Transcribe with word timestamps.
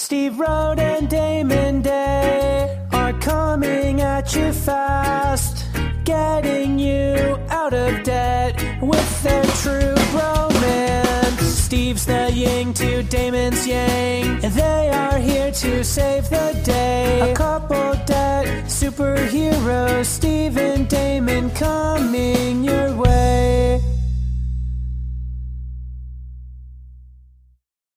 Steve 0.00 0.38
Rhode 0.38 0.78
and 0.78 1.10
Damon 1.10 1.82
Day 1.82 2.86
are 2.92 3.12
coming 3.14 4.00
at 4.00 4.32
you 4.32 4.52
fast, 4.52 5.66
getting 6.04 6.78
you 6.78 7.36
out 7.50 7.74
of 7.74 8.04
debt 8.04 8.54
with 8.80 9.22
their 9.24 9.42
true 9.42 9.96
romance. 10.16 11.40
Steve's 11.40 12.06
the 12.06 12.30
yin 12.32 12.72
to 12.74 13.02
Damon's 13.02 13.66
yang, 13.66 14.44
and 14.44 14.54
they 14.54 14.88
are 14.90 15.18
here 15.18 15.50
to 15.50 15.82
save 15.82 16.30
the 16.30 16.58
day. 16.64 17.32
A 17.32 17.34
couple 17.34 17.92
debt 18.06 18.66
superheroes, 18.66 20.06
Steve 20.06 20.56
and 20.58 20.88
Damon 20.88 21.50
coming 21.50 22.62
your 22.62 22.94
way. 22.94 23.82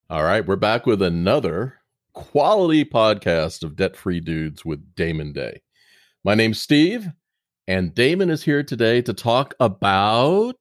All 0.10 0.24
right, 0.24 0.46
we're 0.46 0.56
back 0.56 0.88
with 0.88 1.04
another 1.04 1.81
quality 2.32 2.86
podcast 2.86 3.62
of 3.62 3.76
Debt 3.76 3.98
Free 3.98 4.22
Dudes 4.22 4.64
with 4.64 4.96
Damon 4.96 5.34
Day. 5.34 5.62
My 6.24 6.34
name's 6.34 6.62
Steve, 6.62 7.10
and 7.68 7.94
Damon 7.94 8.30
is 8.30 8.42
here 8.42 8.64
today 8.64 9.02
to 9.02 9.14
talk 9.14 9.54
about. 9.60 10.56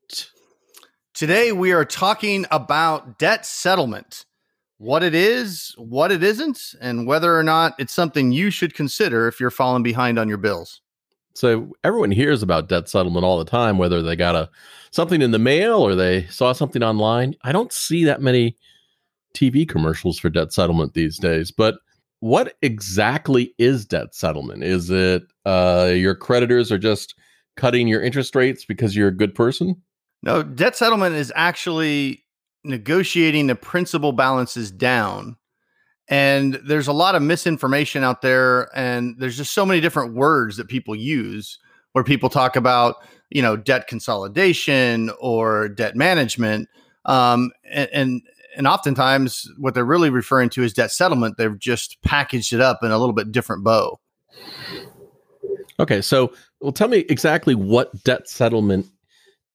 Today, 1.14 1.52
we 1.52 1.70
are 1.70 1.84
talking 1.84 2.44
about 2.50 3.20
debt 3.20 3.46
settlement 3.46 4.24
what 4.78 5.04
it 5.04 5.14
is, 5.14 5.72
what 5.78 6.10
it 6.10 6.24
isn't, 6.24 6.60
and 6.80 7.06
whether 7.06 7.38
or 7.38 7.44
not 7.44 7.76
it's 7.78 7.92
something 7.92 8.32
you 8.32 8.50
should 8.50 8.74
consider 8.74 9.28
if 9.28 9.38
you're 9.38 9.48
falling 9.48 9.84
behind 9.84 10.18
on 10.18 10.28
your 10.28 10.38
bills. 10.38 10.80
So, 11.34 11.70
everyone 11.84 12.10
hears 12.10 12.42
about 12.42 12.68
debt 12.68 12.88
settlement 12.88 13.24
all 13.24 13.38
the 13.38 13.44
time, 13.44 13.78
whether 13.78 14.02
they 14.02 14.16
got 14.16 14.34
a 14.34 14.50
something 14.90 15.22
in 15.22 15.30
the 15.30 15.38
mail 15.38 15.78
or 15.78 15.94
they 15.94 16.26
saw 16.26 16.52
something 16.52 16.82
online. 16.82 17.36
I 17.44 17.52
don't 17.52 17.72
see 17.72 18.02
that 18.06 18.20
many 18.20 18.56
TV 19.34 19.68
commercials 19.68 20.18
for 20.18 20.30
debt 20.30 20.52
settlement 20.52 20.94
these 20.94 21.18
days. 21.18 21.50
But 21.50 21.76
what 22.20 22.56
exactly 22.62 23.54
is 23.58 23.86
debt 23.86 24.14
settlement? 24.14 24.62
Is 24.62 24.90
it 24.90 25.22
uh, 25.46 25.92
your 25.94 26.14
creditors 26.14 26.70
are 26.70 26.78
just 26.78 27.14
cutting 27.56 27.88
your 27.88 28.02
interest 28.02 28.34
rates 28.34 28.64
because 28.64 28.94
you're 28.94 29.08
a 29.08 29.16
good 29.16 29.34
person? 29.34 29.80
No, 30.22 30.42
debt 30.42 30.76
settlement 30.76 31.16
is 31.16 31.32
actually 31.34 32.24
negotiating 32.62 33.46
the 33.46 33.54
principal 33.54 34.12
balances 34.12 34.70
down. 34.70 35.36
And 36.08 36.54
there's 36.66 36.88
a 36.88 36.92
lot 36.92 37.14
of 37.14 37.22
misinformation 37.22 38.02
out 38.02 38.20
there, 38.20 38.68
and 38.76 39.14
there's 39.18 39.36
just 39.36 39.54
so 39.54 39.64
many 39.64 39.80
different 39.80 40.14
words 40.14 40.56
that 40.56 40.68
people 40.68 40.94
use 40.94 41.58
where 41.92 42.04
people 42.04 42.28
talk 42.28 42.56
about, 42.56 42.96
you 43.30 43.40
know, 43.40 43.56
debt 43.56 43.86
consolidation 43.86 45.10
or 45.20 45.68
debt 45.68 45.96
management. 45.96 46.68
Um, 47.04 47.52
and, 47.64 47.88
and 47.92 48.22
and 48.56 48.66
oftentimes 48.66 49.50
what 49.58 49.74
they're 49.74 49.84
really 49.84 50.10
referring 50.10 50.50
to 50.50 50.62
is 50.62 50.72
debt 50.72 50.92
settlement. 50.92 51.36
They've 51.36 51.58
just 51.58 52.00
packaged 52.02 52.52
it 52.52 52.60
up 52.60 52.80
in 52.82 52.90
a 52.90 52.98
little 52.98 53.14
bit 53.14 53.32
different 53.32 53.64
bow. 53.64 54.00
Okay, 55.78 56.02
so 56.02 56.32
well, 56.60 56.72
tell 56.72 56.88
me 56.88 56.98
exactly 57.08 57.54
what 57.54 58.04
debt 58.04 58.28
settlement 58.28 58.86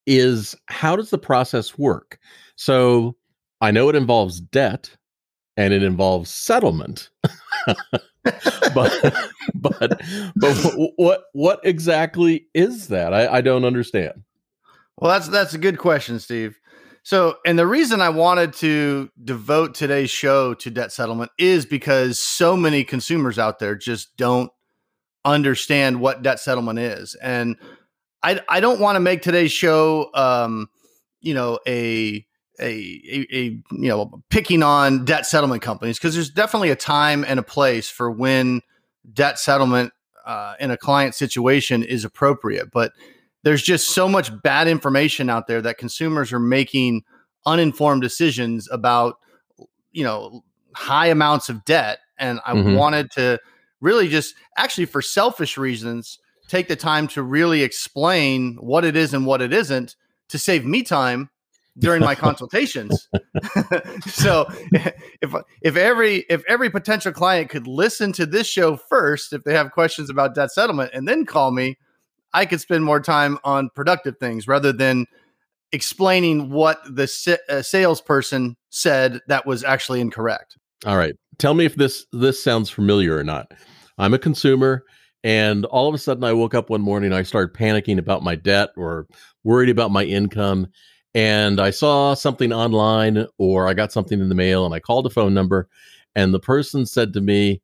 is. 0.08 0.56
How 0.68 0.96
does 0.96 1.10
the 1.10 1.18
process 1.18 1.78
work? 1.78 2.20
So 2.56 3.16
I 3.62 3.72
know 3.72 3.90
it 3.90 3.96
involves 3.96 4.40
debt 4.40 4.90
and 5.58 5.74
it 5.74 5.84
involves 5.84 6.30
settlement. 6.30 7.10
but 8.74 9.16
but 9.56 10.02
but 10.36 10.92
what 10.96 11.26
what 11.34 11.60
exactly 11.64 12.48
is 12.54 12.88
that? 12.88 13.14
I, 13.14 13.38
I 13.38 13.42
don't 13.42 13.66
understand. 13.66 14.24
Well, 14.98 15.12
that's 15.12 15.28
that's 15.28 15.54
a 15.54 15.60
good 15.60 15.78
question, 15.78 16.20
Steve. 16.20 16.60
So, 17.06 17.36
and 17.46 17.60
the 17.60 17.68
reason 17.68 18.02
I 18.02 18.10
wanted 18.10 18.54
to 18.54 19.12
devote 19.24 19.76
today's 19.76 20.10
show 20.10 20.56
to 20.56 20.72
debt 20.72 20.92
settlement 20.92 21.30
is 21.38 21.64
because 21.64 22.18
so 22.18 22.58
many 22.58 22.84
consumers 22.84 23.38
out 23.38 23.60
there 23.60 23.76
just 23.76 24.18
don't 24.18 24.52
understand 25.24 26.00
what 26.00 26.24
debt 26.24 26.40
settlement 26.40 26.80
is. 26.80 27.14
And 27.22 27.58
I, 28.24 28.42
I 28.50 28.60
don't 28.60 28.80
want 28.80 28.96
to 28.96 29.00
make 29.02 29.22
today's 29.22 29.52
show, 29.52 30.10
um, 30.16 30.68
you 31.22 31.36
know, 31.36 31.60
a, 31.68 32.26
a, 32.60 32.66
a, 32.66 33.28
a, 33.32 33.44
you 33.44 33.64
know, 33.70 34.24
picking 34.32 34.64
on 34.64 35.06
debt 35.06 35.28
settlement 35.28 35.62
companies 35.62 36.00
because 36.00 36.16
there's 36.16 36.32
definitely 36.32 36.72
a 36.72 36.76
time 36.76 37.24
and 37.24 37.40
a 37.40 37.44
place 37.44 37.88
for 37.88 38.10
when 38.10 38.62
debt 39.14 39.38
settlement 39.38 39.94
uh, 40.26 40.56
in 40.60 40.72
a 40.72 40.78
client 40.78 41.14
situation 41.14 41.84
is 41.84 42.04
appropriate. 42.04 42.72
But 42.72 42.94
there's 43.46 43.62
just 43.62 43.92
so 43.92 44.10
much 44.10 44.30
bad 44.42 44.68
information 44.68 45.30
out 45.30 45.48
there 45.48 45.62
that 45.62 45.78
consumers 45.78 46.34
are 46.34 46.40
making 46.40 47.04
uninformed 47.46 48.02
decisions 48.02 48.68
about 48.72 49.18
you 49.94 50.04
know 50.04 50.44
high 50.74 51.08
amounts 51.08 51.48
of 51.48 51.64
debt 51.64 52.00
and 52.18 52.42
i 52.46 52.54
mm-hmm. 52.54 52.76
wanted 52.76 53.10
to 53.12 53.40
really 53.80 54.10
just 54.10 54.36
actually 54.58 54.86
for 54.86 55.02
selfish 55.02 55.58
reasons 55.58 56.20
take 56.48 56.68
the 56.68 56.76
time 56.76 57.08
to 57.08 57.24
really 57.24 57.62
explain 57.62 58.56
what 58.60 58.84
it 58.84 58.96
is 58.96 59.14
and 59.14 59.26
what 59.26 59.42
it 59.42 59.54
isn't 59.54 59.96
to 60.30 60.38
save 60.38 60.66
me 60.66 60.84
time 60.84 61.30
during 61.78 62.02
my 62.02 62.16
consultations. 62.16 63.10
so 64.06 64.46
if 65.22 65.34
if 65.62 65.76
every 65.76 66.26
if 66.30 66.44
every 66.48 66.70
potential 66.70 67.12
client 67.12 67.50
could 67.50 67.68
listen 67.68 68.12
to 68.14 68.26
this 68.26 68.48
show 68.48 68.78
first 68.78 69.34
if 69.34 69.44
they 69.44 69.54
have 69.54 69.72
questions 69.72 70.10
about 70.10 70.36
debt 70.36 70.52
settlement 70.52 70.92
and 70.94 71.08
then 71.08 71.26
call 71.26 71.52
me, 71.52 71.78
I 72.36 72.46
could 72.46 72.60
spend 72.60 72.84
more 72.84 73.00
time 73.00 73.40
on 73.46 73.70
productive 73.74 74.18
things 74.18 74.46
rather 74.46 74.74
than 74.74 75.06
explaining 75.72 76.52
what 76.52 76.84
the 76.84 77.40
uh, 77.50 77.62
salesperson 77.62 78.58
said 78.70 79.22
that 79.28 79.46
was 79.46 79.64
actually 79.64 80.02
incorrect. 80.02 80.58
All 80.86 80.98
right. 80.98 81.16
Tell 81.38 81.54
me 81.54 81.64
if 81.66 81.76
this 81.76 82.06
this 82.12 82.44
sounds 82.44 82.70
familiar 82.70 83.16
or 83.16 83.24
not. 83.24 83.54
I'm 83.98 84.14
a 84.14 84.20
consumer 84.20 84.84
and 85.24 85.64
all 85.66 85.88
of 85.88 85.96
a 85.96 85.98
sudden 85.98 86.26
I 86.26 86.34
woke 86.34 86.54
up 86.54 86.70
one 86.70 86.82
morning 86.82 87.14
I 87.14 87.24
started 87.24 87.56
panicking 87.56 87.98
about 87.98 88.22
my 88.22 88.36
debt 88.36 88.72
or 88.76 89.08
worried 89.46 89.70
about 89.70 89.92
my 89.92 90.04
income 90.04 90.68
and 91.14 91.62
I 91.62 91.70
saw 91.70 92.16
something 92.16 92.52
online 92.52 93.26
or 93.38 93.70
I 93.70 93.74
got 93.74 93.94
something 93.94 94.20
in 94.20 94.28
the 94.28 94.36
mail 94.36 94.66
and 94.66 94.76
I 94.76 94.82
called 94.82 95.06
a 95.06 95.10
phone 95.10 95.34
number 95.34 95.70
and 96.16 96.34
the 96.34 96.40
person 96.40 96.86
said 96.86 97.14
to 97.14 97.22
me, 97.22 97.62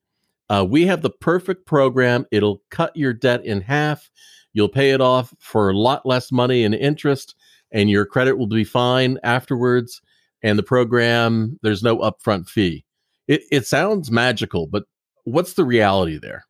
uh, 0.50 0.66
"We 0.68 0.86
have 0.86 1.02
the 1.02 1.10
perfect 1.10 1.66
program. 1.66 2.26
It'll 2.32 2.62
cut 2.70 2.96
your 2.96 3.14
debt 3.14 3.46
in 3.46 3.62
half. 3.62 4.10
You'll 4.54 4.70
pay 4.70 4.92
it 4.92 5.02
off 5.02 5.34
for 5.40 5.70
a 5.70 5.78
lot 5.78 6.06
less 6.06 6.32
money 6.32 6.64
and 6.64 6.76
interest, 6.76 7.36
and 7.72 7.90
your 7.90 8.06
credit 8.06 8.38
will 8.38 8.48
be 8.48 8.64
fine 8.64 9.18
afterwards. 9.24 10.02
And 10.44 10.58
the 10.58 10.64
program, 10.64 11.60
there's 11.62 11.84
no 11.84 12.00
upfront 12.00 12.50
fee. 12.50 12.84
It, 13.28 13.44
it 13.52 13.68
sounds 13.68 14.12
magical, 14.12 14.68
but 14.68 14.84
what's 15.24 15.54
the 15.54 15.64
reality 15.64 16.18
there? 16.18 16.46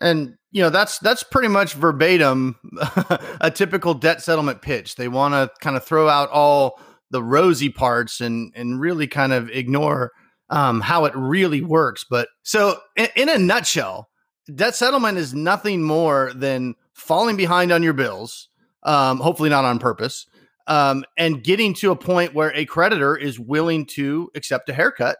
And 0.00 0.34
you 0.50 0.62
know 0.62 0.70
that's 0.70 0.98
that's 1.00 1.22
pretty 1.22 1.48
much 1.48 1.74
verbatim 1.74 2.56
a 3.40 3.50
typical 3.50 3.94
debt 3.94 4.22
settlement 4.22 4.62
pitch. 4.62 4.94
They 4.94 5.08
want 5.08 5.34
to 5.34 5.50
kind 5.60 5.76
of 5.76 5.84
throw 5.84 6.08
out 6.08 6.30
all 6.30 6.80
the 7.10 7.22
rosy 7.22 7.68
parts 7.68 8.20
and 8.20 8.52
and 8.54 8.80
really 8.80 9.06
kind 9.06 9.32
of 9.32 9.50
ignore 9.50 10.12
um, 10.50 10.80
how 10.80 11.04
it 11.04 11.14
really 11.14 11.60
works. 11.60 12.04
But 12.08 12.28
so 12.42 12.78
in, 12.96 13.08
in 13.16 13.28
a 13.28 13.38
nutshell, 13.38 14.08
debt 14.54 14.74
settlement 14.74 15.18
is 15.18 15.34
nothing 15.34 15.82
more 15.82 16.32
than 16.34 16.74
falling 16.92 17.36
behind 17.36 17.72
on 17.72 17.82
your 17.82 17.92
bills, 17.92 18.48
um, 18.82 19.18
hopefully 19.18 19.50
not 19.50 19.64
on 19.64 19.78
purpose, 19.78 20.26
um, 20.66 21.04
and 21.16 21.42
getting 21.42 21.74
to 21.74 21.90
a 21.90 21.96
point 21.96 22.34
where 22.34 22.54
a 22.54 22.64
creditor 22.64 23.16
is 23.16 23.38
willing 23.38 23.86
to 23.86 24.30
accept 24.34 24.68
a 24.68 24.74
haircut 24.74 25.18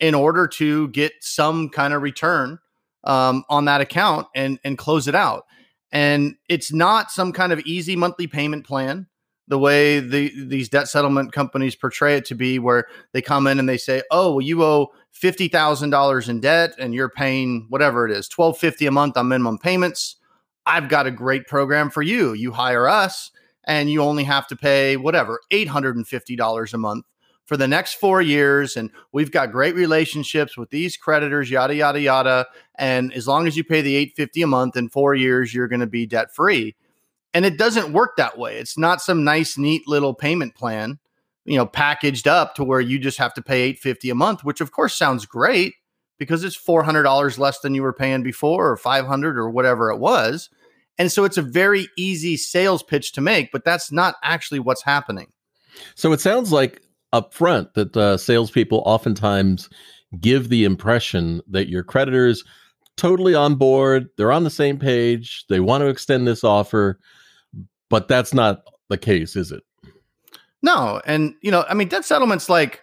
in 0.00 0.14
order 0.14 0.46
to 0.46 0.88
get 0.88 1.12
some 1.20 1.68
kind 1.68 1.92
of 1.92 2.02
return 2.02 2.58
um, 3.04 3.44
on 3.48 3.64
that 3.64 3.80
account 3.80 4.26
and 4.34 4.58
and 4.64 4.78
close 4.78 5.08
it 5.08 5.14
out. 5.14 5.44
And 5.90 6.36
it's 6.48 6.72
not 6.72 7.10
some 7.10 7.32
kind 7.32 7.52
of 7.52 7.60
easy 7.60 7.96
monthly 7.96 8.26
payment 8.26 8.66
plan 8.66 9.06
the 9.48 9.58
way 9.58 9.98
the 9.98 10.32
these 10.44 10.68
debt 10.68 10.88
settlement 10.88 11.32
companies 11.32 11.74
portray 11.74 12.14
it 12.14 12.24
to 12.26 12.34
be, 12.34 12.58
where 12.58 12.86
they 13.12 13.22
come 13.22 13.46
in 13.46 13.58
and 13.58 13.68
they 13.68 13.78
say, 13.78 14.02
"Oh, 14.10 14.34
well, 14.34 14.40
you 14.40 14.62
owe 14.62 14.92
fifty 15.10 15.48
thousand 15.48 15.90
dollars 15.90 16.28
in 16.28 16.40
debt, 16.40 16.74
and 16.78 16.94
you're 16.94 17.08
paying 17.08 17.66
whatever 17.68 18.06
it 18.06 18.12
is, 18.12 18.28
twelve 18.28 18.58
fifty 18.58 18.86
a 18.86 18.90
month 18.90 19.16
on 19.16 19.28
minimum 19.28 19.58
payments." 19.58 20.16
I've 20.66 20.90
got 20.90 21.06
a 21.06 21.10
great 21.10 21.46
program 21.46 21.88
for 21.88 22.02
you. 22.02 22.34
You 22.34 22.52
hire 22.52 22.86
us, 22.86 23.30
and 23.64 23.90
you 23.90 24.02
only 24.02 24.24
have 24.24 24.46
to 24.48 24.56
pay 24.56 24.98
whatever 24.98 25.40
eight 25.50 25.68
hundred 25.68 25.96
and 25.96 26.06
fifty 26.06 26.36
dollars 26.36 26.74
a 26.74 26.78
month 26.78 27.06
for 27.46 27.56
the 27.56 27.66
next 27.66 27.94
four 27.94 28.20
years. 28.20 28.76
And 28.76 28.90
we've 29.12 29.32
got 29.32 29.50
great 29.50 29.74
relationships 29.74 30.58
with 30.58 30.68
these 30.68 30.98
creditors, 30.98 31.50
yada 31.50 31.74
yada 31.74 32.00
yada. 32.00 32.46
And 32.74 33.14
as 33.14 33.26
long 33.26 33.46
as 33.46 33.56
you 33.56 33.64
pay 33.64 33.80
the 33.80 33.96
eight 33.96 34.12
fifty 34.14 34.42
a 34.42 34.46
month 34.46 34.76
in 34.76 34.90
four 34.90 35.14
years, 35.14 35.54
you're 35.54 35.68
going 35.68 35.80
to 35.80 35.86
be 35.86 36.04
debt 36.04 36.34
free 36.34 36.76
and 37.34 37.44
it 37.44 37.58
doesn't 37.58 37.92
work 37.92 38.16
that 38.16 38.38
way. 38.38 38.58
It's 38.58 38.78
not 38.78 39.02
some 39.02 39.24
nice, 39.24 39.58
neat 39.58 39.86
little 39.86 40.14
payment 40.14 40.54
plan, 40.54 40.98
you 41.44 41.56
know, 41.56 41.66
packaged 41.66 42.26
up 42.26 42.54
to 42.54 42.64
where 42.64 42.80
you 42.80 42.98
just 42.98 43.18
have 43.18 43.34
to 43.34 43.42
pay 43.42 43.62
850 43.62 44.10
a 44.10 44.14
month, 44.14 44.44
which 44.44 44.60
of 44.60 44.72
course 44.72 44.94
sounds 44.94 45.26
great 45.26 45.74
because 46.18 46.42
it's 46.44 46.56
$400 46.56 47.38
less 47.38 47.60
than 47.60 47.74
you 47.74 47.82
were 47.82 47.92
paying 47.92 48.22
before 48.22 48.70
or 48.70 48.76
500 48.76 49.38
or 49.38 49.50
whatever 49.50 49.90
it 49.90 49.98
was. 49.98 50.50
And 50.98 51.12
so 51.12 51.24
it's 51.24 51.38
a 51.38 51.42
very 51.42 51.88
easy 51.96 52.36
sales 52.36 52.82
pitch 52.82 53.12
to 53.12 53.20
make, 53.20 53.52
but 53.52 53.64
that's 53.64 53.92
not 53.92 54.16
actually 54.22 54.58
what's 54.58 54.82
happening. 54.82 55.28
So 55.94 56.12
it 56.12 56.20
sounds 56.20 56.50
like 56.50 56.82
up 57.12 57.32
front 57.32 57.74
that 57.74 57.96
uh, 57.96 58.16
salespeople 58.16 58.82
oftentimes 58.84 59.70
give 60.20 60.48
the 60.48 60.64
impression 60.64 61.40
that 61.48 61.68
your 61.68 61.84
creditors 61.84 62.44
totally 62.96 63.34
on 63.34 63.54
board, 63.54 64.08
they're 64.16 64.32
on 64.32 64.44
the 64.44 64.50
same 64.50 64.78
page, 64.78 65.44
they 65.48 65.60
want 65.60 65.82
to 65.82 65.88
extend 65.88 66.26
this 66.26 66.42
offer, 66.42 66.98
but 67.90 68.08
that's 68.08 68.34
not 68.34 68.62
the 68.88 68.98
case, 68.98 69.36
is 69.36 69.52
it? 69.52 69.62
No, 70.62 71.00
and 71.04 71.34
you 71.42 71.50
know, 71.50 71.64
I 71.68 71.74
mean, 71.74 71.88
debt 71.88 72.04
settlements 72.04 72.48
like 72.48 72.82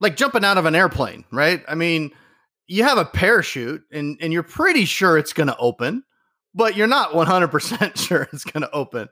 like 0.00 0.16
jumping 0.16 0.44
out 0.44 0.58
of 0.58 0.66
an 0.66 0.74
airplane, 0.74 1.24
right? 1.32 1.62
I 1.68 1.74
mean, 1.74 2.10
you 2.66 2.84
have 2.84 2.98
a 2.98 3.04
parachute 3.04 3.82
and 3.90 4.18
and 4.20 4.32
you're 4.32 4.42
pretty 4.42 4.84
sure 4.84 5.18
it's 5.18 5.32
going 5.32 5.48
to 5.48 5.56
open, 5.56 6.04
but 6.54 6.76
you're 6.76 6.86
not 6.86 7.12
100% 7.12 7.96
sure 8.08 8.28
it's 8.32 8.44
going 8.44 8.62
to 8.62 8.70
open. 8.70 9.08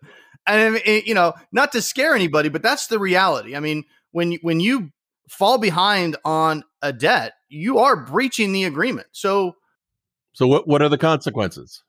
And 0.46 0.80
you 0.84 1.14
know, 1.14 1.34
not 1.52 1.72
to 1.72 1.82
scare 1.82 2.14
anybody, 2.14 2.48
but 2.48 2.62
that's 2.62 2.86
the 2.86 2.98
reality. 2.98 3.56
I 3.56 3.60
mean, 3.60 3.84
when 4.12 4.38
when 4.42 4.60
you 4.60 4.90
fall 5.28 5.58
behind 5.58 6.16
on 6.24 6.64
a 6.82 6.92
debt, 6.92 7.34
you 7.48 7.78
are 7.78 8.04
breaching 8.04 8.52
the 8.52 8.64
agreement. 8.64 9.08
So 9.12 9.56
So 10.32 10.46
what 10.46 10.66
what 10.66 10.82
are 10.82 10.88
the 10.88 10.98
consequences? 10.98 11.82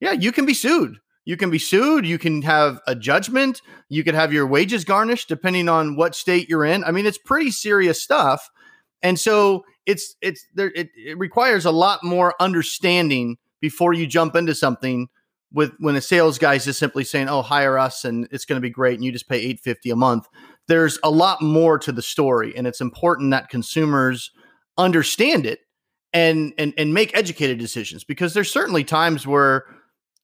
Yeah, 0.00 0.12
you 0.12 0.32
can 0.32 0.46
be 0.46 0.54
sued. 0.54 0.98
You 1.24 1.36
can 1.36 1.50
be 1.50 1.58
sued, 1.58 2.06
you 2.06 2.18
can 2.18 2.42
have 2.42 2.80
a 2.86 2.94
judgment, 2.94 3.62
you 3.88 4.02
could 4.02 4.14
have 4.14 4.32
your 4.32 4.46
wages 4.46 4.84
garnished 4.84 5.28
depending 5.28 5.68
on 5.68 5.96
what 5.96 6.14
state 6.14 6.48
you're 6.48 6.64
in. 6.64 6.82
I 6.84 6.90
mean, 6.90 7.06
it's 7.06 7.18
pretty 7.18 7.50
serious 7.50 8.02
stuff. 8.02 8.48
And 9.02 9.18
so 9.18 9.64
it's 9.86 10.16
it's 10.20 10.44
there 10.54 10.72
it, 10.74 10.90
it 10.94 11.18
requires 11.18 11.64
a 11.64 11.70
lot 11.70 12.02
more 12.02 12.34
understanding 12.40 13.36
before 13.60 13.92
you 13.92 14.06
jump 14.06 14.36
into 14.36 14.54
something 14.54 15.08
with 15.52 15.72
when 15.78 15.96
a 15.96 16.00
sales 16.00 16.38
guy 16.38 16.54
is 16.54 16.64
just 16.64 16.78
simply 16.78 17.04
saying, 17.04 17.28
"Oh, 17.28 17.42
hire 17.42 17.78
us 17.78 18.04
and 18.04 18.28
it's 18.30 18.44
going 18.44 18.56
to 18.56 18.66
be 18.66 18.70
great," 18.70 18.94
and 18.94 19.04
you 19.04 19.12
just 19.12 19.28
pay 19.28 19.38
eight 19.38 19.60
fifty 19.60 19.90
a 19.90 19.96
month. 19.96 20.26
There's 20.68 20.98
a 21.02 21.10
lot 21.10 21.42
more 21.42 21.78
to 21.78 21.92
the 21.92 22.02
story, 22.02 22.56
and 22.56 22.66
it's 22.66 22.80
important 22.80 23.30
that 23.30 23.48
consumers 23.48 24.30
understand 24.78 25.46
it 25.46 25.60
and 26.12 26.52
and 26.58 26.74
and 26.76 26.94
make 26.94 27.16
educated 27.16 27.58
decisions 27.58 28.04
because 28.04 28.34
there's 28.34 28.52
certainly 28.52 28.84
times 28.84 29.26
where 29.26 29.64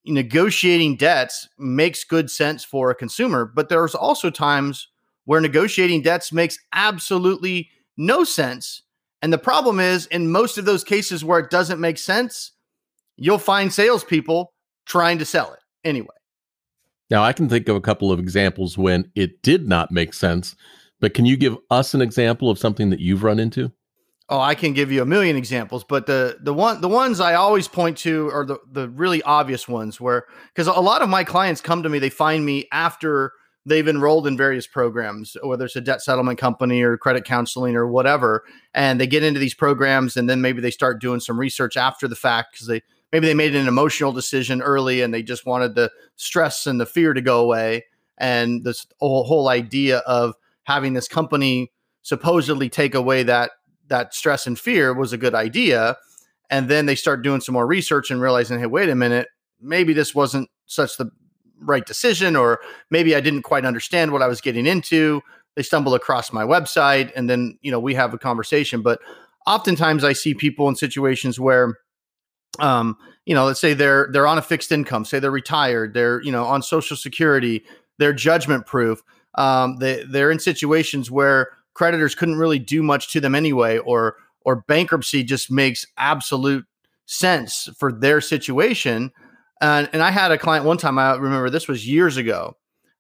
negotiating 0.07 0.97
debts 0.97 1.49
makes 1.59 2.05
good 2.05 2.31
sense 2.31 2.65
for 2.65 2.91
a 2.91 2.95
consumer, 2.95 3.45
but 3.45 3.69
there's 3.69 3.95
also 3.95 4.31
times 4.31 4.89
where 5.25 5.41
negotiating 5.41 6.03
debts 6.03 6.33
makes 6.33 6.59
absolutely 6.73 7.69
no 7.97 8.25
sense. 8.25 8.83
And 9.21 9.33
the 9.33 9.39
problem 9.39 9.81
is, 9.81 10.07
in 10.07 10.31
most 10.31 10.59
of 10.59 10.65
those 10.65 10.85
cases 10.85 11.25
where 11.25 11.41
it 11.41 11.51
doesn't 11.51 11.81
make 11.81 11.99
sense, 11.99 12.53
you'll 13.17 13.39
find 13.39 13.73
salespeople 13.73 14.53
trying 14.87 15.19
to 15.19 15.25
sell 15.25 15.53
it 15.53 15.61
anyway. 15.85 16.09
Now, 17.11 17.23
I 17.23 17.33
can 17.33 17.49
think 17.49 17.69
of 17.69 17.77
a 17.77 17.81
couple 17.81 18.13
of 18.13 18.19
examples 18.19 18.77
when 18.77 19.11
it 19.15 19.43
did 19.43 19.69
not 19.69 19.91
make 19.91 20.13
sense, 20.13 20.55
but 21.01 21.15
can 21.15 21.25
you 21.25 21.37
give 21.37 21.57
us 21.71 21.95
an 21.95 22.03
example 22.03 22.51
of 22.51 22.59
something 22.59 22.91
that 22.91 23.01
you've 23.01 23.23
run 23.23 23.39
into? 23.39 23.73
Oh, 24.29 24.41
I 24.41 24.57
can 24.57 24.73
give 24.73 24.91
you 24.91 25.03
a 25.03 25.07
million 25.07 25.37
examples, 25.37 25.85
but 25.85 26.07
the 26.07 26.39
the 26.41 26.53
one 26.53 26.81
the 26.81 26.89
ones 26.89 27.21
I 27.21 27.35
always 27.35 27.69
point 27.69 27.97
to 27.99 28.29
are 28.31 28.45
the 28.45 28.59
the 28.71 28.89
really 28.89 29.23
obvious 29.23 29.69
ones 29.69 30.01
where 30.01 30.27
because 30.49 30.67
a 30.67 30.73
lot 30.81 31.03
of 31.03 31.09
my 31.09 31.23
clients 31.23 31.61
come 31.61 31.85
to 31.85 31.89
me, 31.89 32.01
they 32.01 32.11
find 32.11 32.45
me 32.45 32.67
after 32.73 33.33
they've 33.65 33.87
enrolled 33.87 34.27
in 34.27 34.37
various 34.37 34.67
programs, 34.67 35.37
whether 35.43 35.65
it's 35.65 35.77
a 35.77 35.81
debt 35.81 36.03
settlement 36.03 36.39
company 36.39 36.83
or 36.83 36.97
credit 36.97 37.25
counseling 37.25 37.77
or 37.77 37.87
whatever, 37.87 38.45
and 38.75 39.01
they 39.01 39.07
get 39.07 39.23
into 39.23 39.39
these 39.39 39.55
programs 39.55 40.17
and 40.17 40.29
then 40.29 40.41
maybe 40.41 40.61
they 40.61 40.71
start 40.71 41.01
doing 41.01 41.21
some 41.21 41.39
research 41.39 41.77
after 41.77 42.09
the 42.09 42.17
fact 42.17 42.53
because 42.53 42.67
they 42.67 42.83
maybe 43.13 43.27
they 43.27 43.35
made 43.35 43.55
an 43.55 43.69
emotional 43.69 44.13
decision 44.13 44.61
early 44.61 45.03
and 45.03 45.15
they 45.15 45.23
just 45.23 45.47
wanted 45.47 45.77
the 45.77 45.91
stress 46.17 46.67
and 46.67 46.81
the 46.81 46.87
fear 46.87 47.15
to 47.15 47.21
go 47.21 47.41
away. 47.41 47.85
And 48.19 48.65
this 48.65 48.87
whole, 48.99 49.25
whole 49.25 49.49
idea 49.49 49.99
of 49.99 50.35
having 50.65 50.95
this 50.95 51.07
company 51.07 51.71
supposedly 52.03 52.69
take 52.69 52.95
away 52.95 53.23
that 53.25 53.53
that 53.89 54.15
stress 54.15 54.47
and 54.47 54.59
fear 54.59 54.93
was 54.93 55.13
a 55.13 55.19
good 55.19 55.35
idea. 55.35 55.97
And 56.51 56.69
then 56.69 56.87
they 56.87 56.95
start 56.95 57.23
doing 57.23 57.41
some 57.41 57.53
more 57.53 57.67
research 57.67 58.11
and 58.11 58.21
realizing, 58.21 58.59
hey, 58.59 58.67
wait 58.67 58.89
a 58.89 58.95
minute, 58.95 59.29
maybe 59.61 59.93
this 59.93 60.15
wasn't 60.15 60.49
such 60.67 60.97
the 60.97 61.11
right 61.61 61.85
decision, 61.87 62.37
or 62.37 62.61
maybe 62.91 63.17
I 63.17 63.21
didn't 63.21 63.43
quite 63.43 63.65
understand 63.65 64.13
what 64.13 64.23
I 64.23 64.29
was 64.29 64.41
getting 64.41 64.67
into. 64.67 65.23
They 65.55 65.63
stumble 65.63 65.95
across 65.95 66.33
my 66.33 66.45
website, 66.45 67.11
and 67.17 67.31
then 67.31 67.59
you 67.63 67.71
know 67.71 67.81
we 67.81 67.95
have 67.95 68.13
a 68.13 68.19
conversation. 68.19 68.83
But 68.83 69.01
oftentimes, 69.47 70.05
I 70.05 70.13
see 70.13 70.35
people 70.35 70.69
in 70.69 70.77
situations 70.77 71.41
where 71.41 71.79
um, 72.59 72.97
you 73.25 73.35
know, 73.35 73.45
let's 73.45 73.61
say 73.61 73.75
they're 73.75 74.09
they're 74.13 74.27
on 74.27 74.39
a 74.39 74.43
fixed 74.43 74.71
income, 74.71 75.05
say 75.05 75.19
they're 75.19 75.31
retired, 75.31 75.95
they're 75.95 76.23
you 76.23 76.33
know 76.33 76.45
on 76.45 76.63
Social 76.63 76.97
Security, 76.97 77.65
they're 77.99 78.13
judgment 78.13 78.67
proof. 78.67 79.03
Um, 79.35 79.79
they 79.79 80.05
they're 80.05 80.31
in 80.31 80.39
situations 80.39 81.11
where 81.11 81.51
creditors 81.77 82.15
couldn't 82.15 82.37
really 82.37 82.59
do 82.59 82.83
much 82.83 83.13
to 83.13 83.21
them 83.21 83.35
anyway, 83.35 83.79
or 83.79 84.17
or 84.41 84.57
bankruptcy 84.57 85.23
just 85.23 85.51
makes 85.51 85.85
absolute 85.97 86.65
sense 87.05 87.69
for 87.79 87.93
their 87.93 88.21
situation. 88.21 89.13
And 89.61 89.89
and 89.93 90.03
I 90.03 90.11
had 90.11 90.33
a 90.33 90.39
client 90.39 90.65
one 90.65 90.79
time. 90.79 90.99
I 90.99 91.15
remember 91.17 91.51
this 91.51 91.69
was 91.69 91.87
years 91.87 92.17
ago. 92.17 92.57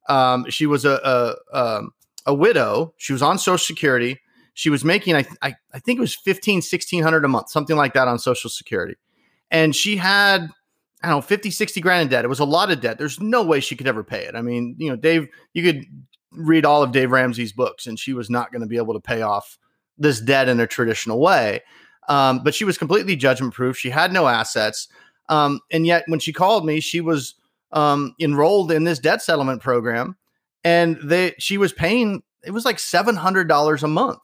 Um, 0.08 0.48
she 0.50 0.66
was 0.66 0.84
a 0.84 1.36
a, 1.52 1.58
um, 1.58 1.90
a 2.26 2.34
widow. 2.34 2.94
She 2.98 3.12
was 3.12 3.22
on 3.22 3.38
Social 3.38 3.58
Security. 3.58 4.20
She 4.54 4.70
was 4.70 4.84
making 4.84 5.16
I 5.16 5.26
I, 5.42 5.54
I 5.72 5.78
think 5.78 5.98
it 5.98 6.00
was 6.00 6.14
15, 6.14 6.56
1600 6.56 7.24
a 7.24 7.28
month, 7.28 7.50
something 7.50 7.76
like 7.76 7.94
that 7.94 8.08
on 8.08 8.18
Social 8.18 8.50
Security 8.50 8.96
and 9.50 9.74
she 9.74 9.96
had 9.96 10.50
I 11.02 11.08
don't 11.08 11.18
know 11.18 11.22
50 11.22 11.50
60 11.50 11.80
grand 11.80 12.02
in 12.02 12.08
debt. 12.08 12.24
It 12.24 12.28
was 12.28 12.40
a 12.40 12.44
lot 12.44 12.70
of 12.70 12.80
debt. 12.80 12.98
There's 12.98 13.20
no 13.20 13.42
way 13.42 13.60
she 13.60 13.76
could 13.76 13.86
ever 13.86 14.02
pay 14.02 14.24
it. 14.24 14.34
I 14.34 14.42
mean, 14.42 14.76
you 14.78 14.90
know, 14.90 14.96
Dave, 14.96 15.28
you 15.52 15.62
could 15.62 15.84
read 16.36 16.64
all 16.64 16.82
of 16.82 16.92
Dave 16.92 17.10
Ramsey's 17.10 17.52
books 17.52 17.86
and 17.86 17.98
she 17.98 18.12
was 18.12 18.30
not 18.30 18.52
going 18.52 18.60
to 18.60 18.66
be 18.66 18.76
able 18.76 18.94
to 18.94 19.00
pay 19.00 19.22
off 19.22 19.58
this 19.98 20.20
debt 20.20 20.48
in 20.48 20.60
a 20.60 20.66
traditional 20.66 21.18
way. 21.18 21.62
Um, 22.08 22.42
but 22.44 22.54
she 22.54 22.64
was 22.64 22.78
completely 22.78 23.16
judgment 23.16 23.54
proof. 23.54 23.76
She 23.76 23.90
had 23.90 24.12
no 24.12 24.28
assets. 24.28 24.88
Um, 25.28 25.60
and 25.72 25.86
yet 25.86 26.04
when 26.06 26.20
she 26.20 26.32
called 26.32 26.64
me, 26.64 26.80
she 26.80 27.00
was 27.00 27.34
um, 27.72 28.14
enrolled 28.20 28.70
in 28.70 28.84
this 28.84 28.98
debt 28.98 29.22
settlement 29.22 29.60
program 29.60 30.16
and 30.66 30.98
they 31.02 31.32
she 31.38 31.58
was 31.58 31.72
paying 31.72 32.22
it 32.44 32.50
was 32.50 32.64
like 32.64 32.76
$700 32.76 33.82
a 33.82 33.88
month 33.88 34.22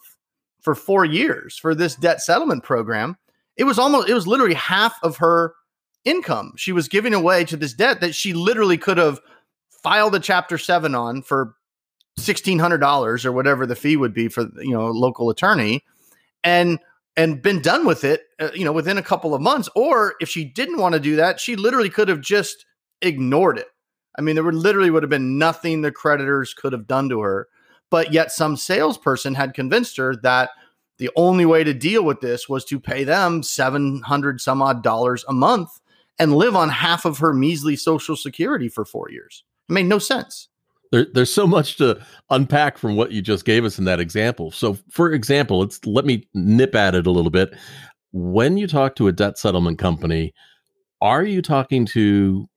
for 0.60 0.74
4 0.74 1.04
years 1.04 1.56
for 1.56 1.74
this 1.74 1.94
debt 1.94 2.20
settlement 2.20 2.64
program 2.64 3.16
it 3.56 3.64
was 3.64 3.78
almost 3.78 4.08
it 4.08 4.14
was 4.14 4.26
literally 4.26 4.54
half 4.54 4.94
of 5.02 5.18
her 5.18 5.54
income 6.04 6.52
she 6.56 6.72
was 6.72 6.88
giving 6.88 7.14
away 7.14 7.44
to 7.44 7.56
this 7.56 7.72
debt 7.72 8.00
that 8.00 8.14
she 8.14 8.32
literally 8.32 8.76
could 8.76 8.98
have 8.98 9.20
filed 9.70 10.14
a 10.14 10.20
chapter 10.20 10.58
7 10.58 10.94
on 10.94 11.22
for 11.22 11.54
$1600 12.18 13.24
or 13.24 13.32
whatever 13.32 13.66
the 13.66 13.76
fee 13.76 13.96
would 13.96 14.12
be 14.12 14.28
for 14.28 14.42
you 14.58 14.72
know 14.72 14.90
local 14.90 15.30
attorney 15.30 15.82
and 16.44 16.78
and 17.16 17.42
been 17.42 17.60
done 17.60 17.86
with 17.86 18.04
it 18.04 18.24
uh, 18.38 18.50
you 18.54 18.64
know 18.64 18.72
within 18.72 18.98
a 18.98 19.02
couple 19.02 19.34
of 19.34 19.40
months 19.40 19.68
or 19.74 20.14
if 20.20 20.28
she 20.28 20.44
didn't 20.44 20.78
want 20.78 20.92
to 20.92 21.00
do 21.00 21.16
that 21.16 21.40
she 21.40 21.56
literally 21.56 21.88
could 21.88 22.08
have 22.08 22.20
just 22.20 22.66
ignored 23.00 23.58
it 23.58 23.68
i 24.18 24.20
mean 24.20 24.34
there 24.34 24.44
would 24.44 24.54
literally 24.54 24.90
would 24.90 25.02
have 25.02 25.10
been 25.10 25.38
nothing 25.38 25.80
the 25.80 25.90
creditors 25.90 26.52
could 26.52 26.72
have 26.72 26.86
done 26.86 27.08
to 27.08 27.20
her 27.20 27.48
but 27.90 28.12
yet 28.12 28.30
some 28.30 28.56
salesperson 28.56 29.34
had 29.34 29.54
convinced 29.54 29.96
her 29.96 30.14
that 30.16 30.50
the 30.98 31.10
only 31.16 31.46
way 31.46 31.64
to 31.64 31.74
deal 31.74 32.04
with 32.04 32.20
this 32.20 32.48
was 32.48 32.64
to 32.66 32.78
pay 32.78 33.04
them 33.04 33.42
700 33.42 34.40
some 34.40 34.62
odd 34.62 34.82
dollars 34.82 35.24
a 35.28 35.32
month 35.32 35.80
and 36.18 36.36
live 36.36 36.54
on 36.54 36.68
half 36.68 37.04
of 37.04 37.18
her 37.18 37.32
measly 37.32 37.74
social 37.74 38.16
security 38.16 38.68
for 38.68 38.84
four 38.84 39.10
years. 39.10 39.44
It 39.68 39.72
made 39.72 39.86
no 39.86 39.98
sense. 39.98 40.48
There, 40.92 41.06
there's 41.12 41.32
so 41.32 41.46
much 41.46 41.76
to 41.78 42.00
unpack 42.30 42.78
from 42.78 42.96
what 42.96 43.10
you 43.10 43.22
just 43.22 43.44
gave 43.44 43.64
us 43.64 43.78
in 43.78 43.86
that 43.86 43.98
example. 43.98 44.50
So, 44.52 44.76
for 44.90 45.10
example, 45.12 45.60
let's 45.60 45.84
let 45.84 46.04
me 46.04 46.28
nip 46.34 46.74
at 46.74 46.94
it 46.94 47.06
a 47.06 47.10
little 47.10 47.30
bit. 47.30 47.54
When 48.12 48.58
you 48.58 48.66
talk 48.66 48.94
to 48.96 49.08
a 49.08 49.12
debt 49.12 49.38
settlement 49.38 49.78
company, 49.78 50.34
are 51.00 51.24
you 51.24 51.42
talking 51.42 51.86
to? 51.86 52.48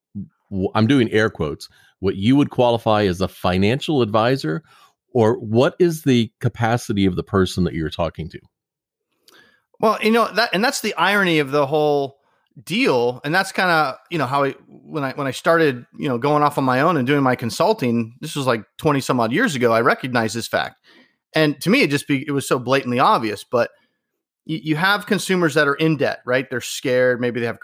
I'm 0.76 0.86
doing 0.86 1.10
air 1.12 1.30
quotes. 1.30 1.70
What 2.00 2.18
you 2.18 2.36
would 2.36 2.50
qualify 2.50 3.06
as 3.06 3.22
a 3.22 3.28
financial 3.28 4.02
advisor, 4.02 4.64
or 5.14 5.40
what 5.40 5.76
is 5.80 6.04
the 6.04 6.32
capacity 6.42 7.06
of 7.06 7.16
the 7.16 7.24
person 7.24 7.64
that 7.64 7.74
you're 7.74 7.90
talking 7.90 8.30
to? 8.30 8.40
Well, 9.80 9.98
you 10.02 10.12
know 10.12 10.32
that, 10.34 10.50
and 10.54 10.64
that's 10.64 10.82
the 10.82 10.94
irony 10.96 11.40
of 11.40 11.52
the 11.52 11.66
whole 11.66 12.20
deal, 12.64 13.22
and 13.24 13.34
that's 13.34 13.52
kind 13.52 13.70
of 13.70 13.96
you 14.10 14.18
know 14.18 14.26
how 14.26 14.44
I 14.44 14.52
when 14.68 15.04
I 15.04 15.14
when 15.14 15.28
I 15.28 15.32
started 15.32 15.86
you 15.98 16.08
know 16.08 16.18
going 16.18 16.44
off 16.44 16.58
on 16.58 16.64
my 16.64 16.82
own 16.82 16.98
and 16.98 17.08
doing 17.08 17.24
my 17.24 17.36
consulting. 17.36 18.16
This 18.22 18.36
was 18.36 18.46
like 18.48 18.64
twenty 18.78 19.02
some 19.02 19.20
odd 19.20 19.32
years 19.32 19.56
ago. 19.56 19.74
I 19.74 19.82
recognized 19.82 20.36
this 20.36 20.48
fact, 20.48 20.80
and 21.34 21.60
to 21.62 21.70
me, 21.70 21.82
it 21.82 21.90
just 21.90 22.08
be 22.08 22.26
it 22.28 22.32
was 22.32 22.48
so 22.48 22.60
blatantly 22.60 23.00
obvious. 23.00 23.44
But 23.44 23.72
you, 24.46 24.60
you 24.64 24.76
have 24.76 25.06
consumers 25.06 25.54
that 25.56 25.68
are 25.68 25.76
in 25.76 25.98
debt, 25.98 26.20
right? 26.26 26.50
They're 26.50 26.62
scared. 26.62 27.20
Maybe 27.20 27.40
they 27.40 27.48
have 27.48 27.60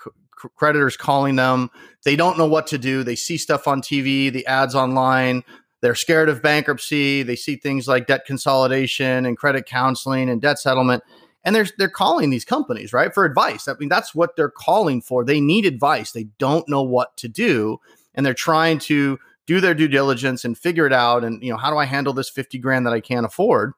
creditors 0.58 0.98
calling 0.98 1.36
them. 1.36 1.70
They 2.04 2.16
don't 2.16 2.38
know 2.38 2.48
what 2.48 2.68
to 2.68 2.78
do. 2.78 3.04
They 3.04 3.16
see 3.16 3.38
stuff 3.38 3.68
on 3.68 3.82
TV, 3.82 4.32
the 4.32 4.46
ads 4.48 4.76
online. 4.76 5.44
They're 5.82 5.96
scared 5.96 6.30
of 6.30 6.42
bankruptcy. 6.42 7.24
They 7.24 7.36
see 7.36 7.56
things 7.56 7.88
like 7.88 8.08
debt 8.08 8.26
consolidation 8.26 9.26
and 9.26 9.38
credit 9.38 9.66
counseling 9.66 10.30
and 10.30 10.42
debt 10.42 10.60
settlement. 10.60 11.04
And 11.44 11.56
they're, 11.56 11.68
they're 11.78 11.90
calling 11.90 12.30
these 12.30 12.46
companies, 12.46 12.94
right, 12.94 13.14
for 13.14 13.26
advice. 13.26 13.68
I 13.68 13.74
mean, 13.80 13.90
that's 13.90 14.14
what 14.14 14.36
they're 14.36 14.52
calling 14.52 15.02
for. 15.02 15.26
They 15.26 15.42
need 15.42 15.66
advice. 15.66 16.12
They 16.12 16.26
don't 16.38 16.68
know 16.70 16.84
what 16.84 17.18
to 17.18 17.28
do. 17.28 17.80
And 18.14 18.26
they're 18.26 18.34
trying 18.34 18.80
to 18.80 19.18
do 19.48 19.60
their 19.60 19.74
due 19.74 19.88
diligence 19.88 20.46
and 20.46 20.58
figure 20.58 20.86
it 20.86 20.94
out. 20.94 21.24
And, 21.24 21.42
you 21.44 21.50
know, 21.50 21.58
how 21.58 21.72
do 21.72 21.78
I 21.78 21.86
handle 21.86 22.14
this 22.14 22.30
50 22.30 22.60
grand 22.60 22.86
that 22.86 22.94
I 22.94 23.00
can't 23.00 23.26
afford? 23.26 23.74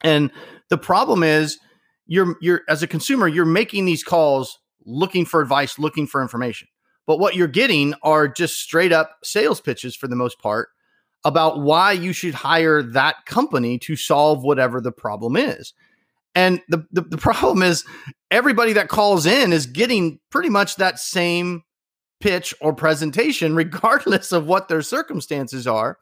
And 0.00 0.30
the 0.70 0.78
problem 0.78 1.22
is, 1.22 1.58
you're 2.10 2.36
you're 2.40 2.62
as 2.68 2.82
a 2.82 2.88
consumer, 2.88 3.28
you're 3.28 3.44
making 3.44 3.84
these 3.84 4.02
calls 4.02 4.58
looking 4.84 5.24
for 5.24 5.40
advice, 5.40 5.78
looking 5.78 6.08
for 6.08 6.20
information. 6.20 6.66
But 7.06 7.20
what 7.20 7.36
you're 7.36 7.48
getting 7.48 7.94
are 8.02 8.26
just 8.28 8.58
straight 8.58 8.92
up 8.92 9.18
sales 9.22 9.60
pitches 9.60 9.94
for 9.94 10.08
the 10.08 10.16
most 10.16 10.40
part 10.40 10.70
about 11.24 11.60
why 11.60 11.92
you 11.92 12.12
should 12.12 12.34
hire 12.34 12.82
that 12.82 13.26
company 13.26 13.78
to 13.78 13.94
solve 13.94 14.42
whatever 14.42 14.80
the 14.80 14.92
problem 14.92 15.36
is. 15.36 15.72
And 16.34 16.62
the, 16.68 16.86
the, 16.92 17.02
the 17.02 17.18
problem 17.18 17.62
is 17.62 17.84
everybody 18.30 18.72
that 18.74 18.88
calls 18.88 19.26
in 19.26 19.52
is 19.52 19.66
getting 19.66 20.20
pretty 20.30 20.48
much 20.48 20.76
that 20.76 20.98
same 20.98 21.62
pitch 22.20 22.54
or 22.60 22.72
presentation, 22.72 23.54
regardless 23.56 24.32
of 24.32 24.46
what 24.46 24.68
their 24.68 24.82
circumstances 24.82 25.66
are. 25.66 25.98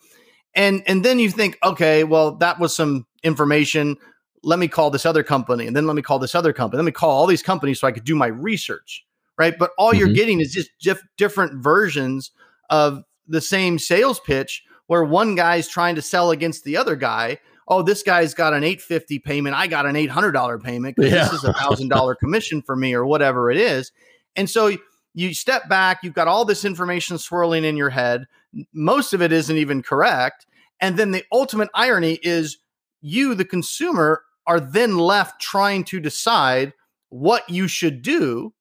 And 0.54 0.82
and 0.86 1.04
then 1.04 1.18
you 1.18 1.30
think, 1.30 1.58
okay, 1.62 2.04
well, 2.04 2.36
that 2.36 2.58
was 2.58 2.74
some 2.74 3.06
information. 3.22 3.96
Let 4.42 4.58
me 4.58 4.68
call 4.68 4.90
this 4.90 5.06
other 5.06 5.22
company, 5.22 5.66
and 5.66 5.76
then 5.76 5.86
let 5.86 5.94
me 5.94 6.02
call 6.02 6.18
this 6.18 6.34
other 6.34 6.52
company. 6.52 6.78
Let 6.78 6.86
me 6.86 6.92
call 6.92 7.10
all 7.10 7.26
these 7.26 7.42
companies 7.42 7.80
so 7.80 7.86
I 7.86 7.92
could 7.92 8.04
do 8.04 8.14
my 8.14 8.28
research, 8.28 9.04
right? 9.36 9.54
But 9.58 9.72
all 9.78 9.90
mm-hmm. 9.90 9.98
you're 9.98 10.14
getting 10.14 10.40
is 10.40 10.52
just 10.52 10.70
diff- 10.80 11.06
different 11.16 11.62
versions 11.62 12.30
of 12.70 13.02
the 13.26 13.40
same 13.40 13.78
sales 13.78 14.20
pitch, 14.20 14.64
where 14.86 15.04
one 15.04 15.34
guy's 15.34 15.68
trying 15.68 15.96
to 15.96 16.02
sell 16.02 16.30
against 16.30 16.64
the 16.64 16.76
other 16.76 16.96
guy. 16.96 17.38
Oh, 17.68 17.82
this 17.82 18.02
guy's 18.02 18.32
got 18.32 18.54
an 18.54 18.64
850 18.64 19.18
payment. 19.18 19.54
I 19.54 19.66
got 19.66 19.86
an 19.86 19.94
$800 19.94 20.62
payment 20.62 20.96
because 20.96 21.12
yeah. 21.12 21.24
this 21.24 21.34
is 21.34 21.44
a 21.44 21.52
thousand 21.52 21.88
dollar 21.88 22.14
commission 22.20 22.62
for 22.62 22.74
me 22.74 22.94
or 22.94 23.04
whatever 23.04 23.50
it 23.50 23.58
is. 23.58 23.92
And 24.36 24.48
so 24.48 24.76
you 25.14 25.34
step 25.34 25.68
back, 25.68 25.98
you've 26.02 26.14
got 26.14 26.28
all 26.28 26.44
this 26.44 26.64
information 26.64 27.18
swirling 27.18 27.64
in 27.64 27.76
your 27.76 27.90
head. 27.90 28.26
Most 28.72 29.12
of 29.12 29.20
it 29.20 29.32
isn't 29.32 29.56
even 29.56 29.82
correct. 29.82 30.46
And 30.80 30.96
then 30.96 31.10
the 31.10 31.24
ultimate 31.30 31.68
irony 31.74 32.18
is 32.22 32.58
you, 33.00 33.34
the 33.34 33.44
consumer, 33.44 34.22
are 34.46 34.60
then 34.60 34.96
left 34.96 35.40
trying 35.40 35.84
to 35.84 36.00
decide 36.00 36.72
what 37.10 37.48
you 37.50 37.68
should 37.68 38.02
do. 38.02 38.54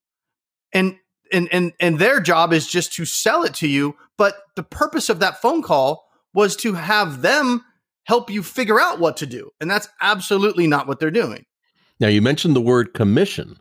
And 0.74 0.98
and 1.32 1.48
and 1.52 1.74
and 1.80 2.00
their 2.00 2.20
job 2.20 2.54
is 2.54 2.68
just 2.68 2.94
to 2.94 3.06
sell 3.06 3.44
it 3.44 3.54
to 3.56 3.68
you. 3.68 3.96
But 4.18 4.36
the 4.56 4.64
purpose 4.64 5.10
of 5.10 5.20
that 5.20 5.42
phone 5.42 5.62
call 5.62 6.08
was 6.34 6.56
to 6.58 6.74
have 6.74 7.22
them 7.22 7.64
help 8.08 8.30
you 8.30 8.42
figure 8.42 8.80
out 8.80 9.00
what 9.00 9.18
to 9.18 9.26
do. 9.26 9.52
And 9.60 9.70
that's 9.70 9.90
absolutely 10.02 10.66
not 10.66 10.88
what 10.88 11.00
they're 11.00 11.12
doing. 11.12 11.46
Now 12.00 12.08
you 12.08 12.22
mentioned 12.22 12.56
the 12.56 12.62
word 12.62 12.94
commission. 12.94 13.58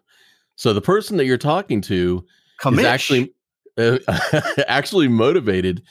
So 0.54 0.72
the 0.72 0.80
person 0.80 1.16
that 1.16 1.26
you're 1.26 1.36
talking 1.36 1.80
to 1.82 2.24
Commish. 2.62 2.78
is 2.78 2.84
actually 2.84 3.34
uh, 3.76 3.98
actually 4.68 5.08
motivated 5.08 5.82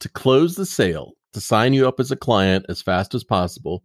to 0.00 0.08
close 0.08 0.54
the 0.54 0.64
sale, 0.64 1.12
to 1.32 1.40
sign 1.40 1.74
you 1.74 1.88
up 1.88 1.98
as 1.98 2.10
a 2.10 2.16
client 2.16 2.64
as 2.68 2.80
fast 2.80 3.14
as 3.14 3.24
possible 3.24 3.82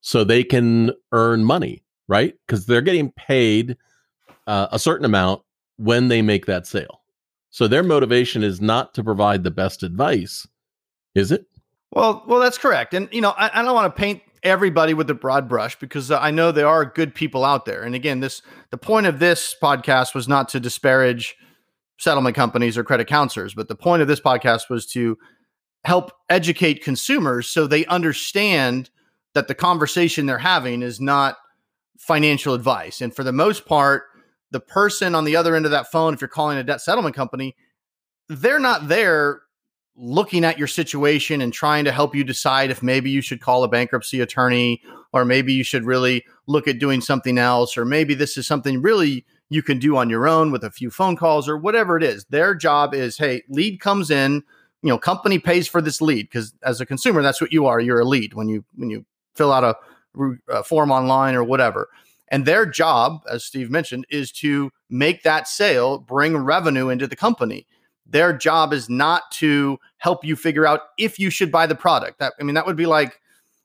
so 0.00 0.24
they 0.24 0.42
can 0.42 0.90
earn 1.12 1.44
money, 1.44 1.84
right? 2.08 2.34
Cuz 2.48 2.66
they're 2.66 2.82
getting 2.82 3.12
paid 3.12 3.76
uh, 4.46 4.66
a 4.72 4.78
certain 4.78 5.04
amount 5.04 5.42
when 5.76 6.08
they 6.08 6.22
make 6.22 6.46
that 6.46 6.66
sale. 6.66 7.02
So 7.50 7.68
their 7.68 7.82
motivation 7.82 8.42
is 8.42 8.60
not 8.60 8.94
to 8.94 9.04
provide 9.04 9.44
the 9.44 9.50
best 9.50 9.82
advice, 9.82 10.46
is 11.14 11.30
it? 11.30 11.46
Well, 11.92 12.24
well, 12.26 12.40
that's 12.40 12.58
correct. 12.58 12.94
And 12.94 13.08
you 13.12 13.20
know, 13.20 13.30
I, 13.30 13.60
I 13.60 13.62
don't 13.62 13.74
want 13.74 13.94
to 13.94 14.00
paint 14.00 14.22
everybody 14.42 14.94
with 14.94 15.10
a 15.10 15.14
broad 15.14 15.48
brush 15.48 15.78
because 15.78 16.10
uh, 16.10 16.18
I 16.18 16.30
know 16.30 16.52
there 16.52 16.68
are 16.68 16.84
good 16.84 17.14
people 17.14 17.44
out 17.44 17.64
there. 17.64 17.82
And 17.82 17.94
again, 17.94 18.20
this 18.20 18.42
the 18.70 18.78
point 18.78 19.06
of 19.06 19.18
this 19.18 19.54
podcast 19.60 20.14
was 20.14 20.28
not 20.28 20.48
to 20.50 20.60
disparage 20.60 21.36
settlement 21.98 22.34
companies 22.34 22.78
or 22.78 22.84
credit 22.84 23.06
counselors, 23.06 23.54
but 23.54 23.68
the 23.68 23.74
point 23.74 24.02
of 24.02 24.08
this 24.08 24.20
podcast 24.20 24.70
was 24.70 24.86
to 24.86 25.18
help 25.84 26.12
educate 26.28 26.82
consumers 26.82 27.48
so 27.48 27.66
they 27.66 27.84
understand 27.86 28.90
that 29.34 29.48
the 29.48 29.54
conversation 29.54 30.26
they're 30.26 30.38
having 30.38 30.82
is 30.82 31.00
not 31.00 31.36
financial 31.98 32.54
advice. 32.54 33.00
And 33.00 33.14
for 33.14 33.22
the 33.22 33.32
most 33.32 33.66
part, 33.66 34.04
the 34.50 34.60
person 34.60 35.14
on 35.14 35.24
the 35.24 35.36
other 35.36 35.54
end 35.54 35.64
of 35.64 35.70
that 35.70 35.90
phone, 35.90 36.14
if 36.14 36.20
you're 36.20 36.28
calling 36.28 36.58
a 36.58 36.64
debt 36.64 36.80
settlement 36.80 37.14
company, 37.14 37.54
they're 38.28 38.58
not 38.58 38.88
there 38.88 39.42
looking 40.00 40.44
at 40.46 40.58
your 40.58 40.66
situation 40.66 41.42
and 41.42 41.52
trying 41.52 41.84
to 41.84 41.92
help 41.92 42.14
you 42.14 42.24
decide 42.24 42.70
if 42.70 42.82
maybe 42.82 43.10
you 43.10 43.20
should 43.20 43.40
call 43.40 43.62
a 43.62 43.68
bankruptcy 43.68 44.20
attorney 44.20 44.82
or 45.12 45.26
maybe 45.26 45.52
you 45.52 45.62
should 45.62 45.84
really 45.84 46.24
look 46.46 46.66
at 46.66 46.78
doing 46.78 47.02
something 47.02 47.36
else 47.36 47.76
or 47.76 47.84
maybe 47.84 48.14
this 48.14 48.38
is 48.38 48.46
something 48.46 48.80
really 48.80 49.26
you 49.50 49.62
can 49.62 49.78
do 49.78 49.98
on 49.98 50.08
your 50.08 50.26
own 50.26 50.50
with 50.50 50.64
a 50.64 50.70
few 50.70 50.90
phone 50.90 51.16
calls 51.16 51.46
or 51.48 51.58
whatever 51.58 51.98
it 51.98 52.02
is. 52.02 52.24
Their 52.30 52.54
job 52.54 52.94
is 52.94 53.18
hey, 53.18 53.42
lead 53.50 53.80
comes 53.80 54.10
in, 54.10 54.42
you 54.82 54.88
know, 54.88 54.96
company 54.96 55.38
pays 55.38 55.68
for 55.68 55.82
this 55.82 56.00
lead 56.00 56.30
because 56.30 56.54
as 56.62 56.80
a 56.80 56.86
consumer 56.86 57.20
that's 57.20 57.40
what 57.40 57.52
you 57.52 57.66
are, 57.66 57.78
you're 57.78 58.00
a 58.00 58.04
lead 58.04 58.32
when 58.32 58.48
you 58.48 58.64
when 58.76 58.88
you 58.88 59.04
fill 59.34 59.52
out 59.52 59.64
a, 59.64 59.76
a 60.48 60.64
form 60.64 60.90
online 60.90 61.34
or 61.34 61.44
whatever. 61.44 61.90
And 62.28 62.46
their 62.46 62.64
job, 62.64 63.22
as 63.28 63.44
Steve 63.44 63.70
mentioned, 63.70 64.06
is 64.08 64.32
to 64.32 64.70
make 64.88 65.24
that 65.24 65.46
sale 65.46 65.98
bring 65.98 66.36
revenue 66.36 66.88
into 66.88 67.06
the 67.06 67.16
company 67.16 67.66
their 68.10 68.32
job 68.32 68.72
is 68.72 68.88
not 68.88 69.30
to 69.30 69.78
help 70.00 70.24
you 70.24 70.34
figure 70.34 70.66
out 70.66 70.80
if 70.98 71.18
you 71.18 71.30
should 71.30 71.52
buy 71.52 71.66
the 71.66 71.74
product. 71.74 72.18
That 72.18 72.34
I 72.40 72.42
mean, 72.42 72.54
that 72.54 72.66
would 72.66 72.76
be 72.76 72.86
like, 72.86 73.20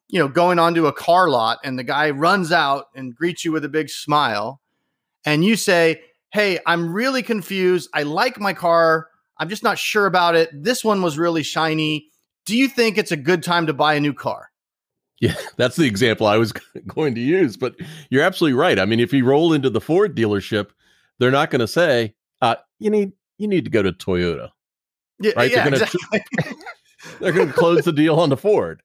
you 0.08 0.20
know, 0.20 0.28
going 0.28 0.60
onto 0.60 0.86
a 0.86 0.94
car 0.94 1.30
lot 1.30 1.60
and 1.64 1.80
the 1.80 1.84
guy 1.84 2.12
runs 2.12 2.52
out 2.52 2.88
and 2.96 3.16
greets 3.16 3.44
you 3.44 3.52
with 3.52 3.66
a 3.66 3.70
big 3.70 3.90
smile, 3.90 4.62
and 5.26 5.44
you 5.44 5.56
say, 5.56 6.02
"Hey, 6.32 6.60
I'm 6.66 6.94
really 6.94 7.24
confused. 7.24 7.90
I 7.94 8.04
like 8.04 8.40
my 8.40 8.54
car. 8.54 9.08
I'm 9.38 9.50
just 9.50 9.64
not 9.64 9.80
sure 9.80 10.06
about 10.06 10.36
it. 10.36 10.50
This 10.54 10.84
one 10.84 11.02
was 11.02 11.18
really 11.18 11.44
shiny. 11.44 12.10
Do 12.46 12.56
you 12.56 12.68
think 12.68 12.98
it's 12.98 13.12
a 13.12 13.18
good 13.18 13.42
time 13.42 13.66
to 13.68 13.74
buy 13.74 13.96
a 13.96 14.00
new 14.00 14.14
car?" 14.14 14.52
Yeah, 15.20 15.36
that's 15.58 15.78
the 15.78 15.88
example 15.88 16.28
I 16.28 16.38
was 16.38 16.52
going 16.88 17.16
to 17.16 17.22
use. 17.22 17.58
But 17.58 17.76
you're 18.10 18.24
absolutely 18.24 18.60
right. 18.60 18.78
I 18.78 18.86
mean, 18.86 19.00
if 19.00 19.14
you 19.14 19.26
roll 19.26 19.54
into 19.54 19.70
the 19.70 19.82
Ford 19.82 20.16
dealership, 20.16 20.70
they're 21.18 21.32
not 21.32 21.50
going 21.50 21.62
to 21.62 21.68
say, 21.68 22.14
uh, 22.42 22.56
"You 22.80 22.90
need 22.90 23.14
you 23.38 23.48
need 23.48 23.66
to 23.66 23.72
go 23.72 23.82
to 23.82 23.92
Toyota. 23.92 24.52
Yeah, 25.20 25.32
right? 25.36 25.52
Yeah, 25.52 25.64
they're 25.70 25.80
going 25.80 25.84
exactly. 25.84 26.22
they're 27.20 27.32
going 27.32 27.48
to 27.48 27.54
close 27.54 27.86
the 27.86 27.94
deal 27.94 28.20
on 28.20 28.30
the 28.30 28.38
Ford. 28.38 28.82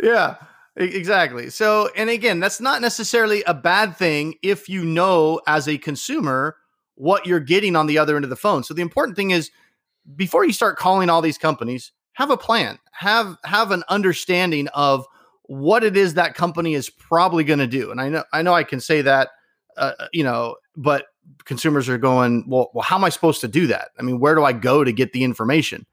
Yeah, 0.00 0.36
exactly. 0.76 1.50
So, 1.50 1.88
and 1.96 2.10
again, 2.10 2.40
that's 2.40 2.60
not 2.60 2.82
necessarily 2.82 3.42
a 3.44 3.54
bad 3.54 3.96
thing 3.96 4.34
if 4.42 4.68
you 4.68 4.84
know 4.84 5.40
as 5.46 5.68
a 5.68 5.78
consumer 5.78 6.56
what 6.96 7.26
you're 7.26 7.40
getting 7.40 7.76
on 7.76 7.86
the 7.86 7.98
other 7.98 8.16
end 8.16 8.24
of 8.24 8.30
the 8.30 8.36
phone. 8.36 8.62
So 8.62 8.74
the 8.74 8.82
important 8.82 9.16
thing 9.16 9.30
is 9.30 9.50
before 10.14 10.44
you 10.44 10.52
start 10.52 10.76
calling 10.76 11.10
all 11.10 11.22
these 11.22 11.38
companies, 11.38 11.92
have 12.14 12.30
a 12.30 12.36
plan. 12.36 12.78
Have 12.92 13.36
have 13.44 13.70
an 13.70 13.82
understanding 13.88 14.68
of 14.68 15.06
what 15.42 15.84
it 15.84 15.96
is 15.96 16.14
that 16.14 16.34
company 16.34 16.74
is 16.74 16.88
probably 16.88 17.44
going 17.44 17.58
to 17.58 17.66
do. 17.66 17.90
And 17.90 18.00
I 18.00 18.08
know 18.08 18.24
I 18.32 18.42
know 18.42 18.54
I 18.54 18.64
can 18.64 18.80
say 18.80 19.02
that 19.02 19.30
uh, 19.76 19.92
you 20.12 20.22
know, 20.24 20.56
but 20.76 21.06
consumers 21.44 21.88
are 21.88 21.98
going, 21.98 22.44
well, 22.48 22.70
well, 22.74 22.82
how 22.82 22.96
am 22.96 23.04
I 23.04 23.08
supposed 23.08 23.40
to 23.42 23.48
do 23.48 23.66
that? 23.68 23.90
I 23.98 24.02
mean, 24.02 24.20
where 24.20 24.34
do 24.34 24.44
I 24.44 24.52
go 24.52 24.84
to 24.84 24.92
get 24.92 25.12
the 25.12 25.24
information? 25.24 25.86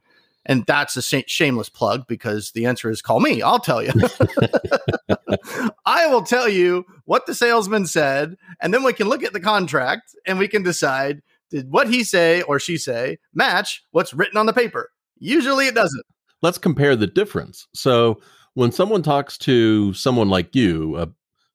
And 0.45 0.65
that's 0.65 0.97
a 0.97 1.01
shameless 1.01 1.69
plug 1.69 2.07
because 2.07 2.51
the 2.51 2.65
answer 2.65 2.89
is 2.89 3.01
call 3.01 3.19
me. 3.19 3.41
I'll 3.41 3.59
tell 3.59 3.83
you. 3.83 3.91
I 5.85 6.07
will 6.07 6.23
tell 6.23 6.49
you 6.49 6.85
what 7.05 7.27
the 7.27 7.35
salesman 7.35 7.85
said, 7.85 8.37
and 8.59 8.73
then 8.73 8.83
we 8.83 8.93
can 8.93 9.07
look 9.07 9.23
at 9.23 9.33
the 9.33 9.39
contract 9.39 10.15
and 10.25 10.39
we 10.39 10.47
can 10.47 10.63
decide 10.63 11.21
did 11.51 11.69
what 11.69 11.89
he 11.89 12.03
say 12.03 12.41
or 12.43 12.59
she 12.59 12.77
say 12.77 13.19
match 13.33 13.83
what's 13.91 14.13
written 14.13 14.37
on 14.37 14.45
the 14.47 14.53
paper. 14.53 14.89
Usually 15.19 15.67
it 15.67 15.75
doesn't. 15.75 16.05
Let's 16.41 16.57
compare 16.57 16.95
the 16.95 17.07
difference. 17.07 17.67
So 17.75 18.19
when 18.55 18.71
someone 18.71 19.03
talks 19.03 19.37
to 19.39 19.93
someone 19.93 20.29
like 20.29 20.55
you, 20.55 20.97
a, 20.97 21.07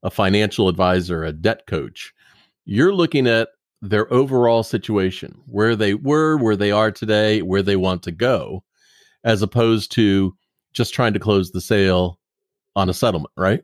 a 0.04 0.10
financial 0.10 0.68
advisor, 0.68 1.24
a 1.24 1.32
debt 1.32 1.66
coach, 1.66 2.12
you're 2.64 2.94
looking 2.94 3.26
at 3.26 3.48
their 3.82 4.12
overall 4.12 4.62
situation, 4.62 5.40
where 5.46 5.76
they 5.76 5.94
were, 5.94 6.36
where 6.36 6.56
they 6.56 6.70
are 6.70 6.90
today, 6.90 7.42
where 7.42 7.62
they 7.62 7.76
want 7.76 8.02
to 8.04 8.12
go, 8.12 8.64
as 9.24 9.42
opposed 9.42 9.92
to 9.92 10.34
just 10.72 10.94
trying 10.94 11.12
to 11.12 11.18
close 11.18 11.50
the 11.50 11.60
sale 11.60 12.18
on 12.74 12.88
a 12.88 12.94
settlement, 12.94 13.32
right? 13.36 13.62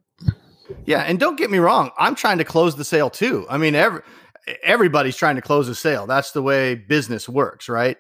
Yeah, 0.87 1.03
and 1.03 1.19
don't 1.19 1.37
get 1.37 1.51
me 1.51 1.59
wrong, 1.59 1.91
I'm 1.99 2.15
trying 2.15 2.39
to 2.39 2.45
close 2.45 2.77
the 2.77 2.85
sale 2.85 3.11
too. 3.11 3.47
I 3.51 3.59
mean, 3.59 3.75
every 3.75 4.03
everybody's 4.63 5.17
trying 5.17 5.37
to 5.37 5.43
close 5.43 5.69
a 5.69 5.75
sale. 5.75 6.07
That's 6.07 6.33
the 6.33 6.43
way 6.43 6.75
business 6.75 7.29
works, 7.29 7.69
right? 7.69 7.97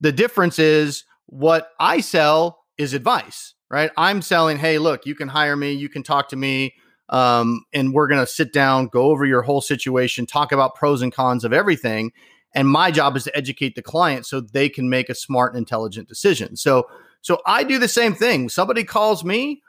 The 0.00 0.12
difference 0.12 0.58
is 0.58 1.04
what 1.26 1.68
I 1.78 2.00
sell 2.00 2.64
is 2.78 2.94
advice, 2.94 3.54
right? 3.70 3.90
I'm 3.96 4.22
selling, 4.22 4.58
hey, 4.58 4.78
look, 4.78 5.06
you 5.06 5.14
can 5.14 5.28
hire 5.28 5.56
me, 5.56 5.72
you 5.72 5.88
can 5.88 6.02
talk 6.02 6.28
to 6.30 6.36
me, 6.36 6.74
um, 7.12 7.64
and 7.74 7.92
we're 7.92 8.08
going 8.08 8.20
to 8.20 8.26
sit 8.26 8.52
down, 8.52 8.86
go 8.86 9.10
over 9.10 9.24
your 9.26 9.42
whole 9.42 9.60
situation, 9.60 10.26
talk 10.26 10.50
about 10.50 10.74
pros 10.74 11.02
and 11.02 11.12
cons 11.12 11.44
of 11.44 11.52
everything. 11.52 12.10
And 12.54 12.66
my 12.66 12.90
job 12.90 13.16
is 13.16 13.24
to 13.24 13.36
educate 13.36 13.74
the 13.74 13.82
client 13.82 14.26
so 14.26 14.40
they 14.40 14.68
can 14.68 14.88
make 14.88 15.10
a 15.10 15.14
smart 15.14 15.52
and 15.52 15.58
intelligent 15.58 16.08
decision. 16.08 16.56
So, 16.56 16.88
so 17.20 17.40
I 17.46 17.64
do 17.64 17.78
the 17.78 17.86
same 17.86 18.14
thing. 18.14 18.48
Somebody 18.48 18.82
calls 18.82 19.24
me, 19.24 19.62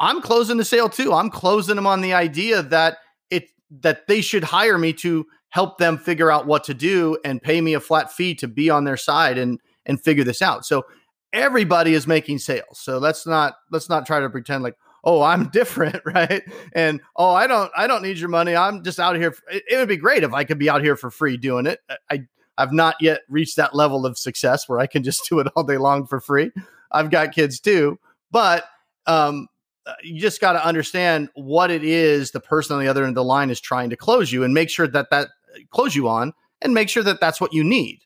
I'm 0.00 0.20
closing 0.20 0.56
the 0.56 0.64
sale 0.64 0.88
too. 0.88 1.12
I'm 1.12 1.30
closing 1.30 1.76
them 1.76 1.86
on 1.86 2.00
the 2.00 2.14
idea 2.14 2.62
that 2.62 2.98
it 3.30 3.48
that 3.82 4.06
they 4.06 4.20
should 4.20 4.44
hire 4.44 4.78
me 4.78 4.92
to 4.94 5.26
help 5.50 5.78
them 5.78 5.98
figure 5.98 6.30
out 6.30 6.46
what 6.46 6.64
to 6.64 6.74
do 6.74 7.16
and 7.24 7.42
pay 7.42 7.60
me 7.60 7.74
a 7.74 7.80
flat 7.80 8.12
fee 8.12 8.34
to 8.36 8.48
be 8.48 8.70
on 8.70 8.84
their 8.84 8.96
side 8.96 9.38
and 9.38 9.60
and 9.86 10.00
figure 10.00 10.24
this 10.24 10.42
out. 10.42 10.64
So 10.66 10.84
everybody 11.32 11.94
is 11.94 12.06
making 12.06 12.38
sales. 12.38 12.78
So 12.78 12.98
let's 12.98 13.26
not 13.26 13.54
let's 13.70 13.88
not 13.88 14.06
try 14.06 14.20
to 14.20 14.30
pretend 14.30 14.62
like 14.62 14.74
oh 15.04 15.22
i'm 15.22 15.48
different 15.48 16.00
right? 16.04 16.42
And 16.72 17.00
oh 17.16 17.32
i 17.32 17.46
don't 17.46 17.70
i 17.76 17.86
don't 17.86 18.02
need 18.02 18.18
your 18.18 18.28
money. 18.28 18.54
I'm 18.54 18.82
just 18.82 18.98
out 19.00 19.16
here 19.16 19.34
it, 19.50 19.62
it 19.70 19.76
would 19.76 19.88
be 19.88 19.96
great 19.96 20.22
if 20.22 20.32
i 20.32 20.44
could 20.44 20.58
be 20.58 20.70
out 20.70 20.82
here 20.82 20.96
for 20.96 21.10
free 21.10 21.36
doing 21.36 21.66
it. 21.66 21.80
I 22.10 22.24
i've 22.56 22.72
not 22.72 22.96
yet 23.00 23.20
reached 23.28 23.56
that 23.56 23.74
level 23.74 24.06
of 24.06 24.18
success 24.18 24.68
where 24.68 24.78
i 24.78 24.86
can 24.86 25.02
just 25.02 25.24
do 25.28 25.38
it 25.40 25.46
all 25.54 25.64
day 25.64 25.78
long 25.78 26.06
for 26.06 26.20
free. 26.20 26.50
I've 26.90 27.10
got 27.10 27.32
kids 27.32 27.60
too 27.60 27.98
but 28.30 28.64
um 29.06 29.48
uh, 29.86 29.94
you 30.02 30.20
just 30.20 30.38
got 30.38 30.52
to 30.52 30.64
understand 30.64 31.30
what 31.34 31.70
it 31.70 31.82
is 31.82 32.30
the 32.30 32.40
person 32.40 32.76
on 32.76 32.82
the 32.82 32.88
other 32.88 33.04
end 33.04 33.12
of 33.12 33.14
the 33.14 33.24
line 33.24 33.48
is 33.48 33.58
trying 33.58 33.88
to 33.88 33.96
close 33.96 34.30
you 34.30 34.44
and 34.44 34.52
make 34.52 34.68
sure 34.68 34.86
that 34.86 35.08
that 35.10 35.28
uh, 35.54 35.60
close 35.70 35.96
you 35.96 36.08
on 36.08 36.32
and 36.60 36.74
make 36.74 36.90
sure 36.90 37.02
that 37.02 37.20
that's 37.20 37.40
what 37.40 37.54
you 37.54 37.64
need. 37.64 38.00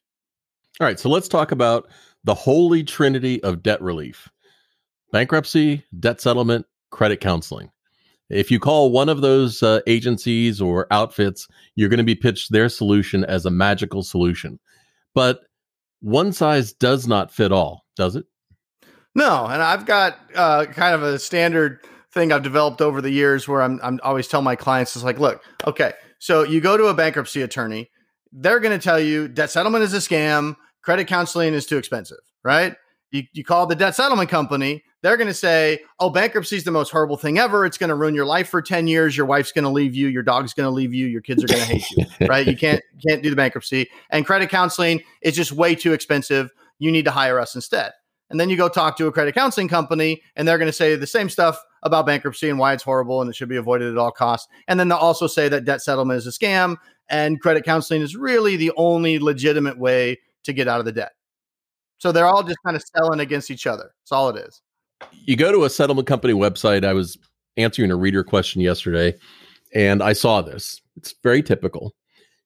All 0.80 0.86
right 0.86 0.98
so 0.98 1.08
let's 1.08 1.28
talk 1.28 1.50
about 1.50 1.88
the 2.24 2.34
holy 2.34 2.84
trinity 2.84 3.42
of 3.42 3.62
debt 3.62 3.82
relief. 3.82 4.28
Bankruptcy 5.10 5.84
debt 5.98 6.20
settlement 6.20 6.66
credit 6.92 7.20
counseling. 7.20 7.70
If 8.30 8.50
you 8.50 8.60
call 8.60 8.92
one 8.92 9.08
of 9.08 9.20
those 9.20 9.62
uh, 9.62 9.80
agencies 9.86 10.60
or 10.60 10.86
outfits 10.90 11.48
you're 11.74 11.88
going 11.88 11.98
to 11.98 12.04
be 12.04 12.14
pitched 12.14 12.52
their 12.52 12.68
solution 12.68 13.24
as 13.24 13.44
a 13.44 13.50
magical 13.50 14.02
solution. 14.02 14.60
But 15.14 15.40
one 16.00 16.32
size 16.32 16.72
does 16.72 17.06
not 17.06 17.32
fit 17.32 17.52
all 17.52 17.84
does 17.96 18.16
it? 18.16 18.24
No, 19.14 19.46
and 19.46 19.62
I've 19.62 19.84
got 19.84 20.18
uh, 20.34 20.64
kind 20.66 20.94
of 20.94 21.02
a 21.02 21.18
standard 21.18 21.80
thing 22.12 22.32
I've 22.32 22.42
developed 22.42 22.80
over 22.80 23.02
the 23.02 23.10
years 23.10 23.46
where 23.46 23.62
I'm 23.62 23.80
I'm 23.82 24.00
always 24.02 24.28
tell 24.28 24.42
my 24.42 24.56
clients 24.56 24.96
is 24.96 25.04
like, 25.04 25.18
look, 25.18 25.42
okay, 25.66 25.92
so 26.18 26.42
you 26.44 26.60
go 26.60 26.76
to 26.76 26.86
a 26.86 26.94
bankruptcy 26.94 27.42
attorney, 27.42 27.90
they're 28.32 28.60
going 28.60 28.78
to 28.78 28.82
tell 28.82 29.00
you 29.00 29.28
debt 29.28 29.50
settlement 29.50 29.84
is 29.84 29.92
a 29.92 29.98
scam, 29.98 30.56
credit 30.82 31.06
counseling 31.06 31.52
is 31.52 31.66
too 31.66 31.78
expensive, 31.78 32.18
right? 32.44 32.76
You, 33.12 33.22
you 33.32 33.44
call 33.44 33.66
the 33.66 33.76
debt 33.76 33.94
settlement 33.94 34.30
company, 34.30 34.82
they're 35.02 35.16
going 35.16 35.28
to 35.28 35.34
say, 35.34 35.80
oh, 36.00 36.10
bankruptcy 36.10 36.56
is 36.56 36.64
the 36.64 36.70
most 36.70 36.90
horrible 36.90 37.16
thing 37.16 37.38
ever. 37.38 37.66
It's 37.66 37.76
going 37.76 37.88
to 37.88 37.94
ruin 37.94 38.14
your 38.14 38.24
life 38.24 38.48
for 38.48 38.62
10 38.62 38.86
years. 38.86 39.16
Your 39.16 39.26
wife's 39.26 39.52
going 39.52 39.64
to 39.64 39.70
leave 39.70 39.94
you. 39.94 40.08
Your 40.08 40.22
dog's 40.22 40.54
going 40.54 40.66
to 40.66 40.70
leave 40.70 40.94
you. 40.94 41.06
Your 41.06 41.20
kids 41.20 41.44
are 41.44 41.46
going 41.46 41.60
to 41.60 41.66
hate 41.66 41.90
you, 41.90 42.06
right? 42.26 42.46
You 42.46 42.56
can't, 42.56 42.82
can't 43.06 43.22
do 43.22 43.30
the 43.30 43.36
bankruptcy. 43.36 43.88
And 44.10 44.24
credit 44.24 44.48
counseling 44.48 45.02
is 45.20 45.36
just 45.36 45.52
way 45.52 45.74
too 45.74 45.92
expensive. 45.92 46.50
You 46.78 46.90
need 46.90 47.04
to 47.04 47.10
hire 47.10 47.38
us 47.38 47.54
instead. 47.54 47.92
And 48.30 48.40
then 48.40 48.48
you 48.48 48.56
go 48.56 48.68
talk 48.68 48.96
to 48.96 49.06
a 49.08 49.12
credit 49.12 49.34
counseling 49.34 49.68
company 49.68 50.22
and 50.36 50.48
they're 50.48 50.56
going 50.56 50.70
to 50.70 50.72
say 50.72 50.96
the 50.96 51.06
same 51.06 51.28
stuff 51.28 51.62
about 51.82 52.06
bankruptcy 52.06 52.48
and 52.48 52.58
why 52.58 52.72
it's 52.72 52.82
horrible 52.82 53.20
and 53.20 53.28
it 53.28 53.36
should 53.36 53.50
be 53.50 53.56
avoided 53.56 53.92
at 53.92 53.98
all 53.98 54.10
costs. 54.10 54.48
And 54.68 54.80
then 54.80 54.88
they'll 54.88 54.96
also 54.96 55.26
say 55.26 55.50
that 55.50 55.66
debt 55.66 55.82
settlement 55.82 56.16
is 56.16 56.26
a 56.26 56.30
scam 56.30 56.76
and 57.10 57.40
credit 57.40 57.64
counseling 57.64 58.00
is 58.00 58.16
really 58.16 58.56
the 58.56 58.72
only 58.76 59.18
legitimate 59.18 59.78
way 59.78 60.18
to 60.44 60.52
get 60.54 60.66
out 60.66 60.78
of 60.80 60.86
the 60.86 60.92
debt. 60.92 61.12
So 62.02 62.10
they're 62.10 62.26
all 62.26 62.42
just 62.42 62.58
kind 62.66 62.74
of 62.76 62.82
selling 62.96 63.20
against 63.20 63.48
each 63.48 63.64
other. 63.64 63.94
That's 64.00 64.10
all 64.10 64.28
it 64.28 64.36
is. 64.36 64.60
You 65.24 65.36
go 65.36 65.52
to 65.52 65.62
a 65.62 65.70
settlement 65.70 66.08
company 66.08 66.34
website. 66.34 66.84
I 66.84 66.94
was 66.94 67.16
answering 67.56 67.92
a 67.92 67.96
reader 67.96 68.24
question 68.24 68.60
yesterday 68.60 69.14
and 69.72 70.02
I 70.02 70.12
saw 70.12 70.42
this. 70.42 70.80
It's 70.96 71.14
very 71.22 71.44
typical. 71.44 71.94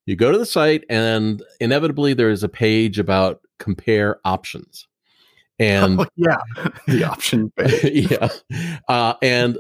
You 0.05 0.15
go 0.15 0.31
to 0.31 0.37
the 0.37 0.45
site 0.45 0.85
and 0.91 1.43
inevitably 1.59 2.13
there 2.13 2.29
is 2.29 2.43
a 2.43 2.51
page 2.51 2.99
about 2.99 3.41
compare 3.59 4.21
options. 4.27 4.87
And 5.59 6.01
oh, 6.03 6.07
yeah, 6.17 6.37
the 6.87 7.05
option 7.05 7.51
page. 7.57 8.11
yeah. 8.11 8.29
Uh, 8.89 9.15
and 9.23 9.57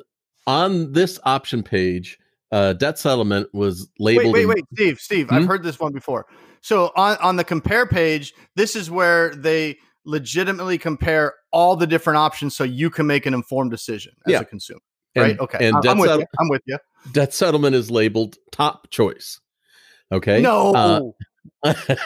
on 0.47 0.93
this 0.93 1.19
option 1.25 1.62
page, 1.62 2.19
uh, 2.53 2.75
debt 2.75 2.99
settlement 2.99 3.49
was 3.55 3.88
labeled. 3.99 4.35
Wait, 4.35 4.45
wait, 4.45 4.57
wait, 4.57 4.65
Steve, 4.75 5.00
Steve, 5.00 5.29
hmm? 5.31 5.37
I've 5.37 5.47
heard 5.47 5.62
this 5.62 5.81
one 5.81 5.95
before. 5.95 6.26
So 6.61 6.93
on, 6.97 7.17
on 7.23 7.37
the 7.37 7.45
compare 7.45 7.87
page, 7.87 8.35
this 8.57 8.76
is 8.76 8.91
where 8.91 9.35
they 9.35 9.79
legitimately 10.07 10.79
compare 10.79 11.35
all 11.53 11.77
the 11.77 11.87
different 11.87 12.17
options 12.17 12.57
so 12.57 12.65
you 12.65 12.89
can 12.89 13.07
make 13.07 13.27
an 13.27 13.35
informed 13.35 13.71
decision 13.71 14.13
as 14.27 14.33
yeah. 14.33 14.41
a 14.41 14.45
consumer. 14.45 14.81
Right. 15.15 15.33
And, 15.33 15.41
okay. 15.41 15.69
And 15.69 15.77
I'm, 15.87 15.99
with 15.99 16.09
settle- 16.09 16.21
you. 16.21 16.27
I'm 16.39 16.49
with 16.49 16.63
you. 16.67 16.79
Debt 17.13 17.35
settlement 17.35 17.75
is 17.75 17.91
labeled 17.91 18.37
top 18.53 18.91
choice. 18.91 19.41
Okay. 20.13 20.41
No. 20.41 21.13
Uh, 21.65 21.75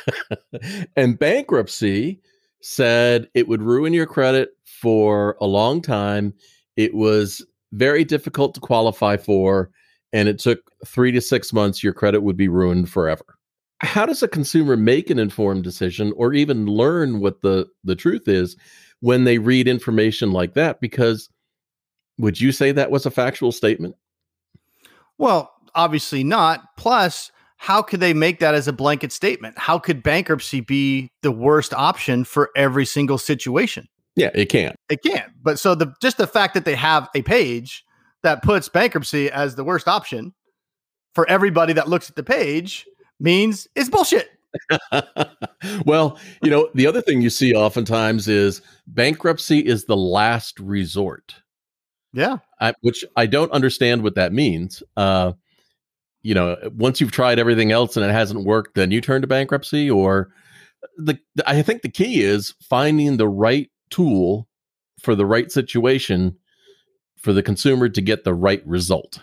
and 0.97 1.19
bankruptcy 1.19 2.21
said 2.62 3.29
it 3.35 3.48
would 3.48 3.62
ruin 3.62 3.92
your 3.92 4.07
credit 4.07 4.51
for 4.64 5.37
a 5.40 5.46
long 5.46 5.83
time. 5.83 6.35
It 6.77 6.94
was 6.94 7.44
very 7.72 8.05
difficult 8.05 8.55
to 8.55 8.61
qualify 8.61 9.16
for, 9.16 9.70
and 10.12 10.29
it 10.29 10.38
took 10.38 10.70
three 10.87 11.12
to 11.12 11.20
six 11.20 11.53
months. 11.53 11.83
Your 11.83 11.92
credit 11.92 12.22
would 12.22 12.37
be 12.37 12.48
ruined 12.48 12.90
forever. 12.90 13.24
How 13.83 14.07
does 14.07 14.23
a 14.23 14.29
consumer 14.29 14.77
make 14.77 15.11
an 15.11 15.19
informed 15.19 15.64
decision 15.64 16.12
or 16.16 16.35
even 16.35 16.66
learn 16.66 17.21
what 17.21 17.40
the, 17.40 17.66
the 17.85 17.97
truth 17.97 18.29
is 18.29 18.57
when 19.01 19.25
they 19.25 19.38
read 19.38 19.66
information 19.66 20.33
like 20.33 20.55
that? 20.55 20.81
Because 20.81 21.31
would 22.19 22.40
you 22.40 22.53
say 22.53 22.73
that 22.73 22.90
was 22.90 23.07
a 23.07 23.11
factual 23.11 23.53
statement? 23.53 23.97
Well, 25.19 25.51
obviously 25.75 26.25
not. 26.25 26.77
Plus, 26.77 27.31
how 27.57 27.83
could 27.83 28.01
they 28.01 28.14
make 28.14 28.38
that 28.40 28.55
as 28.55 28.69
a 28.69 28.73
blanket 28.73 29.12
statement? 29.12 29.59
How 29.59 29.79
could 29.79 30.03
bankruptcy 30.03 30.61
be 30.61 31.11
the 31.23 31.33
worst 31.33 31.75
option 31.75 32.25
for 32.25 32.51
every 32.57 32.87
single 32.87 33.19
situation? 33.19 33.87
Yeah, 34.16 34.31
it 34.35 34.47
can't. 34.47 34.77
It 34.88 35.03
can't. 35.03 35.31
But 35.43 35.59
so 35.59 35.75
the 35.75 35.95
just 36.01 36.19
the 36.19 36.27
fact 36.27 36.55
that 36.55 36.64
they 36.64 36.75
have 36.75 37.09
a 37.14 37.23
page 37.23 37.85
that 38.23 38.43
puts 38.43 38.69
bankruptcy 38.69 39.31
as 39.31 39.55
the 39.55 39.64
worst 39.64 39.88
option 39.88 40.35
for 41.14 41.29
everybody 41.29 41.73
that 41.75 41.88
looks 41.88 42.11
at 42.11 42.16
the 42.16 42.23
page 42.23 42.87
means 43.20 43.68
it's 43.74 43.88
bullshit. 43.88 44.30
well, 45.87 46.18
you 46.42 46.50
know, 46.50 46.68
the 46.74 46.87
other 46.87 47.00
thing 47.00 47.20
you 47.20 47.30
see 47.30 47.54
oftentimes 47.54 48.26
is 48.26 48.62
bankruptcy 48.87 49.61
is 49.61 49.85
the 49.85 49.96
last 49.96 50.59
resort. 50.59 51.37
Yeah. 52.12 52.38
I, 52.61 52.74
which 52.80 53.04
I 53.16 53.26
don't 53.26 53.52
understand 53.52 54.02
what 54.02 54.16
that 54.16 54.33
means. 54.33 54.83
Uh, 54.96 55.33
you 56.22 56.35
know 56.35 56.56
once 56.74 57.00
you've 57.00 57.12
tried 57.12 57.38
everything 57.38 57.72
else 57.72 57.96
and 57.96 58.04
it 58.04 58.12
hasn't 58.12 58.44
worked 58.44 58.74
then 58.74 58.90
you 58.90 59.00
turn 59.00 59.20
to 59.20 59.26
bankruptcy 59.26 59.90
or 59.90 60.30
the, 60.98 61.18
the 61.35 61.48
i 61.48 61.62
think 61.62 61.83
the 61.83 61.88
key 61.88 62.22
is 62.22 62.54
finding 62.61 63.16
the 63.16 63.28
right 63.28 63.70
tool 63.90 64.48
for 65.00 65.14
the 65.14 65.26
right 65.26 65.50
situation 65.50 66.37
for 67.18 67.33
the 67.33 67.42
consumer 67.42 67.88
to 67.88 68.00
get 68.00 68.24
the 68.24 68.35
right 68.35 68.66
result 68.66 69.22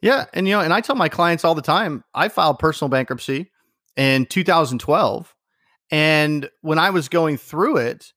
yeah 0.00 0.26
and 0.32 0.46
you 0.46 0.54
know 0.54 0.60
and 0.60 0.72
i 0.72 0.80
tell 0.80 0.96
my 0.96 1.08
clients 1.08 1.44
all 1.44 1.54
the 1.54 1.62
time 1.62 2.04
i 2.14 2.28
filed 2.28 2.58
personal 2.58 2.88
bankruptcy 2.88 3.50
in 3.96 4.26
2012 4.26 5.34
and 5.90 6.50
when 6.60 6.78
i 6.78 6.90
was 6.90 7.08
going 7.08 7.36
through 7.36 7.76
it 7.76 8.12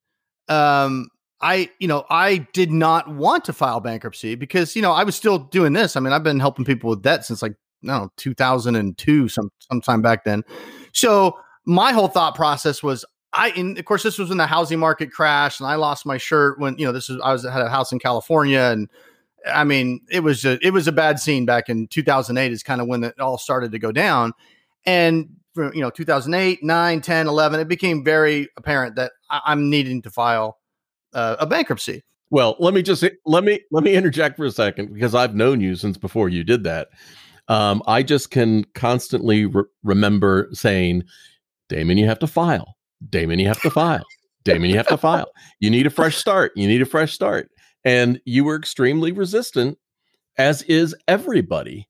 um 0.48 1.10
I, 1.42 1.70
you 1.80 1.88
know, 1.88 2.06
I 2.10 2.48
did 2.54 2.72
not 2.72 3.08
want 3.08 3.46
to 3.46 3.54
file 3.54 3.80
bankruptcy 3.80 4.36
because, 4.36 4.76
you 4.76 4.82
know, 4.82 4.94
I 4.94 5.04
was 5.04 5.16
still 5.16 5.38
doing 5.38 5.74
this. 5.74 5.96
I 5.96 6.00
mean, 6.00 6.14
I've 6.14 6.24
been 6.24 6.40
helping 6.40 6.66
people 6.66 6.90
with 6.90 7.02
debt 7.02 7.26
since 7.26 7.42
like, 7.42 7.52
I 7.84 7.88
don't 7.88 8.02
know, 8.04 8.12
2002, 8.18 9.28
some 9.28 9.52
sometime 9.60 10.02
back 10.02 10.24
then. 10.24 10.44
So 10.94 11.38
my 11.66 11.92
whole 11.92 12.08
thought 12.08 12.36
process 12.36 12.82
was 12.82 13.06
I, 13.34 13.50
and 13.50 13.78
of 13.78 13.86
course, 13.86 14.02
this 14.02 14.18
was 14.18 14.30
when 14.30 14.38
the 14.38 14.48
housing 14.48 14.80
market 14.80 15.12
crashed 15.12 15.60
and 15.60 15.68
I 15.68 15.76
lost 15.76 16.06
my 16.06 16.18
shirt 16.18 16.58
when, 16.58 16.78
you 16.78 16.86
know, 16.86 16.94
this 16.94 17.10
was, 17.10 17.20
I 17.22 17.34
was 17.34 17.44
had 17.44 17.62
a 17.62 17.70
house 17.70 17.92
in 17.92 18.00
California 18.00 18.62
and 18.62 18.90
I 19.48 19.64
mean, 19.64 20.02
it 20.10 20.22
was 20.22 20.46
a, 20.46 20.58
it 20.66 20.72
was 20.72 20.88
a 20.88 20.92
bad 20.92 21.20
scene 21.20 21.46
back 21.46 21.70
in 21.70 21.88
2008 21.88 22.52
is 22.52 22.64
kind 22.64 22.82
of 22.82 22.88
when 22.88 23.04
it 23.04 23.20
all 23.20 23.38
started 23.38 23.72
to 23.72 23.80
go 23.80 23.92
down. 23.92 24.34
And, 24.86 25.30
you 25.56 25.82
know, 25.82 25.90
2008, 25.90 26.64
9, 26.64 27.02
10, 27.02 27.28
11, 27.28 27.60
it 27.60 27.68
became 27.68 28.04
very 28.04 28.50
apparent 28.58 28.96
that 28.96 29.12
I, 29.30 29.42
I'm 29.46 29.70
needing 29.70 30.02
to 30.04 30.10
file 30.10 30.58
uh, 31.14 31.38
a 31.40 31.46
bankruptcy. 31.46 32.04
Well, 32.30 32.56
let 32.60 32.74
me 32.74 32.82
just 32.82 33.04
let 33.26 33.44
me 33.44 33.60
let 33.72 33.84
me 33.84 33.94
interject 33.94 34.36
for 34.36 34.46
a 34.46 34.52
second 34.52 34.94
because 34.94 35.14
I've 35.14 35.36
known 35.36 35.62
you 35.62 35.76
since 35.76 35.98
before 35.98 36.28
you 36.28 36.44
did 36.44 36.64
that. 36.64 36.90
Um, 37.48 37.84
I 37.86 38.02
just 38.02 38.32
can 38.32 38.64
constantly 38.74 39.46
re- 39.46 39.64
remember 39.84 40.50
saying, 40.52 41.04
"Damon, 41.70 41.98
you 41.98 42.08
have 42.08 42.20
to 42.20 42.28
file. 42.28 42.76
Damon, 43.10 43.40
you 43.40 43.48
have 43.48 43.62
to 43.62 43.70
file. 43.70 44.04
Damon, 44.44 44.70
you 44.70 44.78
have 44.78 44.88
to 44.88 44.98
file. 44.98 45.32
You 45.60 45.70
need 45.70 45.86
a 45.86 45.92
fresh 45.92 46.18
start. 46.18 46.52
You 46.56 46.68
need 46.68 46.82
a 46.82 46.86
fresh 46.86 47.14
start." 47.14 47.50
And 47.86 48.20
you 48.26 48.44
were 48.44 48.56
extremely 48.58 49.14
resistant, 49.14 49.78
as 50.38 50.64
is 50.64 50.94
everybody, 51.08 51.88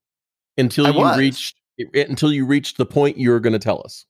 until 0.57 0.93
you 0.93 1.17
reached 1.17 1.55
until 1.93 2.31
you 2.31 2.45
reached 2.45 2.77
the 2.77 2.85
point 2.85 3.17
you 3.17 3.31
were 3.31 3.39
going 3.39 3.53
to 3.53 3.59
tell 3.59 3.81
us. 3.83 4.05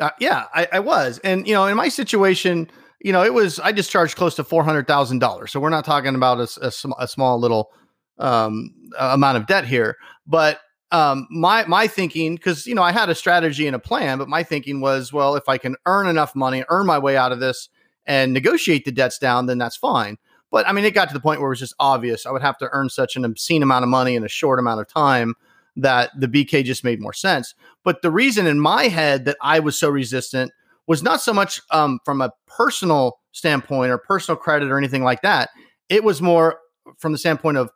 Uh, 0.00 0.10
yeah, 0.18 0.46
I, 0.54 0.68
I 0.72 0.78
was, 0.80 1.18
and 1.22 1.46
you 1.46 1.54
know, 1.54 1.66
in 1.66 1.76
my 1.76 1.88
situation 1.88 2.70
you 3.02 3.12
know, 3.12 3.24
it 3.24 3.34
was 3.34 3.58
I 3.58 3.72
just 3.72 3.90
charged 3.90 4.16
close 4.16 4.36
to 4.36 4.44
four 4.44 4.64
hundred 4.64 4.86
thousand 4.86 5.18
dollars. 5.18 5.50
So 5.50 5.60
we're 5.60 5.70
not 5.70 5.84
talking 5.84 6.14
about 6.14 6.38
a, 6.38 6.66
a, 6.66 6.72
a 6.98 7.08
small 7.08 7.38
little 7.38 7.72
um, 8.18 8.72
amount 8.98 9.36
of 9.38 9.46
debt 9.46 9.66
here. 9.66 9.96
But 10.26 10.60
um, 10.92 11.26
my 11.30 11.64
my 11.66 11.88
thinking, 11.88 12.36
because 12.36 12.66
you 12.66 12.74
know, 12.74 12.82
I 12.82 12.92
had 12.92 13.10
a 13.10 13.14
strategy 13.14 13.66
and 13.66 13.74
a 13.74 13.80
plan, 13.80 14.18
but 14.18 14.28
my 14.28 14.42
thinking 14.42 14.80
was, 14.80 15.12
well, 15.12 15.34
if 15.34 15.48
I 15.48 15.58
can 15.58 15.76
earn 15.86 16.06
enough 16.06 16.34
money, 16.36 16.64
earn 16.68 16.86
my 16.86 16.98
way 16.98 17.16
out 17.16 17.32
of 17.32 17.40
this, 17.40 17.68
and 18.06 18.32
negotiate 18.32 18.84
the 18.84 18.92
debts 18.92 19.18
down, 19.18 19.46
then 19.46 19.58
that's 19.58 19.76
fine. 19.76 20.16
But 20.52 20.68
I 20.68 20.72
mean, 20.72 20.84
it 20.84 20.94
got 20.94 21.08
to 21.08 21.14
the 21.14 21.20
point 21.20 21.40
where 21.40 21.48
it 21.48 21.54
was 21.54 21.58
just 21.58 21.74
obvious 21.80 22.26
I 22.26 22.30
would 22.30 22.42
have 22.42 22.58
to 22.58 22.68
earn 22.70 22.90
such 22.90 23.16
an 23.16 23.24
obscene 23.24 23.62
amount 23.62 23.82
of 23.82 23.88
money 23.88 24.14
in 24.14 24.22
a 24.22 24.28
short 24.28 24.60
amount 24.60 24.80
of 24.80 24.86
time 24.86 25.34
that 25.74 26.10
the 26.16 26.28
BK 26.28 26.62
just 26.62 26.84
made 26.84 27.00
more 27.00 27.14
sense. 27.14 27.54
But 27.82 28.02
the 28.02 28.10
reason 28.10 28.46
in 28.46 28.60
my 28.60 28.84
head 28.84 29.24
that 29.24 29.38
I 29.40 29.58
was 29.58 29.78
so 29.78 29.88
resistant 29.88 30.52
was 30.86 31.02
not 31.02 31.22
so 31.22 31.32
much 31.32 31.60
um, 31.70 31.98
from 32.04 32.20
a 32.20 32.32
personal 32.46 33.18
standpoint 33.32 33.90
or 33.90 33.98
personal 33.98 34.36
credit 34.36 34.70
or 34.70 34.76
anything 34.76 35.02
like 35.02 35.22
that. 35.22 35.48
It 35.88 36.04
was 36.04 36.20
more 36.20 36.58
from 36.98 37.12
the 37.12 37.18
standpoint 37.18 37.56
of 37.56 37.70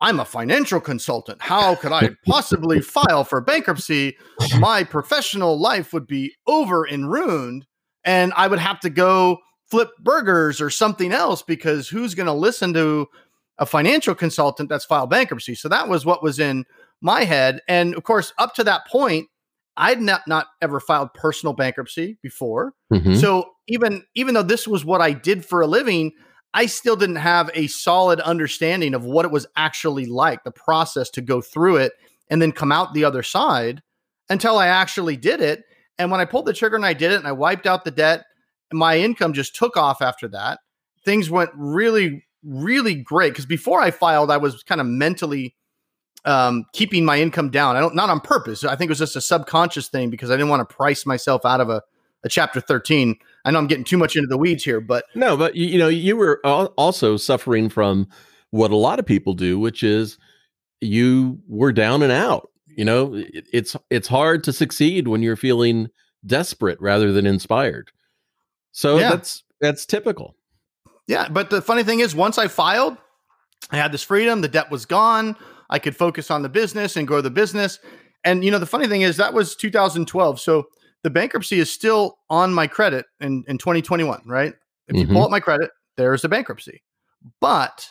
I'm 0.00 0.20
a 0.20 0.24
financial 0.24 0.80
consultant. 0.80 1.40
How 1.40 1.76
could 1.76 1.92
I 1.92 2.10
possibly 2.26 2.80
file 2.80 3.24
for 3.24 3.40
bankruptcy? 3.40 4.16
My 4.58 4.82
professional 4.84 5.58
life 5.58 5.92
would 5.92 6.06
be 6.06 6.34
over 6.46 6.84
and 6.84 7.10
ruined, 7.10 7.66
and 8.04 8.32
I 8.36 8.48
would 8.48 8.58
have 8.58 8.80
to 8.80 8.90
go 8.90 9.38
flip 9.70 9.90
burgers 10.00 10.60
or 10.60 10.70
something 10.70 11.12
else 11.12 11.42
because 11.42 11.88
who's 11.88 12.14
going 12.14 12.26
to 12.26 12.32
listen 12.32 12.72
to 12.74 13.06
a 13.58 13.66
financial 13.66 14.14
consultant 14.14 14.68
that's 14.68 14.84
filed 14.84 15.10
bankruptcy? 15.10 15.54
So 15.54 15.68
that 15.68 15.88
was 15.88 16.04
what 16.04 16.22
was 16.22 16.38
in 16.38 16.64
my 17.00 17.24
head. 17.24 17.60
And 17.68 17.94
of 17.94 18.04
course, 18.04 18.32
up 18.38 18.54
to 18.54 18.64
that 18.64 18.86
point, 18.86 19.28
I'd 19.76 20.00
not, 20.00 20.22
not 20.26 20.46
ever 20.62 20.80
filed 20.80 21.12
personal 21.14 21.52
bankruptcy 21.52 22.18
before. 22.22 22.72
Mhm. 22.92 23.20
So 23.20 23.50
even 23.66 24.04
even 24.14 24.34
though 24.34 24.42
this 24.42 24.66
was 24.66 24.84
what 24.84 25.02
I 25.02 25.12
did 25.12 25.44
for 25.44 25.60
a 25.60 25.66
living, 25.66 26.12
I 26.54 26.66
still 26.66 26.96
didn't 26.96 27.16
have 27.16 27.50
a 27.52 27.66
solid 27.66 28.20
understanding 28.20 28.94
of 28.94 29.04
what 29.04 29.26
it 29.26 29.30
was 29.30 29.46
actually 29.56 30.06
like, 30.06 30.44
the 30.44 30.50
process 30.50 31.10
to 31.10 31.20
go 31.20 31.42
through 31.42 31.76
it 31.76 31.92
and 32.30 32.40
then 32.40 32.52
come 32.52 32.72
out 32.72 32.94
the 32.94 33.04
other 33.04 33.22
side 33.22 33.82
until 34.30 34.56
I 34.56 34.68
actually 34.68 35.16
did 35.18 35.40
it. 35.42 35.64
And 35.98 36.10
when 36.10 36.20
I 36.20 36.24
pulled 36.24 36.46
the 36.46 36.54
trigger 36.54 36.76
and 36.76 36.86
I 36.86 36.94
did 36.94 37.12
it 37.12 37.18
and 37.18 37.28
I 37.28 37.32
wiped 37.32 37.66
out 37.66 37.84
the 37.84 37.90
debt, 37.90 38.24
my 38.72 38.98
income 38.98 39.32
just 39.32 39.54
took 39.54 39.76
off 39.76 40.02
after 40.02 40.28
that. 40.28 40.60
Things 41.04 41.30
went 41.30 41.50
really, 41.54 42.24
really 42.42 42.94
great. 42.94 43.30
Because 43.30 43.46
before 43.46 43.80
I 43.80 43.90
filed, 43.90 44.30
I 44.30 44.36
was 44.36 44.62
kind 44.62 44.80
of 44.80 44.86
mentally 44.86 45.54
um, 46.24 46.64
keeping 46.72 47.04
my 47.04 47.20
income 47.20 47.50
down. 47.50 47.76
I 47.76 47.80
don't 47.80 47.94
not 47.94 48.10
on 48.10 48.20
purpose. 48.20 48.64
I 48.64 48.74
think 48.76 48.88
it 48.88 48.92
was 48.92 48.98
just 48.98 49.16
a 49.16 49.20
subconscious 49.20 49.88
thing 49.88 50.10
because 50.10 50.30
I 50.30 50.34
didn't 50.34 50.48
want 50.48 50.68
to 50.68 50.74
price 50.74 51.06
myself 51.06 51.44
out 51.44 51.60
of 51.60 51.70
a, 51.70 51.82
a 52.24 52.28
chapter 52.28 52.60
13. 52.60 53.16
I 53.44 53.50
know 53.50 53.58
I'm 53.58 53.68
getting 53.68 53.84
too 53.84 53.96
much 53.96 54.16
into 54.16 54.26
the 54.26 54.36
weeds 54.36 54.64
here, 54.64 54.80
but 54.80 55.04
No, 55.14 55.36
but 55.36 55.54
you, 55.54 55.66
you 55.66 55.78
know, 55.78 55.88
you 55.88 56.16
were 56.16 56.40
also 56.44 57.16
suffering 57.16 57.68
from 57.68 58.08
what 58.50 58.72
a 58.72 58.76
lot 58.76 58.98
of 58.98 59.06
people 59.06 59.34
do, 59.34 59.58
which 59.58 59.84
is 59.84 60.18
you 60.80 61.38
were 61.48 61.72
down 61.72 62.02
and 62.02 62.12
out. 62.12 62.50
You 62.76 62.84
know, 62.84 63.14
it, 63.14 63.46
it's 63.52 63.76
it's 63.88 64.08
hard 64.08 64.42
to 64.44 64.52
succeed 64.52 65.08
when 65.08 65.22
you're 65.22 65.36
feeling 65.36 65.88
desperate 66.26 66.80
rather 66.80 67.12
than 67.12 67.24
inspired. 67.24 67.92
So 68.76 68.98
Yeah. 68.98 69.08
that's 69.10 69.42
that's 69.60 69.86
typical. 69.86 70.36
Yeah, 71.08 71.28
but 71.30 71.48
the 71.48 71.62
funny 71.62 71.82
thing 71.82 72.00
is, 72.00 72.14
once 72.14 72.36
I 72.36 72.46
filed, 72.46 72.98
I 73.70 73.76
had 73.78 73.90
this 73.90 74.02
freedom. 74.02 74.42
The 74.42 74.48
debt 74.48 74.70
was 74.70 74.84
gone. 74.84 75.34
I 75.70 75.78
could 75.78 75.96
focus 75.96 76.30
on 76.30 76.42
the 76.42 76.48
business 76.50 76.94
and 76.96 77.08
grow 77.08 77.22
the 77.22 77.30
business. 77.30 77.78
And 78.22 78.44
you 78.44 78.50
know, 78.50 78.58
the 78.58 78.66
funny 78.66 78.86
thing 78.86 79.00
is, 79.00 79.16
that 79.16 79.32
was 79.32 79.56
2012. 79.56 80.40
So 80.40 80.66
the 81.02 81.08
bankruptcy 81.10 81.58
is 81.58 81.72
still 81.72 82.18
on 82.28 82.52
my 82.52 82.66
credit 82.66 83.06
in 83.18 83.44
in 83.48 83.56
2021. 83.56 84.20
Right? 84.26 84.52
If 84.88 84.96
you 84.96 85.06
Mhm. 85.06 85.12
pull 85.14 85.24
up 85.24 85.30
my 85.30 85.40
credit, 85.40 85.70
there's 85.96 86.24
a 86.24 86.28
bankruptcy. 86.28 86.82
But 87.40 87.88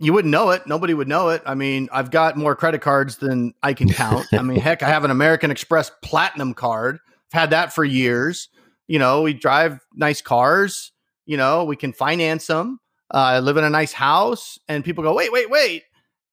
you 0.00 0.12
wouldn't 0.14 0.32
know 0.32 0.48
it. 0.50 0.66
Nobody 0.66 0.94
would 0.94 1.08
know 1.08 1.28
it. 1.28 1.42
I 1.44 1.54
mean, 1.54 1.88
I've 1.92 2.10
got 2.10 2.36
more 2.38 2.56
credit 2.56 2.80
cards 2.80 3.18
than 3.18 3.52
I 3.62 3.74
can 3.74 3.88
count. 3.90 4.26
I 4.32 4.40
mean, 4.42 4.58
heck, 4.60 4.82
I 4.82 4.88
have 4.88 5.04
an 5.04 5.10
American 5.10 5.50
Express 5.50 5.90
Platinum 6.02 6.54
card. 6.54 6.98
I've 7.32 7.40
had 7.40 7.50
that 7.50 7.72
for 7.72 7.84
years. 7.84 8.48
You 8.86 8.98
know, 8.98 9.22
we 9.22 9.34
drive 9.34 9.80
nice 9.94 10.20
cars. 10.20 10.92
You 11.26 11.36
know, 11.36 11.64
we 11.64 11.76
can 11.76 11.92
finance 11.92 12.46
them. 12.46 12.80
Uh, 13.12 13.18
I 13.18 13.38
live 13.40 13.56
in 13.56 13.64
a 13.64 13.70
nice 13.70 13.92
house, 13.92 14.58
and 14.68 14.84
people 14.84 15.04
go, 15.04 15.14
"Wait, 15.14 15.32
wait, 15.32 15.50
wait! 15.50 15.84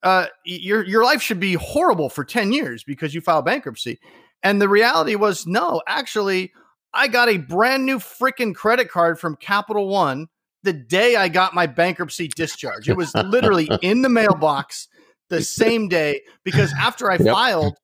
Uh, 0.04 0.28
your 0.46 0.86
your 0.86 1.04
life 1.04 1.22
should 1.22 1.40
be 1.40 1.54
horrible 1.54 2.10
for 2.10 2.24
ten 2.24 2.52
years 2.52 2.84
because 2.84 3.14
you 3.14 3.22
filed 3.22 3.46
bankruptcy." 3.46 4.00
And 4.44 4.62
the 4.62 4.68
reality 4.70 5.16
was, 5.16 5.46
no, 5.46 5.82
actually, 5.88 6.52
I 6.94 7.08
got 7.08 7.30
a 7.30 7.38
brand 7.38 7.86
new 7.86 8.00
freaking 8.00 8.56
credit 8.56 8.90
card 8.90 9.20
from 9.20 9.36
Capital 9.36 9.88
One 9.88 10.28
the 10.64 10.74
day 10.74 11.16
I 11.16 11.28
got 11.28 11.54
my 11.54 11.68
bankruptcy 11.68 12.28
discharge. 12.28 12.90
It 12.90 12.96
was 12.96 13.16
literally 13.16 13.66
in 13.82 14.02
the 14.02 14.10
mailbox 14.10 14.88
the 15.30 15.42
same 15.42 15.88
day 15.88 16.22
because 16.44 16.74
after 16.80 17.10
I 17.10 17.18
Yep. 17.18 17.34
filed, 17.34 17.78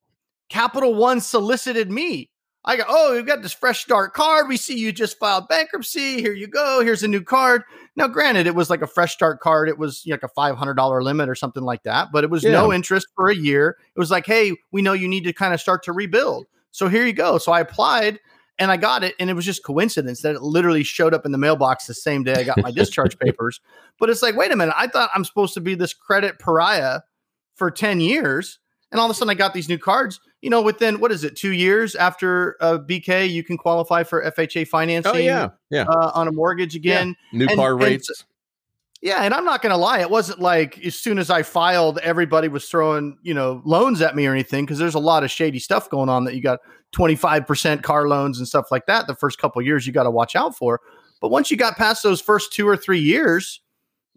Capital 0.50 0.94
One 0.96 1.22
solicited 1.22 1.92
me. 1.92 2.30
I 2.68 2.76
go, 2.76 2.84
oh, 2.86 3.14
you've 3.14 3.26
got 3.26 3.42
this 3.42 3.54
fresh 3.54 3.82
start 3.82 4.14
card. 4.14 4.50
We 4.50 4.58
see 4.58 4.78
you 4.78 4.92
just 4.92 5.18
filed 5.18 5.48
bankruptcy. 5.48 6.22
Here 6.22 6.34
you 6.34 6.48
go. 6.48 6.82
Here's 6.84 7.02
a 7.02 7.08
new 7.08 7.22
card. 7.22 7.64
Now, 7.96 8.10
granted, 8.10 8.46
it 8.46 8.56
was 8.56 8.70
like 8.70 8.82
a 8.82 8.88
fresh 8.88 9.14
start 9.14 9.40
card. 9.40 9.70
It 9.70 9.78
was 9.78 10.06
like 10.06 10.22
a 10.22 10.28
$500 10.28 11.02
limit 11.02 11.30
or 11.30 11.36
something 11.36 11.64
like 11.64 11.84
that, 11.84 12.10
but 12.12 12.26
it 12.26 12.30
was 12.30 12.44
no 12.44 12.74
interest 12.74 13.08
for 13.16 13.30
a 13.30 13.36
year. 13.36 13.78
It 13.96 14.00
was 14.00 14.12
like, 14.12 14.26
hey, 14.26 14.54
we 14.74 14.82
know 14.82 14.92
you 14.92 15.08
need 15.08 15.24
to 15.24 15.32
kind 15.32 15.54
of 15.54 15.62
start 15.62 15.82
to 15.84 15.94
rebuild. 15.94 16.46
So 16.72 16.90
here 16.90 17.06
you 17.06 17.14
go. 17.14 17.38
So 17.38 17.54
I 17.54 17.62
applied 17.62 18.20
and 18.60 18.70
I 18.70 18.76
got 18.76 19.02
it. 19.02 19.16
And 19.18 19.30
it 19.30 19.34
was 19.34 19.46
just 19.46 19.64
coincidence 19.64 20.22
that 20.24 20.36
it 20.36 20.42
literally 20.42 20.84
showed 20.84 21.14
up 21.14 21.26
in 21.26 21.32
the 21.32 21.38
mailbox 21.38 21.88
the 21.88 21.94
same 21.94 22.24
day 22.26 22.34
I 22.34 22.44
got 22.44 22.62
my 22.62 22.72
discharge 22.72 23.18
papers. 23.26 23.62
But 23.98 24.10
it's 24.10 24.22
like, 24.22 24.36
wait 24.36 24.52
a 24.52 24.58
minute. 24.58 24.76
I 24.78 24.88
thought 24.88 25.10
I'm 25.16 25.24
supposed 25.24 25.54
to 25.54 25.62
be 25.62 25.74
this 25.74 25.94
credit 25.94 26.38
pariah 26.38 27.00
for 27.56 27.72
10 27.72 28.02
years. 28.02 28.60
And 28.92 29.00
all 29.00 29.06
of 29.06 29.12
a 29.12 29.14
sudden 29.14 29.30
I 29.30 29.36
got 29.36 29.54
these 29.54 29.70
new 29.70 29.78
cards. 29.78 30.20
You 30.42 30.50
know, 30.52 30.62
within 30.62 31.00
what 31.00 31.12
is 31.12 31.24
it, 31.24 31.36
two 31.36 31.52
years 31.52 31.96
after 31.96 32.58
uh, 32.62 32.78
BK, 32.78 33.30
you 33.30 33.44
can 33.44 33.58
qualify 33.58 34.04
for 34.04 34.24
FHA 34.24 34.68
financing 34.68 35.12
Oh 35.12 35.18
yeah, 35.18 35.50
yeah. 35.72 35.86
uh, 35.90 36.12
on 36.14 36.28
a 36.28 36.32
mortgage 36.32 36.76
again. 36.76 37.16
New 37.34 37.48
and- 37.48 37.56
car 37.58 37.72
and 37.72 37.82
rates. 37.82 38.26
Yeah, 39.02 39.22
and 39.22 39.34
I'm 39.34 39.46
not 39.46 39.62
going 39.62 39.72
to 39.72 39.78
lie. 39.78 40.00
It 40.00 40.10
wasn't 40.10 40.40
like 40.40 40.84
as 40.84 40.96
soon 40.96 41.20
as 41.20 41.30
I 41.30 41.44
filed, 41.44 42.00
everybody 42.00 42.48
was 42.48 42.68
throwing 42.68 43.18
you 43.22 43.34
know 43.34 43.62
loans 43.64 44.02
at 44.02 44.16
me 44.16 44.26
or 44.26 44.32
anything 44.32 44.66
because 44.66 44.80
there's 44.80 44.96
a 44.96 45.00
lot 45.00 45.24
of 45.24 45.30
shady 45.30 45.60
stuff 45.60 45.90
going 45.90 46.10
on 46.10 46.24
that 46.26 46.34
you 46.36 46.42
got 46.42 46.60
25% 46.96 47.84
car 47.84 48.08
loans 48.08 48.40
and 48.40 48.48
stuff 48.48 48.72
like 48.72 48.88
that. 48.88 49.06
The 49.06 49.16
first 49.16 49.38
couple 49.40 49.60
of 49.60 49.66
years 49.68 49.86
you 49.86 49.94
got 49.94 50.04
to 50.04 50.12
watch 50.12 50.36
out 50.36 50.58
for. 50.58 50.82
But 51.22 51.30
once 51.30 51.52
you 51.52 51.58
got 51.58 51.78
past 51.78 52.02
those 52.02 52.22
first 52.22 52.54
two 52.54 52.68
or 52.68 52.76
three 52.78 53.00
years, 53.00 53.62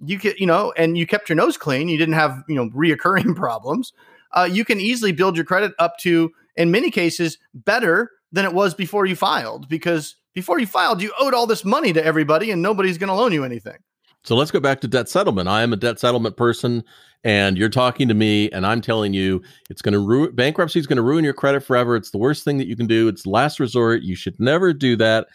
you 0.05 0.19
get 0.19 0.41
you 0.41 0.47
know, 0.47 0.73
and 0.79 0.97
you 0.97 1.07
kept 1.07 1.29
your 1.29 1.37
nose 1.37 1.59
clean. 1.59 1.89
You 1.89 1.99
didn't 1.99 2.15
have 2.15 2.43
you 2.49 2.55
know 2.55 2.71
reoccurring 2.71 3.37
problems. 3.37 3.93
Uh, 4.33 4.49
you 4.51 4.65
can 4.65 4.81
easily 4.81 5.13
build 5.13 5.37
your 5.37 5.45
credit 5.45 5.73
up 5.79 5.99
to, 5.99 6.31
in 6.57 6.71
many 6.71 6.91
cases, 6.91 7.39
better 7.55 8.11
than 8.33 8.45
it 8.45 8.55
was 8.55 8.75
before 8.75 9.07
you 9.07 9.17
filed 9.17 9.69
because 9.69 10.17
before 10.35 10.61
you 10.61 10.67
filed, 10.67 11.03
you 11.03 11.13
owed 11.19 11.35
all 11.35 11.47
this 11.47 11.65
money 11.65 11.93
to 11.93 12.05
everybody, 12.05 12.51
and 12.51 12.63
nobody's 12.63 12.99
going 12.99 13.09
to 13.09 13.15
loan 13.15 13.33
you 13.33 13.45
anything. 13.45 13.79
So 14.23 14.37
let's 14.37 14.51
go 14.51 14.61
back 14.61 14.81
to 14.83 14.89
debt 14.89 15.09
settlement. 15.09 15.49
I 15.49 15.63
am 15.63 15.73
a 15.73 15.77
debt 15.77 15.99
settlement 15.99 16.37
person, 16.37 16.85
and 17.25 17.57
you're 17.57 17.69
talking 17.69 18.07
to 18.09 18.15
me, 18.15 18.51
and 18.51 18.67
I'm 18.67 18.81
telling 18.81 19.15
you 19.15 19.43
it's 19.71 19.83
going 19.83 19.95
to 19.95 19.99
ruin 19.99 20.35
bankruptcy 20.35 20.79
is 20.79 20.87
going 20.87 20.99
to 20.99 21.03
ruin 21.03 21.25
your 21.25 21.33
credit 21.33 21.61
forever. 21.61 21.97
It's 21.97 22.11
the 22.11 22.19
worst 22.19 22.45
thing 22.45 22.59
that 22.59 22.67
you 22.67 22.77
can 22.77 22.87
do. 22.87 23.09
It's 23.09 23.27
last 23.27 23.59
resort. 23.59 24.03
You 24.03 24.15
should 24.15 24.39
never 24.39 24.73
do 24.73 24.95
that. 24.97 25.29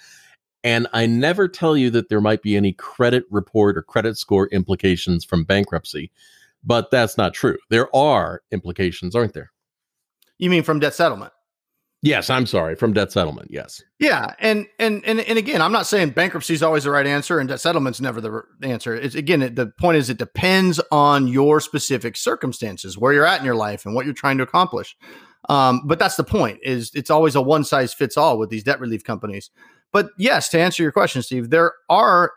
And 0.64 0.88
I 0.94 1.06
never 1.06 1.48
tell 1.48 1.78
you 1.78 1.92
that 1.92 2.10
there 2.10 2.22
might 2.22 2.42
be 2.42 2.56
any 2.56 2.74
credit 2.74 3.26
report 3.30 3.78
or 3.78 3.84
credit 3.84 4.18
score 4.18 4.48
implications 4.48 5.24
from 5.24 5.44
bankruptcy, 5.44 6.12
but 6.66 6.92
that's 6.92 7.18
not 7.18 7.34
true. 7.34 7.58
There 7.70 7.94
are 7.96 8.42
implications, 8.52 9.16
aren't 9.16 9.34
there? 9.34 9.52
You 10.38 10.50
mean 10.50 10.64
from 10.64 10.80
debt 10.80 10.94
settlement? 10.94 11.32
Yes, 12.02 12.30
I'm 12.30 12.46
sorry, 12.46 12.76
from 12.76 12.94
debt 12.94 13.12
settlement. 13.12 13.48
Yes. 13.50 13.82
Yeah, 14.00 14.36
and 14.38 14.68
and 14.78 15.04
and 15.06 15.22
and 15.22 15.40
again, 15.40 15.60
I'm 15.60 15.72
not 15.72 15.88
saying 15.88 16.12
bankruptcy 16.12 16.54
is 16.54 16.62
always 16.62 16.84
the 16.84 16.92
right 16.92 17.08
answer, 17.08 17.40
and 17.40 17.50
debt 17.50 17.60
settlement's 17.60 18.00
never 18.00 18.22
the 18.22 18.44
answer. 18.62 18.94
It's 18.94 19.16
again, 19.16 19.42
it, 19.42 19.56
the 19.56 19.72
point 19.80 19.98
is, 19.98 20.10
it 20.10 20.20
depends 20.20 20.80
on 20.92 21.28
your 21.28 21.60
specific 21.60 22.16
circumstances, 22.16 22.96
where 22.96 23.12
you're 23.12 23.26
at 23.26 23.40
in 23.40 23.46
your 23.46 23.56
life, 23.56 23.88
and 23.88 23.96
what 23.96 24.06
you're 24.06 24.14
trying 24.14 24.38
to 24.38 24.44
accomplish. 24.44 24.96
Um, 25.50 25.82
but 25.86 25.98
that's 25.98 26.16
the 26.16 26.24
point. 26.24 26.60
Is 26.62 26.92
it's 26.94 27.10
always 27.10 27.34
a 27.34 27.42
one 27.42 27.64
size 27.64 27.92
fits 27.92 28.18
all 28.18 28.38
with 28.38 28.52
these 28.52 28.64
debt 28.64 28.80
relief 28.80 29.04
companies. 29.04 29.50
But 29.92 30.10
yes, 30.20 30.50
to 30.50 30.60
answer 30.60 30.84
your 30.84 30.92
question, 30.92 31.24
Steve, 31.24 31.50
there 31.50 31.72
are 31.90 32.34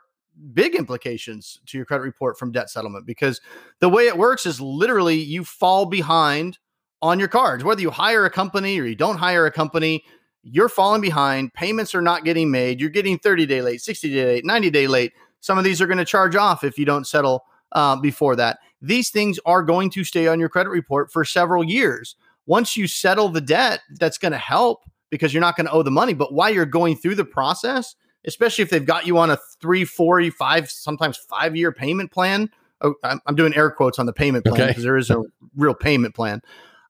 big 0.54 0.74
implications 0.74 1.60
to 1.66 1.76
your 1.76 1.84
credit 1.84 2.04
report 2.04 2.38
from 2.38 2.52
debt 2.52 2.70
settlement 2.70 3.06
because 3.06 3.40
the 3.80 3.88
way 3.88 4.06
it 4.06 4.16
works 4.16 4.46
is 4.46 4.60
literally 4.60 5.16
you 5.16 5.44
fall 5.44 5.86
behind 5.86 6.58
on 7.00 7.18
your 7.18 7.28
cards, 7.28 7.64
whether 7.64 7.80
you 7.80 7.90
hire 7.90 8.24
a 8.24 8.30
company 8.30 8.78
or 8.80 8.84
you 8.84 8.96
don't 8.96 9.18
hire 9.18 9.46
a 9.46 9.52
company 9.52 10.04
you're 10.42 10.68
falling 10.68 11.00
behind. 11.00 11.52
Payments 11.54 11.94
are 11.94 12.02
not 12.02 12.24
getting 12.24 12.50
made. 12.50 12.80
You're 12.80 12.90
getting 12.90 13.18
30 13.18 13.46
day 13.46 13.62
late, 13.62 13.80
60 13.80 14.12
day 14.12 14.24
late, 14.24 14.44
90 14.44 14.70
day 14.70 14.86
late. 14.86 15.12
Some 15.40 15.58
of 15.58 15.64
these 15.64 15.80
are 15.80 15.86
going 15.86 15.98
to 15.98 16.04
charge 16.04 16.36
off 16.36 16.64
if 16.64 16.78
you 16.78 16.84
don't 16.84 17.06
settle 17.06 17.44
uh, 17.72 17.96
before 17.96 18.36
that. 18.36 18.58
These 18.80 19.10
things 19.10 19.38
are 19.44 19.62
going 19.62 19.90
to 19.90 20.04
stay 20.04 20.26
on 20.26 20.40
your 20.40 20.48
credit 20.48 20.70
report 20.70 21.12
for 21.12 21.24
several 21.24 21.64
years. 21.64 22.16
Once 22.46 22.76
you 22.76 22.86
settle 22.86 23.28
the 23.28 23.40
debt, 23.40 23.80
that's 23.98 24.18
going 24.18 24.32
to 24.32 24.38
help 24.38 24.84
because 25.10 25.34
you're 25.34 25.40
not 25.40 25.56
going 25.56 25.66
to 25.66 25.72
owe 25.72 25.82
the 25.82 25.90
money. 25.90 26.14
But 26.14 26.32
while 26.32 26.50
you're 26.50 26.66
going 26.66 26.96
through 26.96 27.16
the 27.16 27.24
process, 27.24 27.94
especially 28.28 28.62
if 28.62 28.70
they've 28.70 28.86
got 28.86 29.06
you 29.08 29.18
on 29.18 29.30
a 29.30 29.38
three, 29.60 29.84
four, 29.84 30.22
five, 30.30 30.70
sometimes 30.70 31.16
five 31.16 31.56
year 31.56 31.72
payment 31.72 32.12
plan. 32.12 32.48
Oh, 32.80 32.94
I'm, 33.02 33.34
doing 33.34 33.56
air 33.56 33.72
quotes 33.72 33.98
on 33.98 34.06
the 34.06 34.12
payment 34.12 34.44
plan 34.44 34.60
Okay. 34.60 34.68
because 34.68 34.84
there 34.84 34.96
is 34.96 35.10
a 35.10 35.20
real 35.56 35.74
payment 35.74 36.14
plan 36.14 36.40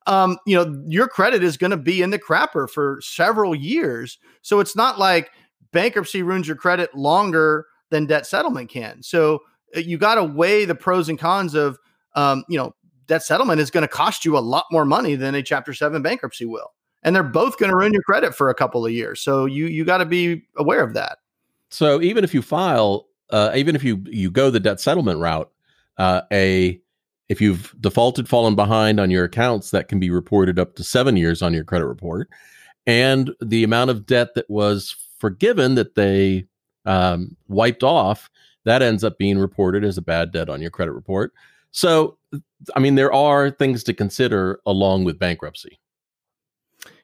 um, 0.08 0.38
you 0.46 0.56
know, 0.56 0.82
your 0.88 1.06
credit 1.06 1.44
is 1.44 1.58
going 1.58 1.70
to 1.70 1.76
be 1.76 2.00
in 2.00 2.10
the 2.10 2.18
crapper 2.18 2.68
for 2.68 2.98
several 3.02 3.54
years. 3.54 4.18
So 4.40 4.58
it's 4.58 4.74
not 4.74 4.98
like 4.98 5.30
bankruptcy 5.70 6.22
ruins 6.22 6.48
your 6.48 6.56
credit 6.56 6.94
longer 6.94 7.66
than 7.90 8.06
debt 8.06 8.26
settlement 8.26 8.70
can. 8.70 9.02
So 9.02 9.40
uh, 9.76 9.80
you 9.80 9.98
got 9.98 10.14
to 10.14 10.24
weigh 10.24 10.64
the 10.64 10.74
pros 10.74 11.10
and 11.10 11.18
cons 11.18 11.54
of, 11.54 11.78
um, 12.14 12.42
you 12.48 12.56
know, 12.56 12.74
debt 13.06 13.22
settlement 13.22 13.60
is 13.60 13.70
going 13.70 13.82
to 13.82 13.88
cost 13.88 14.24
you 14.24 14.38
a 14.38 14.40
lot 14.40 14.64
more 14.72 14.86
money 14.86 15.14
than 15.14 15.34
a 15.34 15.42
Chapter 15.42 15.74
Seven 15.74 16.00
bankruptcy 16.00 16.46
will, 16.46 16.72
and 17.02 17.14
they're 17.14 17.22
both 17.22 17.58
going 17.58 17.70
to 17.70 17.76
ruin 17.76 17.92
your 17.92 18.02
credit 18.02 18.34
for 18.34 18.48
a 18.48 18.54
couple 18.54 18.84
of 18.84 18.92
years. 18.92 19.20
So 19.20 19.44
you 19.44 19.66
you 19.66 19.84
got 19.84 19.98
to 19.98 20.06
be 20.06 20.42
aware 20.56 20.82
of 20.82 20.94
that. 20.94 21.18
So 21.70 22.00
even 22.00 22.24
if 22.24 22.34
you 22.34 22.42
file, 22.42 23.06
uh, 23.30 23.52
even 23.54 23.76
if 23.76 23.84
you 23.84 24.02
you 24.06 24.30
go 24.30 24.50
the 24.50 24.60
debt 24.60 24.80
settlement 24.80 25.20
route, 25.20 25.50
uh, 25.98 26.22
a 26.32 26.80
if 27.28 27.40
you've 27.40 27.74
defaulted, 27.80 28.28
fallen 28.28 28.54
behind 28.54 28.98
on 28.98 29.10
your 29.10 29.24
accounts, 29.24 29.70
that 29.70 29.88
can 29.88 30.00
be 30.00 30.10
reported 30.10 30.58
up 30.58 30.76
to 30.76 30.84
seven 30.84 31.16
years 31.16 31.42
on 31.42 31.52
your 31.52 31.64
credit 31.64 31.86
report, 31.86 32.28
and 32.86 33.34
the 33.42 33.64
amount 33.64 33.90
of 33.90 34.06
debt 34.06 34.34
that 34.34 34.48
was 34.48 34.96
forgiven 35.18 35.74
that 35.74 35.94
they 35.94 36.46
um, 36.86 37.36
wiped 37.48 37.82
off 37.82 38.30
that 38.68 38.82
ends 38.82 39.02
up 39.02 39.16
being 39.16 39.38
reported 39.38 39.82
as 39.82 39.96
a 39.96 40.02
bad 40.02 40.30
debt 40.30 40.50
on 40.50 40.60
your 40.60 40.70
credit 40.70 40.92
report. 40.92 41.32
So, 41.70 42.18
I 42.76 42.80
mean, 42.80 42.96
there 42.96 43.12
are 43.12 43.50
things 43.50 43.82
to 43.84 43.94
consider 43.94 44.60
along 44.66 45.04
with 45.04 45.18
bankruptcy. 45.18 45.80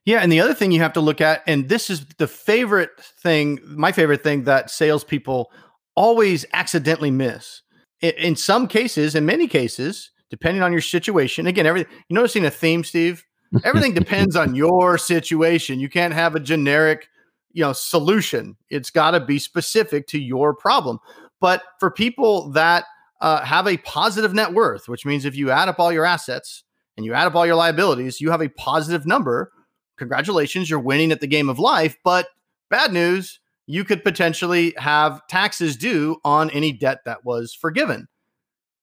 Yeah, 0.05 0.19
and 0.19 0.31
the 0.31 0.41
other 0.41 0.55
thing 0.55 0.71
you 0.71 0.81
have 0.81 0.93
to 0.95 1.01
look 1.01 1.21
at, 1.21 1.43
and 1.47 1.69
this 1.69 1.89
is 1.89 2.05
the 2.19 2.27
favorite 2.27 2.91
thing, 3.01 3.59
my 3.65 3.91
favorite 3.91 4.23
thing 4.23 4.45
that 4.45 4.71
salespeople 4.71 5.51
always 5.97 6.45
accidentally 6.53 7.11
miss. 7.11 7.63
In 8.03 8.37
some 8.37 8.69
cases, 8.69 9.15
in 9.15 9.25
many 9.25 9.49
cases, 9.49 10.11
depending 10.29 10.63
on 10.63 10.73
your 10.73 10.83
situation, 10.83 11.47
again, 11.47 11.65
everything 11.65 11.91
you're 12.09 12.21
noticing 12.21 12.45
a 12.45 12.51
theme, 12.51 12.85
Steve? 12.85 13.25
Everything 13.65 13.95
depends 13.95 14.37
on 14.37 14.55
your 14.55 14.99
situation. 14.99 15.81
You 15.81 15.89
can't 15.89 16.13
have 16.13 16.35
a 16.35 16.41
generic, 16.41 17.09
you 17.53 17.63
know, 17.63 17.73
solution. 17.73 18.57
It's 18.69 18.91
got 18.91 19.13
to 19.13 19.21
be 19.21 19.39
specific 19.39 20.07
to 20.09 20.19
your 20.19 20.55
problem. 20.55 20.99
But 21.41 21.63
for 21.81 21.91
people 21.91 22.51
that 22.51 22.85
uh, 23.23 23.43
have 23.43 23.67
a 23.67 23.79
positive 23.79 24.35
net 24.35 24.53
worth, 24.53 24.87
which 24.87 25.07
means 25.07 25.25
if 25.25 25.35
you 25.35 25.51
add 25.51 25.71
up 25.71 25.79
all 25.79 25.93
your 25.93 26.05
assets 26.05 26.65
and 26.99 27.07
you 27.07 27.15
add 27.15 27.27
up 27.27 27.35
all 27.35 27.47
your 27.47 27.55
liabilities, 27.55 28.21
you 28.21 28.31
have 28.31 28.43
a 28.43 28.51
positive 28.51 29.07
number 29.07 29.51
congratulations, 29.97 30.69
you're 30.69 30.79
winning 30.81 31.13
at 31.13 31.21
the 31.21 31.27
game 31.27 31.49
of 31.49 31.59
life. 31.59 31.97
But 32.05 32.29
bad 32.71 32.93
news, 32.93 33.41
you 33.67 33.85
could 33.85 34.05
potentially 34.05 34.75
have 34.77 35.27
taxes 35.29 35.77
due 35.77 36.19
on 36.25 36.51
any 36.51 36.73
debt 36.73 37.01
that 37.05 37.25
was 37.25 37.55
forgiven. 37.55 38.09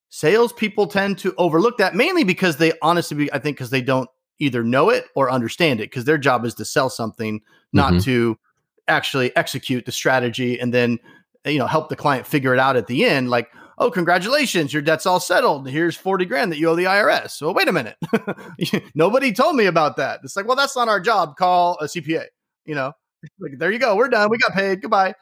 Salespeople 0.09 0.87
tend 0.87 1.17
to 1.19 1.33
overlook 1.37 1.77
that 1.77 1.95
mainly 1.95 2.23
because 2.23 2.57
they 2.57 2.73
honestly, 2.81 3.31
I 3.31 3.39
think, 3.39 3.57
because 3.57 3.69
they 3.69 3.81
don't 3.81 4.09
either 4.39 4.63
know 4.63 4.89
it 4.89 5.05
or 5.15 5.31
understand 5.31 5.79
it, 5.79 5.89
because 5.89 6.05
their 6.05 6.17
job 6.17 6.43
is 6.45 6.55
to 6.55 6.65
sell 6.65 6.89
something, 6.89 7.41
not 7.71 7.93
mm-hmm. 7.93 8.01
to 8.01 8.37
actually 8.87 9.33
execute 9.37 9.85
the 9.85 9.91
strategy 9.91 10.59
and 10.59 10.73
then 10.73 10.99
you 11.45 11.59
know 11.59 11.67
help 11.67 11.89
the 11.89 11.95
client 11.95 12.27
figure 12.27 12.53
it 12.53 12.59
out 12.59 12.75
at 12.75 12.87
the 12.87 13.05
end. 13.05 13.29
Like, 13.29 13.49
oh, 13.77 13.91
congratulations, 13.91 14.73
your 14.73 14.81
debt's 14.81 15.05
all 15.05 15.19
settled. 15.19 15.69
Here's 15.69 15.95
40 15.95 16.25
grand 16.25 16.51
that 16.51 16.57
you 16.57 16.69
owe 16.69 16.75
the 16.75 16.85
IRS. 16.85 17.31
So 17.31 17.51
wait 17.51 17.67
a 17.67 17.71
minute. 17.71 17.97
Nobody 18.95 19.31
told 19.31 19.55
me 19.55 19.65
about 19.65 19.97
that. 19.97 20.19
It's 20.23 20.35
like, 20.35 20.45
well, 20.45 20.55
that's 20.55 20.75
not 20.75 20.87
our 20.87 20.99
job. 20.99 21.35
Call 21.37 21.77
a 21.79 21.85
CPA, 21.85 22.25
you 22.65 22.75
know, 22.75 22.93
like, 23.39 23.57
there 23.57 23.71
you 23.71 23.79
go. 23.79 23.95
We're 23.95 24.09
done. 24.09 24.29
We 24.29 24.37
got 24.37 24.53
paid. 24.53 24.81
Goodbye. 24.81 25.15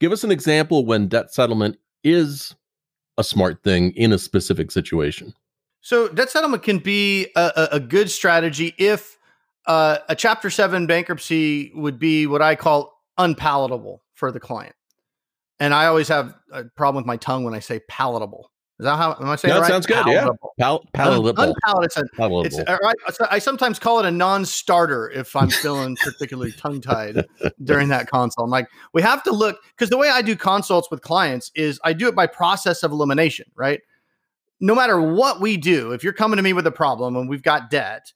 Give 0.00 0.12
us 0.12 0.22
an 0.22 0.30
example 0.30 0.84
when 0.84 1.08
debt 1.08 1.32
settlement 1.32 1.76
is 2.04 2.54
a 3.16 3.24
smart 3.24 3.64
thing 3.64 3.92
in 3.92 4.12
a 4.12 4.18
specific 4.18 4.70
situation. 4.70 5.34
So 5.80 6.08
debt 6.08 6.30
settlement 6.30 6.62
can 6.62 6.78
be 6.78 7.28
a, 7.34 7.68
a 7.72 7.80
good 7.80 8.10
strategy 8.10 8.74
if 8.78 9.18
uh, 9.66 9.98
a 10.08 10.14
Chapter 10.14 10.50
Seven 10.50 10.86
bankruptcy 10.86 11.72
would 11.74 11.98
be 11.98 12.26
what 12.26 12.42
I 12.42 12.54
call 12.54 13.02
unpalatable 13.16 14.02
for 14.14 14.30
the 14.30 14.40
client 14.40 14.74
and 15.60 15.74
I 15.74 15.86
always 15.86 16.08
have 16.08 16.34
a 16.52 16.64
problem 16.64 17.02
with 17.02 17.06
my 17.06 17.16
tongue 17.16 17.44
when 17.44 17.54
I 17.54 17.60
say 17.60 17.80
palatable. 17.88 18.50
Is 18.80 18.84
that 18.84 18.96
how 18.96 19.16
am 19.18 19.28
I 19.28 19.34
saying? 19.34 19.52
That 19.52 19.62
right? 19.62 19.68
sounds 19.68 19.86
good. 19.86 20.04
Palatable. 20.04 20.54
Yeah, 20.56 20.64
Pal- 20.64 20.84
palatable. 20.94 21.40
Un- 21.40 21.48
unpalatable. 21.48 22.08
palatable. 22.14 22.44
It's, 22.44 22.58
right. 22.58 22.96
I 23.28 23.40
sometimes 23.40 23.80
call 23.80 23.98
it 23.98 24.06
a 24.06 24.10
non-starter 24.10 25.10
if 25.10 25.34
I'm 25.34 25.50
feeling 25.50 25.96
particularly 26.04 26.52
tongue-tied 26.52 27.26
during 27.64 27.88
that 27.88 28.08
consult. 28.08 28.44
I'm 28.46 28.50
like, 28.50 28.68
we 28.94 29.02
have 29.02 29.24
to 29.24 29.32
look 29.32 29.58
because 29.76 29.90
the 29.90 29.96
way 29.96 30.10
I 30.10 30.22
do 30.22 30.36
consults 30.36 30.92
with 30.92 31.02
clients 31.02 31.50
is 31.56 31.80
I 31.82 31.92
do 31.92 32.06
it 32.06 32.14
by 32.14 32.28
process 32.28 32.84
of 32.84 32.92
elimination. 32.92 33.46
Right. 33.56 33.80
No 34.60 34.76
matter 34.76 35.00
what 35.00 35.40
we 35.40 35.56
do, 35.56 35.90
if 35.90 36.04
you're 36.04 36.12
coming 36.12 36.36
to 36.36 36.42
me 36.42 36.52
with 36.52 36.66
a 36.66 36.72
problem 36.72 37.16
and 37.16 37.28
we've 37.28 37.42
got 37.42 37.70
debt, 37.70 38.12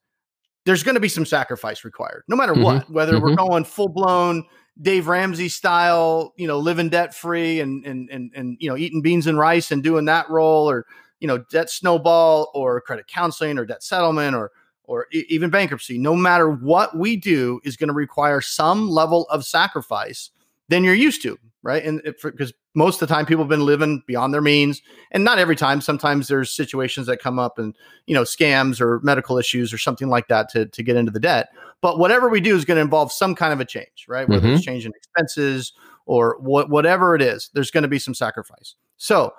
there's 0.64 0.84
going 0.84 0.94
to 0.94 1.00
be 1.00 1.08
some 1.08 1.26
sacrifice 1.26 1.84
required. 1.84 2.22
No 2.28 2.36
matter 2.36 2.52
mm-hmm. 2.52 2.62
what, 2.62 2.90
whether 2.90 3.14
mm-hmm. 3.14 3.22
we're 3.24 3.36
going 3.36 3.64
full 3.64 3.88
blown 3.88 4.44
Dave 4.80 5.06
Ramsey 5.06 5.48
style, 5.48 6.32
you 6.36 6.46
know, 6.46 6.58
living 6.58 6.88
debt 6.88 7.14
free 7.14 7.60
and 7.60 7.84
and 7.84 8.08
and 8.10 8.30
and 8.34 8.56
you 8.60 8.68
know, 8.68 8.76
eating 8.76 9.02
beans 9.02 9.26
and 9.26 9.38
rice 9.38 9.70
and 9.70 9.82
doing 9.82 10.06
that 10.06 10.28
role, 10.30 10.68
or 10.68 10.86
you 11.20 11.28
know, 11.28 11.38
debt 11.50 11.70
snowball, 11.70 12.50
or 12.54 12.80
credit 12.80 13.06
counseling, 13.06 13.58
or 13.58 13.66
debt 13.66 13.82
settlement, 13.82 14.34
or 14.34 14.50
or 14.84 15.06
even 15.12 15.50
bankruptcy. 15.50 15.98
No 15.98 16.16
matter 16.16 16.50
what 16.50 16.96
we 16.96 17.16
do, 17.16 17.60
is 17.64 17.76
going 17.76 17.88
to 17.88 17.94
require 17.94 18.40
some 18.40 18.88
level 18.88 19.26
of 19.28 19.44
sacrifice 19.44 20.30
than 20.68 20.84
you're 20.84 20.94
used 20.94 21.22
to, 21.22 21.38
right? 21.62 21.84
And 21.84 22.02
because 22.22 22.52
most 22.74 23.00
of 23.00 23.08
the 23.08 23.14
time 23.14 23.26
people 23.26 23.44
have 23.44 23.50
been 23.50 23.66
living 23.66 24.02
beyond 24.06 24.32
their 24.32 24.40
means, 24.40 24.82
and 25.10 25.24
not 25.24 25.38
every 25.38 25.56
time. 25.56 25.80
Sometimes 25.80 26.28
there's 26.28 26.54
situations 26.54 27.06
that 27.06 27.18
come 27.18 27.38
up, 27.38 27.58
and 27.58 27.76
you 28.06 28.14
know, 28.14 28.22
scams 28.22 28.80
or 28.80 29.00
medical 29.02 29.38
issues 29.38 29.72
or 29.72 29.78
something 29.78 30.08
like 30.08 30.28
that 30.28 30.48
to 30.50 30.66
to 30.66 30.82
get 30.82 30.96
into 30.96 31.12
the 31.12 31.20
debt. 31.20 31.48
But 31.80 31.98
whatever 31.98 32.28
we 32.28 32.40
do 32.40 32.56
is 32.56 32.64
going 32.64 32.76
to 32.76 32.82
involve 32.82 33.12
some 33.12 33.34
kind 33.34 33.52
of 33.52 33.60
a 33.60 33.64
change, 33.64 34.06
right? 34.08 34.28
Whether 34.28 34.46
mm-hmm. 34.46 34.56
it's 34.56 34.64
changing 34.64 34.92
expenses 34.94 35.72
or 36.06 36.38
what, 36.40 36.70
whatever 36.70 37.14
it 37.14 37.22
is, 37.22 37.50
there's 37.54 37.70
going 37.72 37.82
to 37.82 37.88
be 37.88 37.98
some 37.98 38.14
sacrifice. 38.14 38.76
So, 38.96 39.32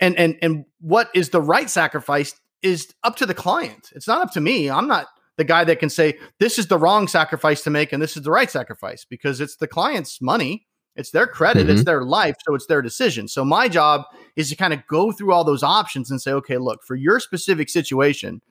and 0.00 0.16
and 0.16 0.36
and 0.40 0.64
what 0.80 1.10
is 1.14 1.30
the 1.30 1.42
right 1.42 1.68
sacrifice 1.68 2.34
is 2.62 2.94
up 3.04 3.16
to 3.16 3.26
the 3.26 3.34
client. 3.34 3.90
It's 3.94 4.08
not 4.08 4.22
up 4.22 4.32
to 4.32 4.40
me. 4.40 4.70
I'm 4.70 4.88
not 4.88 5.06
the 5.36 5.44
guy 5.44 5.64
that 5.64 5.78
can 5.78 5.90
say 5.90 6.18
this 6.38 6.58
is 6.58 6.66
the 6.66 6.78
wrong 6.78 7.08
sacrifice 7.08 7.62
to 7.62 7.70
make 7.70 7.92
and 7.92 8.02
this 8.02 8.16
is 8.16 8.24
the 8.24 8.30
right 8.30 8.50
sacrifice 8.50 9.04
because 9.04 9.40
it's 9.40 9.56
the 9.56 9.68
client's 9.68 10.20
money. 10.20 10.66
It's 10.98 11.12
their 11.12 11.28
credit, 11.28 11.62
mm-hmm. 11.68 11.76
it's 11.76 11.84
their 11.84 12.02
life, 12.02 12.36
so 12.44 12.54
it's 12.54 12.66
their 12.66 12.82
decision. 12.82 13.28
So 13.28 13.44
my 13.44 13.68
job 13.68 14.02
is 14.34 14.50
to 14.50 14.56
kind 14.56 14.74
of 14.74 14.84
go 14.88 15.12
through 15.12 15.32
all 15.32 15.44
those 15.44 15.62
options 15.62 16.10
and 16.10 16.20
say, 16.20 16.32
okay, 16.32 16.58
look, 16.58 16.82
for 16.82 16.96
your 16.96 17.20
specific 17.20 17.70
situation, 17.70 18.42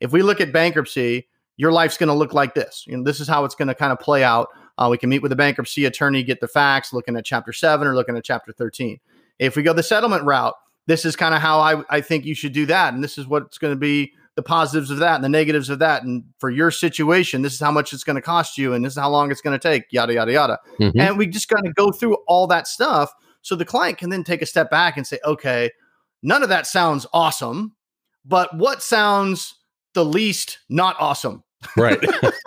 if 0.00 0.12
we 0.12 0.22
look 0.22 0.40
at 0.40 0.52
bankruptcy, 0.52 1.26
your 1.56 1.72
life's 1.72 1.96
going 1.96 2.08
to 2.08 2.14
look 2.14 2.34
like 2.34 2.54
this. 2.54 2.84
You 2.86 2.98
know, 2.98 3.04
this 3.04 3.20
is 3.20 3.28
how 3.28 3.44
it's 3.46 3.54
going 3.54 3.68
to 3.68 3.74
kind 3.74 3.90
of 3.90 3.98
play 3.98 4.22
out. 4.22 4.48
Uh, 4.76 4.88
we 4.90 4.98
can 4.98 5.08
meet 5.08 5.22
with 5.22 5.32
a 5.32 5.36
bankruptcy 5.36 5.86
attorney, 5.86 6.22
get 6.22 6.40
the 6.40 6.48
facts, 6.48 6.92
looking 6.92 7.16
at 7.16 7.24
chapter 7.24 7.52
seven 7.52 7.86
or 7.86 7.94
looking 7.94 8.16
at 8.16 8.24
chapter 8.24 8.52
13. 8.52 9.00
If 9.38 9.56
we 9.56 9.62
go 9.62 9.72
the 9.72 9.82
settlement 9.82 10.24
route, 10.24 10.54
this 10.86 11.06
is 11.06 11.16
kind 11.16 11.34
of 11.34 11.40
how 11.40 11.60
I, 11.60 11.82
I 11.88 12.00
think 12.02 12.26
you 12.26 12.34
should 12.34 12.52
do 12.52 12.66
that. 12.66 12.92
And 12.92 13.02
this 13.02 13.16
is 13.16 13.26
what's 13.26 13.56
going 13.56 13.72
to 13.72 13.78
be 13.78 14.12
the 14.36 14.42
positives 14.42 14.90
of 14.90 14.98
that 14.98 15.14
and 15.14 15.24
the 15.24 15.28
negatives 15.28 15.70
of 15.70 15.78
that. 15.78 16.02
And 16.02 16.24
for 16.38 16.50
your 16.50 16.70
situation, 16.70 17.42
this 17.42 17.54
is 17.54 17.60
how 17.60 17.70
much 17.70 17.92
it's 17.92 18.04
going 18.04 18.16
to 18.16 18.22
cost 18.22 18.58
you 18.58 18.72
and 18.72 18.84
this 18.84 18.94
is 18.94 18.98
how 18.98 19.10
long 19.10 19.30
it's 19.30 19.40
going 19.40 19.58
to 19.58 19.68
take, 19.68 19.84
yada, 19.90 20.14
yada, 20.14 20.32
yada. 20.32 20.58
Mm-hmm. 20.80 20.98
And 20.98 21.18
we 21.18 21.26
just 21.26 21.48
got 21.48 21.64
to 21.64 21.72
go 21.72 21.92
through 21.92 22.16
all 22.26 22.46
that 22.48 22.66
stuff. 22.66 23.12
So 23.42 23.54
the 23.54 23.64
client 23.64 23.98
can 23.98 24.10
then 24.10 24.24
take 24.24 24.42
a 24.42 24.46
step 24.46 24.70
back 24.70 24.96
and 24.96 25.06
say, 25.06 25.18
okay, 25.24 25.70
none 26.22 26.42
of 26.42 26.48
that 26.48 26.66
sounds 26.66 27.06
awesome, 27.12 27.76
but 28.24 28.56
what 28.56 28.82
sounds 28.82 29.54
the 29.92 30.04
least 30.04 30.58
not 30.68 30.96
awesome? 30.98 31.44
right 31.76 31.98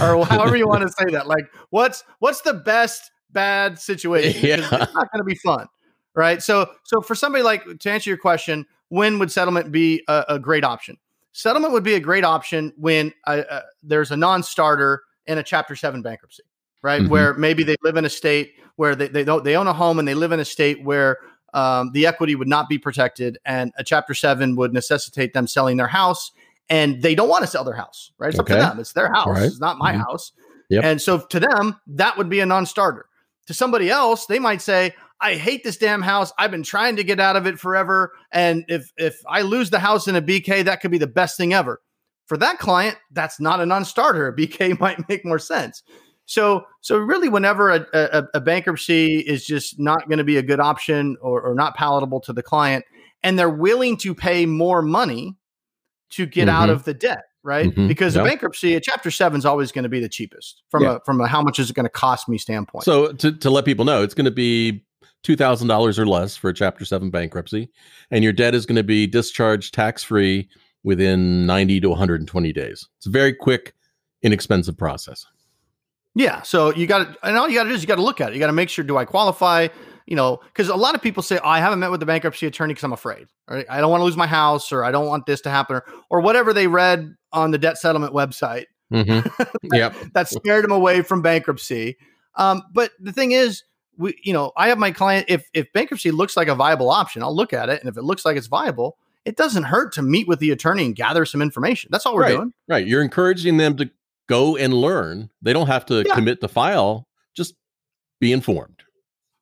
or 0.00 0.24
however 0.26 0.56
you 0.56 0.66
want 0.66 0.82
to 0.82 0.88
say 0.90 1.10
that 1.10 1.26
like 1.26 1.44
what's 1.70 2.04
what's 2.18 2.42
the 2.42 2.54
best 2.54 3.10
bad 3.30 3.78
situation 3.78 4.46
yeah. 4.46 4.56
it's 4.56 4.70
not 4.70 5.10
going 5.10 5.18
to 5.18 5.24
be 5.24 5.34
fun 5.36 5.66
right 6.14 6.42
so 6.42 6.70
so 6.84 7.00
for 7.00 7.14
somebody 7.14 7.42
like 7.42 7.64
to 7.78 7.90
answer 7.90 8.10
your 8.10 8.18
question 8.18 8.66
when 8.92 9.18
would 9.18 9.32
settlement 9.32 9.72
be 9.72 10.02
a, 10.08 10.24
a 10.30 10.38
great 10.38 10.64
option 10.64 10.96
settlement 11.32 11.72
would 11.72 11.82
be 11.82 11.94
a 11.94 12.00
great 12.00 12.24
option 12.24 12.72
when 12.76 13.10
uh, 13.26 13.42
uh, 13.48 13.60
there's 13.82 14.10
a 14.10 14.16
non-starter 14.16 15.02
in 15.26 15.38
a 15.38 15.42
chapter 15.42 15.74
7 15.74 16.02
bankruptcy 16.02 16.42
right 16.82 17.00
mm-hmm. 17.00 17.10
where 17.10 17.34
maybe 17.34 17.62
they 17.62 17.76
live 17.82 17.96
in 17.96 18.04
a 18.04 18.10
state 18.10 18.52
where 18.76 18.94
they, 18.94 19.08
they 19.08 19.24
don't 19.24 19.44
they 19.44 19.56
own 19.56 19.66
a 19.66 19.72
home 19.72 19.98
and 19.98 20.06
they 20.06 20.14
live 20.14 20.32
in 20.32 20.40
a 20.40 20.44
state 20.44 20.84
where 20.84 21.16
um, 21.54 21.90
the 21.92 22.06
equity 22.06 22.34
would 22.34 22.48
not 22.48 22.68
be 22.68 22.78
protected 22.78 23.38
and 23.46 23.72
a 23.78 23.84
chapter 23.84 24.12
7 24.12 24.56
would 24.56 24.74
necessitate 24.74 25.32
them 25.32 25.46
selling 25.46 25.78
their 25.78 25.88
house 25.88 26.32
and 26.68 27.02
they 27.02 27.14
don't 27.14 27.28
want 27.28 27.44
to 27.44 27.50
sell 27.50 27.64
their 27.64 27.74
house, 27.74 28.12
right? 28.18 28.30
It's 28.30 28.38
okay. 28.40 28.54
up 28.54 28.60
to 28.60 28.66
them. 28.70 28.80
It's 28.80 28.92
their 28.92 29.12
house. 29.12 29.26
Right. 29.26 29.42
It's 29.42 29.60
not 29.60 29.78
my 29.78 29.92
mm-hmm. 29.92 30.00
house. 30.00 30.32
Yep. 30.70 30.84
And 30.84 31.02
so 31.02 31.18
to 31.18 31.40
them, 31.40 31.78
that 31.86 32.16
would 32.16 32.30
be 32.30 32.40
a 32.40 32.46
non-starter. 32.46 33.06
To 33.46 33.54
somebody 33.54 33.90
else, 33.90 34.24
they 34.26 34.38
might 34.38 34.62
say, 34.62 34.94
I 35.22 35.36
hate 35.36 35.62
this 35.62 35.76
damn 35.76 36.02
house. 36.02 36.32
I've 36.38 36.50
been 36.50 36.64
trying 36.64 36.96
to 36.96 37.04
get 37.04 37.20
out 37.20 37.36
of 37.36 37.46
it 37.46 37.58
forever. 37.58 38.12
And 38.32 38.64
if 38.68 38.92
if 38.96 39.20
I 39.28 39.42
lose 39.42 39.70
the 39.70 39.78
house 39.78 40.08
in 40.08 40.16
a 40.16 40.22
BK, 40.22 40.64
that 40.64 40.80
could 40.80 40.90
be 40.90 40.98
the 40.98 41.06
best 41.06 41.36
thing 41.36 41.54
ever. 41.54 41.80
For 42.26 42.36
that 42.38 42.58
client, 42.58 42.98
that's 43.12 43.40
not 43.40 43.60
a 43.60 43.66
non-starter. 43.66 44.26
A 44.28 44.36
BK 44.36 44.78
might 44.80 45.08
make 45.08 45.24
more 45.24 45.38
sense. 45.38 45.82
So 46.26 46.64
so 46.80 46.98
really, 46.98 47.28
whenever 47.28 47.70
a, 47.70 47.86
a, 47.92 48.24
a 48.34 48.40
bankruptcy 48.40 49.18
is 49.18 49.44
just 49.44 49.78
not 49.78 50.08
going 50.08 50.18
to 50.18 50.24
be 50.24 50.36
a 50.36 50.42
good 50.42 50.60
option 50.60 51.16
or, 51.20 51.40
or 51.42 51.54
not 51.54 51.76
palatable 51.76 52.20
to 52.20 52.32
the 52.32 52.42
client, 52.42 52.84
and 53.22 53.38
they're 53.38 53.50
willing 53.50 53.96
to 53.98 54.14
pay 54.14 54.46
more 54.46 54.82
money 54.82 55.36
to 56.10 56.26
get 56.26 56.48
mm-hmm. 56.48 56.56
out 56.56 56.70
of 56.70 56.84
the 56.84 56.94
debt, 56.94 57.24
right? 57.42 57.70
Mm-hmm. 57.70 57.88
Because 57.88 58.14
yep. 58.14 58.24
a 58.24 58.28
bankruptcy, 58.28 58.74
a 58.74 58.80
chapter 58.80 59.10
seven 59.10 59.38
is 59.38 59.44
always 59.44 59.72
going 59.72 59.82
to 59.82 59.88
be 59.88 60.00
the 60.00 60.08
cheapest 60.08 60.62
from 60.70 60.84
yeah. 60.84 60.96
a 60.96 61.00
from 61.00 61.20
a 61.20 61.26
how 61.26 61.42
much 61.42 61.58
is 61.58 61.70
it 61.70 61.74
going 61.74 61.84
to 61.84 61.90
cost 61.90 62.28
me 62.28 62.38
standpoint. 62.38 62.84
So 62.84 63.12
to, 63.12 63.32
to 63.32 63.50
let 63.50 63.64
people 63.64 63.84
know, 63.84 64.02
it's 64.02 64.14
going 64.14 64.26
to 64.26 64.30
be 64.30 64.84
two 65.22 65.36
thousand 65.36 65.68
dollars 65.68 65.98
or 65.98 66.06
less 66.06 66.36
for 66.36 66.50
a 66.50 66.54
chapter 66.54 66.84
seven 66.84 67.10
bankruptcy, 67.10 67.70
and 68.10 68.24
your 68.24 68.32
debt 68.32 68.54
is 68.54 68.66
going 68.66 68.76
to 68.76 68.82
be 68.82 69.06
discharged 69.06 69.74
tax 69.74 70.02
free 70.02 70.48
within 70.84 71.46
ninety 71.46 71.80
to 71.80 71.88
one 71.90 71.98
hundred 71.98 72.20
and 72.20 72.28
twenty 72.28 72.52
days. 72.52 72.88
It's 72.98 73.06
a 73.06 73.10
very 73.10 73.32
quick, 73.32 73.74
inexpensive 74.22 74.76
process. 74.76 75.26
Yeah. 76.14 76.42
So 76.42 76.74
you 76.74 76.86
got 76.86 76.98
to, 77.14 77.26
and 77.26 77.38
all 77.38 77.48
you 77.48 77.54
got 77.54 77.64
to 77.64 77.68
do 77.70 77.74
is 77.74 77.82
you 77.82 77.88
got 77.88 77.96
to 77.96 78.02
look 78.02 78.20
at 78.20 78.30
it. 78.30 78.34
You 78.34 78.40
got 78.40 78.48
to 78.48 78.52
make 78.52 78.68
sure: 78.68 78.84
do 78.84 78.96
I 78.96 79.04
qualify? 79.04 79.68
you 80.06 80.16
know, 80.16 80.40
because 80.46 80.68
a 80.68 80.74
lot 80.74 80.94
of 80.94 81.02
people 81.02 81.22
say, 81.22 81.38
oh, 81.38 81.48
I 81.48 81.60
haven't 81.60 81.78
met 81.78 81.90
with 81.90 82.00
the 82.00 82.06
bankruptcy 82.06 82.46
attorney 82.46 82.74
because 82.74 82.84
I'm 82.84 82.92
afraid, 82.92 83.28
right? 83.48 83.66
I 83.70 83.80
don't 83.80 83.90
want 83.90 84.00
to 84.00 84.04
lose 84.04 84.16
my 84.16 84.26
house 84.26 84.72
or 84.72 84.84
I 84.84 84.90
don't 84.90 85.06
want 85.06 85.26
this 85.26 85.40
to 85.42 85.50
happen 85.50 85.76
or, 85.76 85.84
or 86.10 86.20
whatever 86.20 86.52
they 86.52 86.66
read 86.66 87.14
on 87.32 87.50
the 87.50 87.58
debt 87.58 87.78
settlement 87.78 88.12
website. 88.12 88.66
Mm-hmm. 88.92 89.26
that, 89.68 89.76
Yep. 89.78 89.96
that 90.14 90.28
scared 90.28 90.64
them 90.64 90.72
away 90.72 91.02
from 91.02 91.22
bankruptcy. 91.22 91.96
Um, 92.34 92.62
but 92.72 92.90
the 92.98 93.12
thing 93.12 93.32
is, 93.32 93.62
we, 94.02 94.18
you 94.22 94.32
know, 94.32 94.52
I 94.56 94.68
have 94.68 94.78
my 94.78 94.90
client. 94.90 95.26
If 95.28 95.48
if 95.54 95.72
bankruptcy 95.72 96.10
looks 96.10 96.36
like 96.36 96.48
a 96.48 96.54
viable 96.54 96.90
option, 96.90 97.22
I'll 97.22 97.34
look 97.34 97.52
at 97.52 97.68
it, 97.68 97.80
and 97.80 97.88
if 97.88 97.96
it 97.96 98.02
looks 98.02 98.24
like 98.24 98.36
it's 98.36 98.48
viable, 98.48 98.98
it 99.24 99.36
doesn't 99.36 99.62
hurt 99.64 99.92
to 99.94 100.02
meet 100.02 100.26
with 100.28 100.40
the 100.40 100.50
attorney 100.50 100.84
and 100.84 100.94
gather 100.96 101.24
some 101.24 101.40
information. 101.40 101.88
That's 101.92 102.04
all 102.06 102.14
we're 102.14 102.22
Right. 102.22 102.36
doing. 102.36 102.52
Right. 102.68 102.86
You're 102.86 103.02
encouraging 103.02 103.56
them 103.56 103.76
to 103.76 103.90
go 104.28 104.56
and 104.56 104.74
learn. 104.74 105.30
They 105.40 105.52
don't 105.52 105.68
have 105.68 105.86
to 105.86 106.02
Yeah. 106.06 106.14
commit 106.14 106.40
to 106.40 106.48
file. 106.48 107.06
Just 107.34 107.54
be 108.20 108.32
informed. 108.32 108.82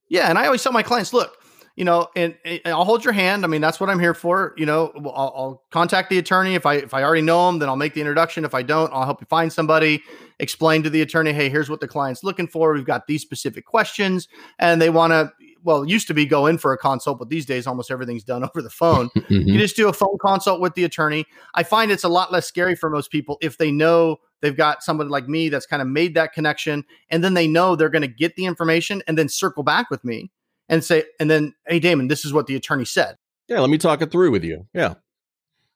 Yeah, 0.09 0.29
and 0.29 0.39
I 0.39 0.47
always 0.47 0.63
tell 0.63 0.73
my 0.73 0.83
clients, 0.83 1.13
look, 1.13 1.40
you 1.81 1.87
know, 1.87 2.09
and, 2.15 2.37
and 2.45 2.61
I'll 2.67 2.85
hold 2.85 3.05
your 3.07 3.15
hand. 3.15 3.43
I 3.43 3.49
mean, 3.49 3.63
that's 3.63 3.81
what 3.81 3.89
I'm 3.89 3.99
here 3.99 4.13
for. 4.13 4.53
You 4.59 4.67
know, 4.67 4.93
I'll, 4.97 5.33
I'll 5.35 5.65
contact 5.71 6.11
the 6.11 6.19
attorney 6.19 6.55
if 6.55 6.67
I 6.67 6.75
if 6.75 6.93
I 6.93 7.03
already 7.03 7.23
know 7.23 7.47
them, 7.47 7.59
then 7.59 7.71
I'll 7.71 7.77
make 7.77 7.95
the 7.95 8.03
introduction. 8.03 8.45
If 8.45 8.55
I 8.55 8.61
don't, 8.61 8.93
I'll 8.93 9.07
help 9.07 9.23
you 9.23 9.27
find 9.31 9.51
somebody. 9.51 10.03
Explain 10.41 10.83
to 10.83 10.91
the 10.91 11.01
attorney, 11.01 11.33
hey, 11.33 11.49
here's 11.49 11.71
what 11.71 11.81
the 11.81 11.89
client's 11.89 12.23
looking 12.23 12.49
for. 12.49 12.75
We've 12.75 12.85
got 12.85 13.07
these 13.07 13.23
specific 13.23 13.65
questions, 13.65 14.29
and 14.59 14.83
they 14.83 14.91
want 14.91 15.13
to. 15.13 15.33
Well, 15.65 15.87
used 15.87 16.07
to 16.09 16.15
be 16.15 16.27
go 16.27 16.45
in 16.45 16.59
for 16.59 16.75
a 16.75 16.79
consult, 16.79 17.19
but 17.19 17.31
these 17.31 17.47
days 17.47 17.67
almost 17.67 17.91
everything's 17.91 18.25
done 18.25 18.45
over 18.55 18.61
the 18.61 18.69
phone. 18.69 19.09
Mhm. 19.31 19.47
You 19.47 19.59
just 19.59 19.77
do 19.77 19.89
a 19.89 19.93
phone 19.95 20.19
consult 20.23 20.61
with 20.61 20.75
the 20.75 20.85
attorney. 20.85 21.25
I 21.55 21.63
find 21.63 21.91
it's 21.91 22.05
a 22.05 22.09
lot 22.11 22.31
less 22.31 22.47
scary 22.47 22.77
for 22.77 22.91
most 22.91 23.11
people 23.11 23.39
if 23.41 23.57
they 23.57 23.71
know 23.71 24.19
they've 24.43 24.57
got 24.57 24.83
somebody 24.83 25.09
like 25.09 25.29
me 25.29 25.49
that's 25.49 25.67
kind 25.67 25.81
of 25.81 25.89
made 25.89 26.15
that 26.15 26.35
connection, 26.35 26.85
and 27.09 27.25
then 27.25 27.33
they 27.33 27.47
know 27.49 27.75
they're 27.75 27.89
going 27.89 28.03
to 28.03 28.09
get 28.09 28.37
the 28.37 28.45
information 28.45 29.03
and 29.07 29.17
then 29.17 29.31
circle 29.31 29.63
back 29.63 29.89
with 29.89 30.05
me 30.05 30.31
and 30.71 30.83
say, 30.83 31.05
and 31.19 31.31
then, 31.31 31.53
hey, 31.67 31.81
Damon, 31.81 32.09
this 32.09 32.25
is 32.25 32.33
what 32.33 32.47
the 32.47 32.57
attorney 32.57 32.87
said. 32.87 33.17
Yeah. 33.49 33.61
Let 33.61 33.69
me 33.69 33.77
talk 33.77 34.01
it 34.01 34.11
through 34.11 34.31
with 34.31 34.45
you. 34.45 34.67
Yeah. 34.73 34.95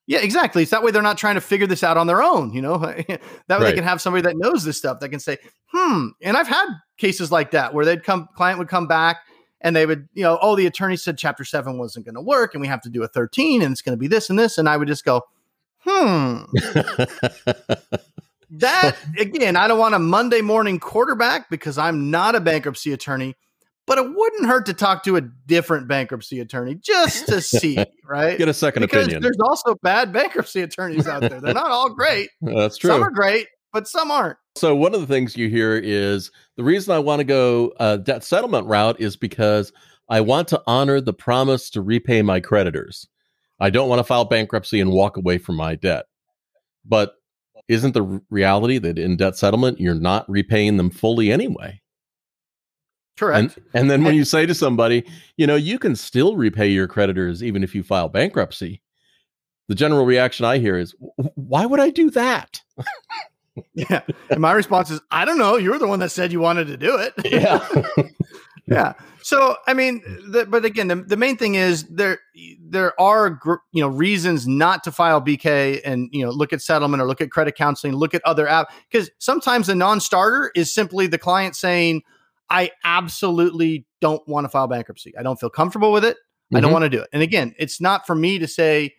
Yeah, 0.06 0.20
exactly. 0.20 0.62
It's 0.62 0.70
that 0.70 0.82
way 0.82 0.90
they're 0.90 1.02
not 1.02 1.18
trying 1.18 1.34
to 1.34 1.40
figure 1.40 1.66
this 1.66 1.82
out 1.82 1.96
on 1.96 2.06
their 2.06 2.22
own. 2.22 2.52
You 2.52 2.62
know, 2.62 2.78
that 2.78 3.08
way 3.08 3.18
Right. 3.48 3.60
they 3.60 3.72
can 3.74 3.84
have 3.84 4.00
somebody 4.00 4.22
that 4.22 4.36
knows 4.36 4.64
this 4.64 4.78
stuff 4.78 5.00
that 5.00 5.10
can 5.10 5.20
say, 5.20 5.38
hmm. 5.66 6.08
And 6.22 6.36
I've 6.36 6.48
had 6.48 6.66
cases 6.96 7.30
like 7.32 7.50
that 7.50 7.74
where 7.74 7.84
they'd 7.84 8.04
come, 8.04 8.28
client 8.36 8.58
would 8.58 8.68
come 8.68 8.86
back 8.86 9.18
and 9.60 9.74
they 9.74 9.86
would, 9.86 10.08
you 10.14 10.22
know, 10.22 10.38
oh, 10.40 10.56
the 10.56 10.66
attorney 10.66 10.96
said 10.96 11.18
chapter 11.18 11.44
seven 11.44 11.78
wasn't 11.78 12.04
going 12.06 12.14
to 12.14 12.20
work 12.20 12.54
and 12.54 12.60
we 12.60 12.68
have 12.68 12.82
to 12.82 12.90
do 12.90 13.02
a 13.02 13.08
13 13.08 13.62
and 13.62 13.72
it's 13.72 13.82
going 13.82 13.96
to 13.96 14.00
be 14.00 14.08
this 14.08 14.30
and 14.30 14.38
this. 14.38 14.58
And 14.58 14.68
I 14.68 14.76
would 14.76 14.88
just 14.88 15.04
go, 15.04 15.22
hmm. 15.78 16.42
That 18.50 18.96
again, 19.18 19.56
I 19.56 19.66
don't 19.66 19.78
want 19.78 19.94
a 19.94 19.98
Monday 19.98 20.40
morning 20.40 20.78
quarterback 20.78 21.50
because 21.50 21.76
I'm 21.76 22.10
not 22.10 22.36
a 22.36 22.40
bankruptcy 22.40 22.92
attorney, 22.92 23.34
but 23.86 23.98
it 23.98 24.14
wouldn't 24.14 24.46
hurt 24.46 24.66
to 24.66 24.74
talk 24.74 25.02
to 25.04 25.16
a 25.16 25.20
different 25.20 25.88
bankruptcy 25.88 26.40
attorney 26.40 26.76
just 26.76 27.26
to 27.26 27.40
see, 27.40 27.78
right? 28.04 28.38
Get 28.38 28.48
a 28.48 28.54
second 28.54 28.82
because 28.82 29.04
opinion. 29.04 29.22
there's 29.22 29.38
also 29.40 29.74
bad 29.82 30.12
bankruptcy 30.12 30.62
attorneys 30.62 31.06
out 31.06 31.20
there. 31.20 31.40
They're 31.40 31.54
not 31.54 31.70
all 31.70 31.90
great. 31.90 32.30
That's 32.40 32.78
true. 32.78 32.90
Some 32.90 33.02
are 33.02 33.10
great, 33.10 33.48
but 33.72 33.86
some 33.86 34.10
aren't. 34.10 34.38
So 34.56 34.74
one 34.74 34.94
of 34.94 35.00
the 35.00 35.06
things 35.06 35.36
you 35.36 35.48
hear 35.48 35.76
is 35.76 36.30
the 36.56 36.64
reason 36.64 36.94
I 36.94 36.98
want 36.98 37.20
to 37.20 37.24
go 37.24 37.72
uh, 37.80 37.98
debt 37.98 38.24
settlement 38.24 38.66
route 38.66 39.00
is 39.00 39.16
because 39.16 39.72
I 40.08 40.20
want 40.20 40.48
to 40.48 40.62
honor 40.66 41.00
the 41.00 41.12
promise 41.12 41.70
to 41.70 41.82
repay 41.82 42.22
my 42.22 42.40
creditors. 42.40 43.08
I 43.60 43.70
don't 43.70 43.88
want 43.88 43.98
to 44.00 44.04
file 44.04 44.24
bankruptcy 44.24 44.80
and 44.80 44.92
walk 44.92 45.16
away 45.16 45.38
from 45.38 45.56
my 45.56 45.74
debt. 45.74 46.06
But 46.84 47.14
isn't 47.68 47.92
the 47.92 48.20
reality 48.30 48.78
that 48.78 48.98
in 48.98 49.16
debt 49.16 49.36
settlement 49.36 49.80
you're 49.80 49.94
not 49.94 50.28
repaying 50.28 50.76
them 50.76 50.90
fully 50.90 51.32
anyway? 51.32 51.80
Correct. 53.16 53.56
And 53.56 53.64
and 53.74 53.90
then 53.90 54.04
when 54.04 54.14
you 54.14 54.24
say 54.24 54.46
to 54.46 54.54
somebody, 54.54 55.04
you 55.36 55.46
know, 55.46 55.56
you 55.56 55.78
can 55.78 55.94
still 55.94 56.36
repay 56.36 56.68
your 56.68 56.88
creditors 56.88 57.42
even 57.42 57.62
if 57.62 57.74
you 57.74 57.82
file 57.82 58.08
bankruptcy. 58.08 58.82
The 59.68 59.74
general 59.74 60.04
reaction 60.04 60.44
I 60.44 60.58
hear 60.58 60.76
is, 60.76 60.94
why 61.36 61.64
would 61.64 61.80
I 61.80 61.90
do 61.90 62.10
that? 62.10 62.60
yeah. 63.74 64.02
And 64.28 64.40
my 64.40 64.52
response 64.52 64.90
is, 64.90 65.00
I 65.10 65.24
don't 65.24 65.38
know. 65.38 65.56
You're 65.56 65.78
the 65.78 65.86
one 65.86 66.00
that 66.00 66.10
said 66.10 66.32
you 66.32 66.40
wanted 66.40 66.66
to 66.66 66.76
do 66.76 66.96
it. 66.98 67.14
Yeah. 68.66 68.76
yeah. 68.78 68.92
So 69.22 69.56
I 69.66 69.74
mean, 69.74 70.02
the, 70.26 70.46
but 70.46 70.64
again, 70.64 70.88
the, 70.88 70.96
the 70.96 71.18
main 71.18 71.36
thing 71.36 71.54
is 71.54 71.84
there 71.84 72.18
there 72.66 72.98
are 72.98 73.28
gr- 73.28 73.56
you 73.72 73.82
know 73.82 73.88
reasons 73.88 74.46
not 74.48 74.82
to 74.84 74.92
file 74.92 75.20
BK 75.20 75.82
and 75.84 76.08
you 76.12 76.24
know 76.24 76.30
look 76.30 76.54
at 76.54 76.62
settlement 76.62 77.02
or 77.02 77.06
look 77.06 77.20
at 77.20 77.30
credit 77.30 77.56
counseling, 77.56 77.94
look 77.94 78.14
at 78.14 78.22
other 78.24 78.48
app 78.48 78.72
because 78.90 79.10
sometimes 79.18 79.66
the 79.66 79.74
non-starter 79.74 80.50
is 80.54 80.72
simply 80.72 81.06
the 81.06 81.18
client 81.18 81.56
saying, 81.56 82.02
"I 82.58 82.70
absolutely 82.84 83.86
don't 84.00 84.26
want 84.28 84.44
to 84.44 84.48
file 84.48 84.66
bankruptcy. 84.66 85.12
I 85.18 85.22
don't 85.22 85.38
feel 85.40 85.50
comfortable 85.50 85.92
with 85.92 86.04
it. 86.04 86.16
I 86.54 86.60
don't 86.60 86.70
Mhm. 86.70 86.72
want 86.74 86.82
to 86.84 86.88
do 86.90 87.00
it." 87.00 87.08
And 87.12 87.22
again, 87.22 87.54
it's 87.58 87.80
not 87.80 88.06
for 88.06 88.14
me 88.14 88.38
to 88.38 88.46
say, 88.46 88.94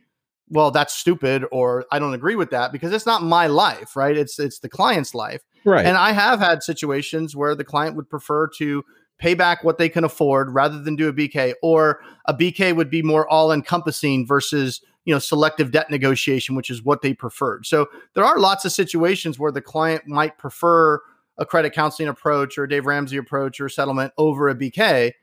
"Well, 0.49 0.71
that's 0.71 0.93
stupid" 0.93 1.45
or 1.51 1.85
"I 1.91 1.99
don't 1.99 2.13
agree 2.13 2.35
with 2.35 2.49
that" 2.51 2.71
because 2.71 2.91
it's 2.93 3.05
not 3.05 3.23
my 3.23 3.47
life, 3.47 3.95
right? 3.95 4.15
It's 4.17 4.39
it's 4.39 4.59
the 4.59 4.69
client's 4.69 5.13
life. 5.15 5.41
right. 5.67 5.85
And 5.85 5.97
I 5.97 6.11
have 6.11 6.39
had 6.39 6.61
situations 6.61 7.35
where 7.35 7.55
the 7.55 7.63
client 7.63 7.95
would 7.95 8.07
prefer 8.09 8.47
to 8.59 8.83
pay 9.17 9.33
back 9.33 9.63
what 9.63 9.77
they 9.79 9.89
can 9.89 10.03
afford 10.03 10.53
rather 10.53 10.79
than 10.79 10.95
do 10.95 11.07
a 11.07 11.13
BK, 11.13 11.53
or 11.63 12.01
a 12.25 12.33
BK 12.33 12.71
would 12.73 12.89
be 12.89 13.01
more 13.01 13.27
all 13.29 13.51
encompassing 13.51 14.27
versus 14.27 14.81
you 15.05 15.13
know 15.13 15.19
selective 15.19 15.71
debt 15.71 15.89
negotiation, 15.89 16.55
which 16.55 16.69
is 16.69 16.83
what 16.83 17.01
they 17.01 17.13
preferred. 17.13 17.65
So 17.65 17.87
there 18.13 18.23
are 18.25 18.37
lots 18.39 18.65
of 18.65 18.71
situations 18.73 19.39
where 19.39 19.51
the 19.51 19.61
client 19.61 20.03
might 20.07 20.37
prefer 20.37 20.99
a 21.37 21.45
credit 21.45 21.73
counseling 21.73 22.09
approach 22.09 22.57
or 22.57 22.67
Dave 22.67 22.85
Ramsey 22.85 23.17
approach 23.17 23.59
or 23.59 23.69
settlement 23.69 24.13
over 24.17 24.49
a 24.49 24.55
BK, 24.55 25.13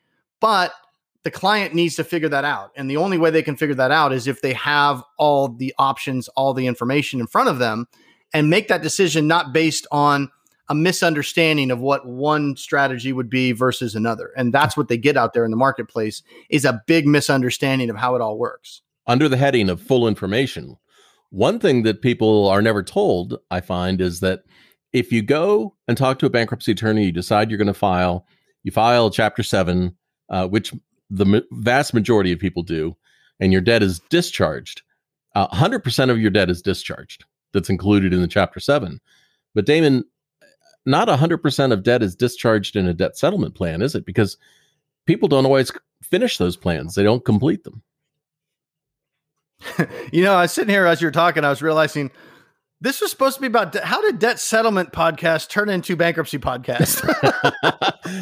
but 0.41 0.73
the 1.25 1.31
client 1.31 1.75
needs 1.75 1.97
to 1.97 2.05
figure 2.05 2.29
that 2.29 2.45
out. 2.45 2.73
And 2.77 2.91
the 2.91 2.97
only 2.97 3.19
way 3.19 3.31
they 3.31 3.43
can 3.43 3.57
figure 3.57 3.77
that 3.77 3.91
out 3.91 4.13
is 4.13 4.27
if 4.27 4.43
they 4.43 4.55
have 4.55 5.03
all 5.19 5.49
the 5.49 5.73
options, 5.79 6.29
all 6.29 6.53
the 6.53 6.67
information 6.67 7.21
in 7.21 7.27
front 7.27 7.49
of 7.49 7.59
them 7.59 7.87
and 8.35 8.51
make 8.51 8.69
that 8.69 8.83
decision 8.83 9.27
not 9.27 9.53
based 9.53 9.87
on 9.93 10.31
a 10.69 10.75
misunderstanding 10.75 11.71
of 11.71 11.81
what 11.81 12.07
one 12.07 12.57
strategy 12.57 13.13
would 13.13 13.29
be 13.29 13.53
versus 13.53 13.95
another. 13.95 14.33
And 14.37 14.53
that's 14.53 14.77
what 14.77 14.89
they 14.89 14.97
get 14.97 15.17
out 15.17 15.35
there 15.35 15.45
in 15.45 15.51
the 15.51 15.57
marketplace 15.57 16.23
is 16.49 16.65
a 16.65 16.83
big 16.87 17.07
misunderstanding 17.07 17.91
of 17.91 17.97
how 17.97 18.15
it 18.15 18.23
all 18.23 18.39
works. 18.39 18.83
under 19.07 19.29
the 19.29 19.37
heading 19.37 19.69
of 19.69 19.81
full 19.81 20.07
information, 20.07 20.77
one 21.31 21.59
thing 21.59 21.83
that 21.83 22.03
people 22.03 22.49
are 22.49 22.63
never 22.63 22.83
told, 22.83 23.39
I 23.51 23.61
find, 23.61 24.01
is 24.01 24.21
that 24.21 24.45
if 24.93 25.11
you 25.11 25.23
go 25.23 25.75
and 25.89 25.97
talk 25.97 26.19
to 26.19 26.27
a 26.27 26.31
bankruptcy 26.31 26.73
attorney, 26.73 27.07
you 27.07 27.13
decide 27.13 27.51
you're 27.51 27.59
going 27.59 27.67
to 27.67 27.75
file, 27.75 28.27
you 28.63 28.73
file 28.73 29.11
Chapter 29.11 29.43
7, 29.43 29.95
uh, 30.29 30.49
which 30.49 30.73
the 31.11 31.27
ma- 31.27 31.41
vast 31.53 31.95
majority 31.95 32.33
of 32.33 32.39
people 32.39 32.63
do, 32.63 32.97
and 33.41 33.53
your 33.53 33.61
debt 33.61 33.83
is 33.83 34.01
discharged, 34.11 34.83
uh, 35.35 35.49
100% 35.49 36.11
of 36.11 36.21
your 36.21 36.31
debt 36.31 36.51
is 36.51 36.63
discharged. 36.63 37.25
That's 37.53 37.71
included 37.71 38.13
in 38.13 38.21
the 38.21 38.29
Chapter 38.29 38.61
7. 38.61 39.01
But 39.55 39.67
Damon, 39.67 40.05
not 40.87 41.09
100% 41.09 41.73
of 41.73 41.83
debt 41.83 42.03
is 42.03 42.17
discharged 42.17 42.77
in 42.77 42.87
a 42.87 42.95
debt 42.95 43.17
settlement 43.17 43.55
plan, 43.55 43.83
is 43.83 43.95
it? 43.95 44.05
Because 44.05 44.37
people 45.07 45.29
don't 45.29 45.47
always 45.47 45.73
finish 46.03 46.39
those 46.39 46.57
plans, 46.57 46.95
they 46.95 47.03
don't 47.03 47.25
complete 47.25 47.65
them. 47.65 47.83
you 50.13 50.25
know, 50.25 50.35
I 50.35 50.43
was 50.43 50.53
sitting 50.53 50.71
here 50.71 50.87
as 50.87 51.01
you 51.01 51.07
were 51.07 51.13
talking, 51.13 51.45
I 51.45 51.51
was 51.51 51.63
realizing 51.63 52.11
this 52.83 53.01
was 53.01 53.13
supposed 53.13 53.37
to 53.37 53.41
be 53.41 53.47
about 53.47 53.71
de- 53.73 53.87
how 53.87 54.03
did 54.03 54.19
debt 54.19 54.41
settlement 54.41 54.93
podcast 54.93 55.49
turn 55.49 55.69
into 55.69 55.95
bankruptcy 55.95 56.39
podcast? 56.39 57.01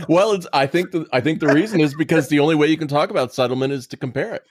well, 0.09 0.33
it's, 0.33 0.47
I 0.53 0.67
think 0.67 0.91
the 0.91 1.07
I 1.13 1.23
think 1.23 1.41
the 1.41 1.49
reason 1.49 1.81
is 1.81 1.95
because 1.95 2.29
the 2.29 2.41
only 2.41 2.55
way 2.55 2.67
you 2.67 2.77
can 2.77 2.87
talk 2.87 3.11
about 3.11 3.33
settlement 3.33 3.73
is 3.73 3.87
to 3.89 3.97
compare 3.97 4.35
it. 4.35 4.43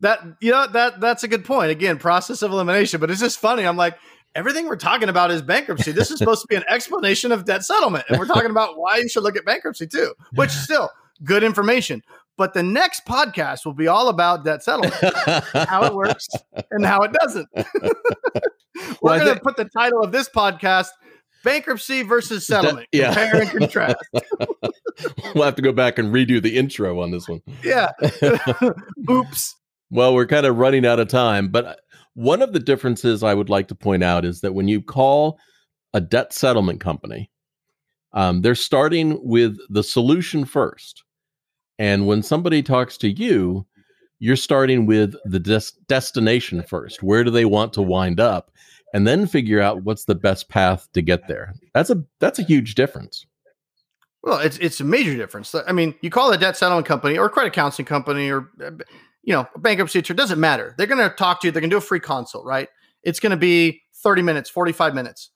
that 0.00 0.20
you 0.40 0.52
know 0.52 0.68
that 0.68 1.00
that's 1.00 1.24
a 1.24 1.28
good 1.28 1.44
point. 1.44 1.72
Again, 1.72 1.98
process 1.98 2.42
of 2.42 2.52
elimination, 2.52 3.00
but 3.00 3.10
it's 3.10 3.20
just 3.20 3.40
funny. 3.40 3.64
I'm 3.64 3.76
like 3.76 3.98
everything 4.36 4.66
we're 4.66 4.76
talking 4.76 5.08
about 5.08 5.32
is 5.32 5.42
bankruptcy. 5.42 5.90
This 5.90 6.12
is 6.12 6.18
supposed 6.18 6.42
to 6.42 6.46
be 6.46 6.54
an 6.54 6.64
explanation 6.68 7.32
of 7.32 7.44
debt 7.44 7.64
settlement, 7.64 8.04
and 8.08 8.20
we're 8.20 8.26
talking 8.26 8.50
about 8.50 8.78
why 8.78 8.98
you 8.98 9.08
should 9.08 9.24
look 9.24 9.36
at 9.36 9.44
bankruptcy 9.44 9.88
too, 9.88 10.14
which 10.34 10.50
still 10.50 10.88
good 11.24 11.42
information. 11.42 12.02
But 12.38 12.54
the 12.54 12.62
next 12.62 13.04
podcast 13.06 13.64
will 13.64 13.74
be 13.74 13.88
all 13.88 14.08
about 14.08 14.44
debt 14.44 14.62
settlement, 14.62 14.94
how 15.52 15.84
it 15.84 15.94
works 15.94 16.28
and 16.70 16.84
how 16.84 17.00
it 17.02 17.12
doesn't. 17.12 17.48
We're 19.02 19.12
I 19.12 19.18
going 19.18 19.34
to 19.34 19.40
put 19.40 19.56
the 19.56 19.66
title 19.66 20.02
of 20.02 20.12
this 20.12 20.28
podcast 20.28 20.88
bankruptcy 21.44 22.02
versus 22.02 22.46
settlement 22.46 22.86
yeah. 22.92 23.12
compare 23.12 23.42
and 23.42 23.50
contrast 23.50 23.96
we'll 25.34 25.44
have 25.44 25.56
to 25.56 25.62
go 25.62 25.72
back 25.72 25.98
and 25.98 26.14
redo 26.14 26.40
the 26.40 26.56
intro 26.56 27.00
on 27.00 27.10
this 27.10 27.28
one. 27.28 27.42
yeah 27.64 27.90
oops 29.10 29.56
Well, 29.92 30.14
we're 30.14 30.26
kind 30.26 30.46
of 30.46 30.56
running 30.56 30.86
out 30.86 31.00
of 31.00 31.08
time, 31.08 31.48
but 31.48 31.80
one 32.14 32.40
of 32.40 32.54
the 32.54 32.58
differences 32.58 33.22
I 33.22 33.34
would 33.34 33.50
like 33.50 33.68
to 33.68 33.74
point 33.74 34.02
out 34.02 34.24
is 34.24 34.40
that 34.40 34.54
when 34.54 34.66
you 34.66 34.80
call 34.80 35.38
a 35.92 36.00
debt 36.00 36.32
settlement 36.32 36.80
company, 36.80 37.30
um, 38.14 38.40
they're 38.40 38.54
starting 38.54 39.18
with 39.22 39.58
the 39.68 39.82
solution 39.82 40.46
first. 40.46 41.04
And 41.78 42.06
when 42.06 42.22
somebody 42.22 42.62
talks 42.62 42.96
to 42.98 43.08
you, 43.08 43.66
you're 44.18 44.36
starting 44.36 44.86
with 44.86 45.14
the 45.24 45.40
des- 45.40 45.76
destination 45.88 46.62
first. 46.62 47.02
Where 47.02 47.24
do 47.24 47.30
they 47.30 47.44
want 47.44 47.72
to 47.72 47.82
wind 47.82 48.20
up? 48.20 48.52
And 48.94 49.06
then 49.06 49.26
figure 49.26 49.60
out 49.60 49.82
what's 49.82 50.04
the 50.04 50.14
best 50.14 50.48
path 50.48 50.86
to 50.92 51.02
get 51.02 51.26
there. 51.26 51.54
That's 51.74 51.90
a 51.90 52.04
that's 52.20 52.38
a 52.38 52.42
huge 52.44 52.74
difference. 52.74 53.26
Well, 54.22 54.38
it's 54.38 54.58
it's 54.58 54.80
a 54.80 54.84
major 54.84 55.16
difference. 55.16 55.54
I 55.54 55.72
mean, 55.72 55.94
you 56.02 56.10
call 56.10 56.30
a 56.30 56.38
debt 56.38 56.56
settlement 56.56 56.86
company 56.86 57.18
or 57.18 57.28
credit 57.28 57.52
counseling 57.52 57.86
company 57.86 58.30
or 58.30 58.50
uh, 58.62 58.70
you 59.22 59.32
know 59.32 59.48
a 59.54 59.58
bankruptcy 59.58 59.98
attorney 59.98 60.18
doesn't 60.18 60.38
matter. 60.38 60.74
They're 60.76 60.86
going 60.86 61.08
to 61.08 61.14
talk 61.16 61.40
to 61.40 61.48
you. 61.48 61.52
They're 61.52 61.60
going 61.60 61.70
to 61.70 61.74
do 61.74 61.78
a 61.78 61.80
free 61.80 62.00
consult, 62.00 62.44
right? 62.44 62.68
It's 63.02 63.18
going 63.18 63.30
to 63.30 63.36
be 63.36 63.80
thirty 64.02 64.22
minutes, 64.22 64.50
forty 64.50 64.72
five 64.72 64.94
minutes. 64.94 65.30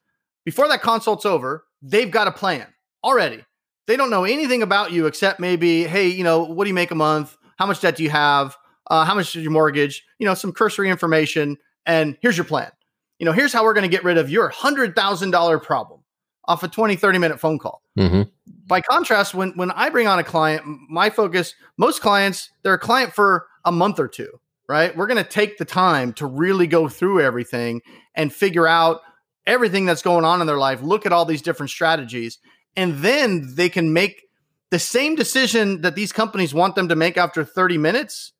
Before 0.44 0.68
that 0.68 0.82
consult's 0.82 1.26
over, 1.26 1.64
they've 1.82 2.10
got 2.10 2.28
a 2.28 2.32
plan 2.32 2.66
already. 3.02 3.42
They 3.86 3.96
don't 3.96 4.10
know 4.10 4.24
anything 4.24 4.62
about 4.62 4.92
you 4.92 5.06
except 5.06 5.40
maybe, 5.40 5.84
hey, 5.84 6.08
you 6.08 6.24
know, 6.24 6.42
what 6.42 6.64
do 6.64 6.68
you 6.68 6.74
make 6.74 6.90
a 6.90 6.96
month? 6.96 7.36
How 7.58 7.66
much 7.66 7.80
debt 7.80 7.96
do 7.96 8.02
you 8.02 8.10
have? 8.10 8.56
Uh, 8.88 9.04
how 9.04 9.14
much 9.14 9.34
is 9.34 9.42
your 9.42 9.52
mortgage? 9.52 10.04
You 10.18 10.26
know, 10.26 10.34
some 10.34 10.52
cursory 10.52 10.90
information, 10.90 11.56
and 11.86 12.16
here's 12.20 12.36
your 12.36 12.44
plan. 12.44 12.70
You 13.18 13.26
know, 13.26 13.32
here's 13.32 13.52
how 13.52 13.64
we're 13.64 13.74
going 13.74 13.88
to 13.88 13.94
get 13.94 14.04
rid 14.04 14.18
of 14.18 14.30
your 14.30 14.48
hundred 14.48 14.94
thousand 14.94 15.30
dollar 15.30 15.58
problem 15.58 16.00
off 16.46 16.62
a 16.62 16.68
20, 16.68 16.96
30 16.96 17.18
minute 17.18 17.40
phone 17.40 17.58
call. 17.58 17.82
Mm-hmm. 17.98 18.22
By 18.66 18.80
contrast, 18.80 19.34
when 19.34 19.50
when 19.52 19.70
I 19.72 19.88
bring 19.88 20.06
on 20.06 20.18
a 20.18 20.24
client, 20.24 20.62
my 20.88 21.10
focus, 21.10 21.54
most 21.76 22.00
clients, 22.00 22.50
they're 22.62 22.74
a 22.74 22.78
client 22.78 23.12
for 23.12 23.46
a 23.64 23.72
month 23.72 23.98
or 23.98 24.08
two, 24.08 24.40
right? 24.68 24.96
We're 24.96 25.06
going 25.06 25.22
to 25.22 25.28
take 25.28 25.58
the 25.58 25.64
time 25.64 26.12
to 26.14 26.26
really 26.26 26.66
go 26.66 26.88
through 26.88 27.20
everything 27.20 27.80
and 28.14 28.32
figure 28.32 28.66
out 28.66 29.00
everything 29.46 29.86
that's 29.86 30.02
going 30.02 30.24
on 30.24 30.40
in 30.40 30.46
their 30.46 30.58
life, 30.58 30.82
look 30.82 31.06
at 31.06 31.12
all 31.12 31.24
these 31.24 31.42
different 31.42 31.70
strategies, 31.70 32.38
and 32.76 32.98
then 32.98 33.54
they 33.54 33.68
can 33.68 33.92
make 33.92 34.22
the 34.70 34.78
same 34.78 35.14
decision 35.14 35.82
that 35.82 35.94
these 35.94 36.12
companies 36.12 36.52
want 36.52 36.74
them 36.74 36.88
to 36.88 36.96
make 36.96 37.16
after 37.16 37.44
30 37.44 37.78
minutes. 37.78 38.32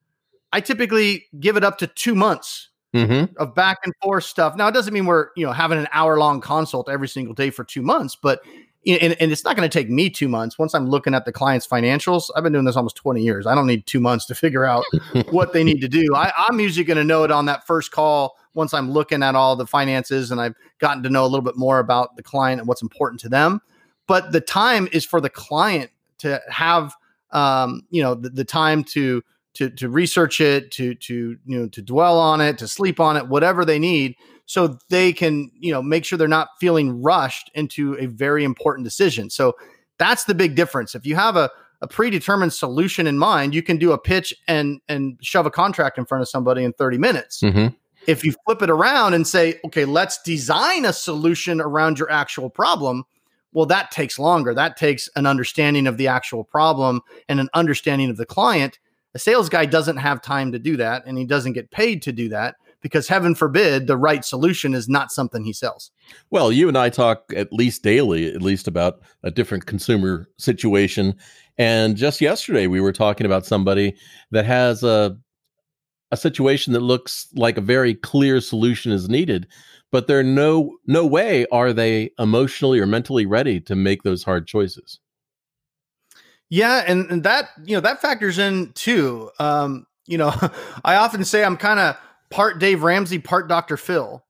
I 0.53 0.61
typically 0.61 1.26
give 1.39 1.57
it 1.57 1.64
up 1.64 1.78
to 1.78 1.87
two 1.87 2.14
months 2.14 2.70
Mm-hmm. 2.95 3.37
of 3.37 3.55
back 3.55 3.78
and 3.84 3.93
forth 4.03 4.24
stuff. 4.24 4.57
Now, 4.57 4.68
it 4.68 4.72
doesn't 4.72 4.95
mean 4.95 5.05
we're 5.05 5.28
you 5.37 5.45
know 5.45 5.53
having 5.53 5.78
an 5.78 5.89
hour 5.93 6.16
long 6.16 6.41
consult 6.41 6.89
every 6.89 7.09
single 7.09 7.34
day 7.34 7.51
for 7.51 7.62
two 7.62 7.82
months, 7.82 8.16
but 8.16 8.41
and, 8.87 9.16
and 9.20 9.32
it's 9.32 9.45
not 9.45 9.57
going 9.57 9.68
to 9.68 9.78
take 9.78 9.91
me 9.91 10.09
two 10.09 10.28
months. 10.28 10.59
Once 10.59 10.74
I'm 10.74 10.89
looking 10.89 11.12
at 11.14 11.24
the 11.24 11.32
client's 11.32 11.66
financials, 11.66 12.30
I've 12.34 12.45
been 12.45 12.53
doing 12.53 12.64
this 12.64 12.76
almost 12.76 12.97
20 12.97 13.20
years. 13.20 13.47
I 13.47 13.55
don't 13.55 13.66
need 13.66 13.87
two 13.87 14.01
months 14.01 14.26
to 14.26 14.34
figure 14.34 14.64
out 14.64 14.84
what 15.30 15.53
they 15.53 15.64
need 15.64 15.80
to 15.80 15.89
do. 15.89 16.14
I, 16.14 16.32
I'm 16.37 16.61
usually 16.61 16.84
going 16.84 16.99
to 16.99 17.05
know 17.05 17.24
it 17.24 17.30
on 17.30 17.47
that 17.47 17.66
first 17.66 17.91
call 17.91 18.39
once 18.55 18.72
I'm 18.72 18.91
looking 18.91 19.22
at 19.22 19.34
all 19.34 19.57
the 19.57 19.66
finances 19.66 20.30
and 20.30 20.41
I've 20.41 20.55
gotten 20.78 21.03
to 21.03 21.11
know 21.11 21.24
a 21.24 21.26
little 21.26 21.43
bit 21.43 21.57
more 21.57 21.80
about 21.80 22.16
the 22.16 22.22
client 22.22 22.61
and 22.61 22.68
what's 22.68 22.82
important 22.82 23.20
to 23.22 23.28
them. 23.28 23.61
But 24.07 24.32
the 24.32 24.40
time 24.40 24.88
is 24.92 25.04
for 25.04 25.20
the 25.20 25.30
client 25.30 25.90
to 26.18 26.40
have, 26.48 26.94
um, 27.32 27.82
you 27.90 28.02
know, 28.02 28.14
the, 28.14 28.30
the 28.30 28.44
time 28.44 28.84
to 28.84 29.22
to 29.54 29.70
to 29.70 29.88
research 29.88 30.40
it, 30.40 30.70
to 30.72 30.94
to 30.94 31.36
you 31.44 31.59
know 31.59 31.68
to 31.68 31.82
dwell 31.82 32.18
on 32.18 32.40
it, 32.40 32.59
to 32.59 32.68
sleep 32.68 33.00
on 33.00 33.16
it, 33.16 33.28
whatever 33.28 33.64
they 33.64 33.78
need, 33.78 34.14
so 34.44 34.78
they 34.90 35.12
can 35.12 35.50
you 35.59 35.72
know 35.72 35.82
make 35.82 36.04
sure 36.04 36.18
they're 36.18 36.28
not 36.28 36.48
feeling 36.61 37.02
rushed 37.02 37.50
into 37.54 37.94
a 37.94 38.07
very 38.07 38.44
important 38.44 38.84
decision. 38.84 39.30
So 39.30 39.54
that's 39.98 40.24
the 40.24 40.34
big 40.34 40.57
difference. 40.57 40.94
If 40.94 41.07
you 41.07 41.16
have 41.16 41.36
a 41.36 41.50
a 41.82 41.86
predetermined 41.86 42.52
solution 42.52 43.07
in 43.07 43.18
mind, 43.18 43.54
you 43.54 43.62
can 43.62 43.76
do 43.76 43.92
a 43.92 43.98
pitch 43.98 44.34
and 44.48 44.80
and 44.88 45.18
shove 45.22 45.46
a 45.46 45.50
contract 45.50 45.98
in 45.98 46.07
front 46.07 46.22
of 46.22 46.28
somebody 46.28 46.64
in 46.64 46.72
30 46.72 46.98
minutes. 46.98 47.40
Mm-hmm. 47.40 47.74
If 48.07 48.24
you 48.24 48.34
flip 48.44 48.62
it 48.62 48.70
around 48.70 49.14
and 49.14 49.26
say, 49.26 49.59
okay, 49.64 49.84
let's 49.84 50.22
design 50.22 50.84
a 50.84 50.92
solution 50.92 51.61
around 51.61 51.98
your 51.98 52.11
actual 52.11 52.48
problem, 52.48 53.04
well, 53.57 53.64
that 53.64 53.90
takes 53.90 54.18
longer. 54.18 54.52
That 54.52 54.76
takes 54.76 55.09
an 55.16 55.24
understanding 55.24 55.86
of 55.86 55.96
the 55.96 56.09
actual 56.09 56.44
problem 56.44 57.00
and 57.26 57.40
an 57.40 57.48
understanding 57.54 58.11
of 58.11 58.18
the 58.18 58.26
client. 58.26 58.78
A 59.14 59.18
sales 59.18 59.48
guy 59.48 59.64
doesn't 59.64 59.96
have 59.96 60.20
time 60.20 60.52
to 60.52 60.59
do 60.59 60.76
that, 60.76 61.04
and 61.07 61.16
he 61.16 61.24
doesn't 61.24 61.54
get 61.54 61.70
paid 61.70 62.02
to 62.02 62.12
do 62.12 62.28
that 62.28 62.57
because, 62.82 63.09
heaven 63.09 63.34
forbid, 63.34 63.86
the 63.86 63.96
right 63.96 64.26
solution 64.26 64.74
is 64.74 64.90
not 64.90 65.11
something 65.11 65.42
he 65.42 65.54
sells. 65.54 65.90
Well, 66.28 66.52
you 66.52 66.68
and 66.68 66.76
I 66.76 66.90
talk 66.90 67.32
at 67.34 67.50
least 67.50 67.82
daily, 67.82 68.30
at 68.30 68.42
least 68.42 68.68
about 68.68 69.00
a 69.22 69.30
different 69.30 69.64
consumer 69.64 70.28
situation. 70.36 71.14
And 71.57 71.96
just 71.96 72.20
yesterday, 72.20 72.66
we 72.66 72.82
were 72.82 72.92
talking 72.92 73.24
about 73.24 73.46
somebody 73.46 73.96
that 74.32 74.44
has 74.44 74.84
a 74.84 75.16
a 76.12 76.16
situation 76.16 76.72
that 76.72 76.80
looks 76.80 77.28
like 77.34 77.59
a 77.59 77.62
very 77.62 77.94
clear 77.94 78.40
solution 78.40 78.92
is 78.92 79.09
needed, 79.09 79.46
but 79.91 80.07
there 80.07 80.22
no 80.22 80.76
no 80.87 81.07
way 81.07 81.47
are 81.53 81.72
they 81.72 82.11
emotionally 82.18 82.80
or 82.80 82.87
mentally 82.87 83.26
ready 83.26 83.61
to 83.61 83.74
make 83.74 84.03
those 84.03 84.24
hard 84.24 84.47
choices. 84.47 85.01
Yeah, 86.49 86.84
and, 86.87 87.11
and 87.11 87.24
that 87.24 87.51
you 87.64 87.76
know 87.76 87.80
that 87.80 88.01
factors 88.01 88.39
in 88.39 88.72
too. 88.74 89.30
Um, 89.39 89.87
you 90.07 90.18
know, 90.18 90.32
I 90.84 90.97
often 90.97 91.24
say 91.24 91.45
I'm 91.45 91.57
kind 91.57 91.80
of 91.80 91.97
part 92.30 92.59
Dave 92.59 92.82
Ramsey, 92.82 93.18
part 93.18 93.49
Dr. 93.49 93.76
Phil, 93.76 94.24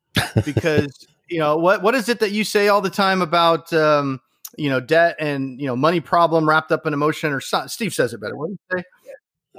because 0.45 1.07
you 1.29 1.39
know 1.39 1.57
what 1.57 1.83
what 1.83 1.95
is 1.95 2.09
it 2.09 2.21
that 2.21 2.33
you 2.33 2.45
say 2.45 2.69
all 2.69 2.81
the 2.81 2.91
time 2.91 3.23
about 3.23 3.73
um, 3.73 4.21
you 4.57 4.71
know 4.71 4.81
debt 4.81 5.17
and 5.19 5.61
you 5.61 5.67
know 5.67 5.77
money 5.77 6.01
problem 6.01 6.49
wrapped 6.49 6.73
up 6.73 6.87
in 6.87 6.95
emotion, 6.95 7.33
or 7.33 7.41
so, 7.41 7.67
Steve 7.67 7.93
says 7.93 8.15
it 8.15 8.21
better. 8.21 8.37
What 8.37 8.49
do 8.49 8.53
you 8.53 8.79
say? 8.79 8.85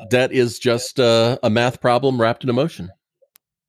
Debt 0.10 0.32
is 0.32 0.60
just 0.60 1.00
uh, 1.00 1.40
a 1.42 1.50
math 1.50 1.82
problem 1.82 2.22
wrapped 2.22 2.44
in 2.44 2.50
emotion. 2.50 2.92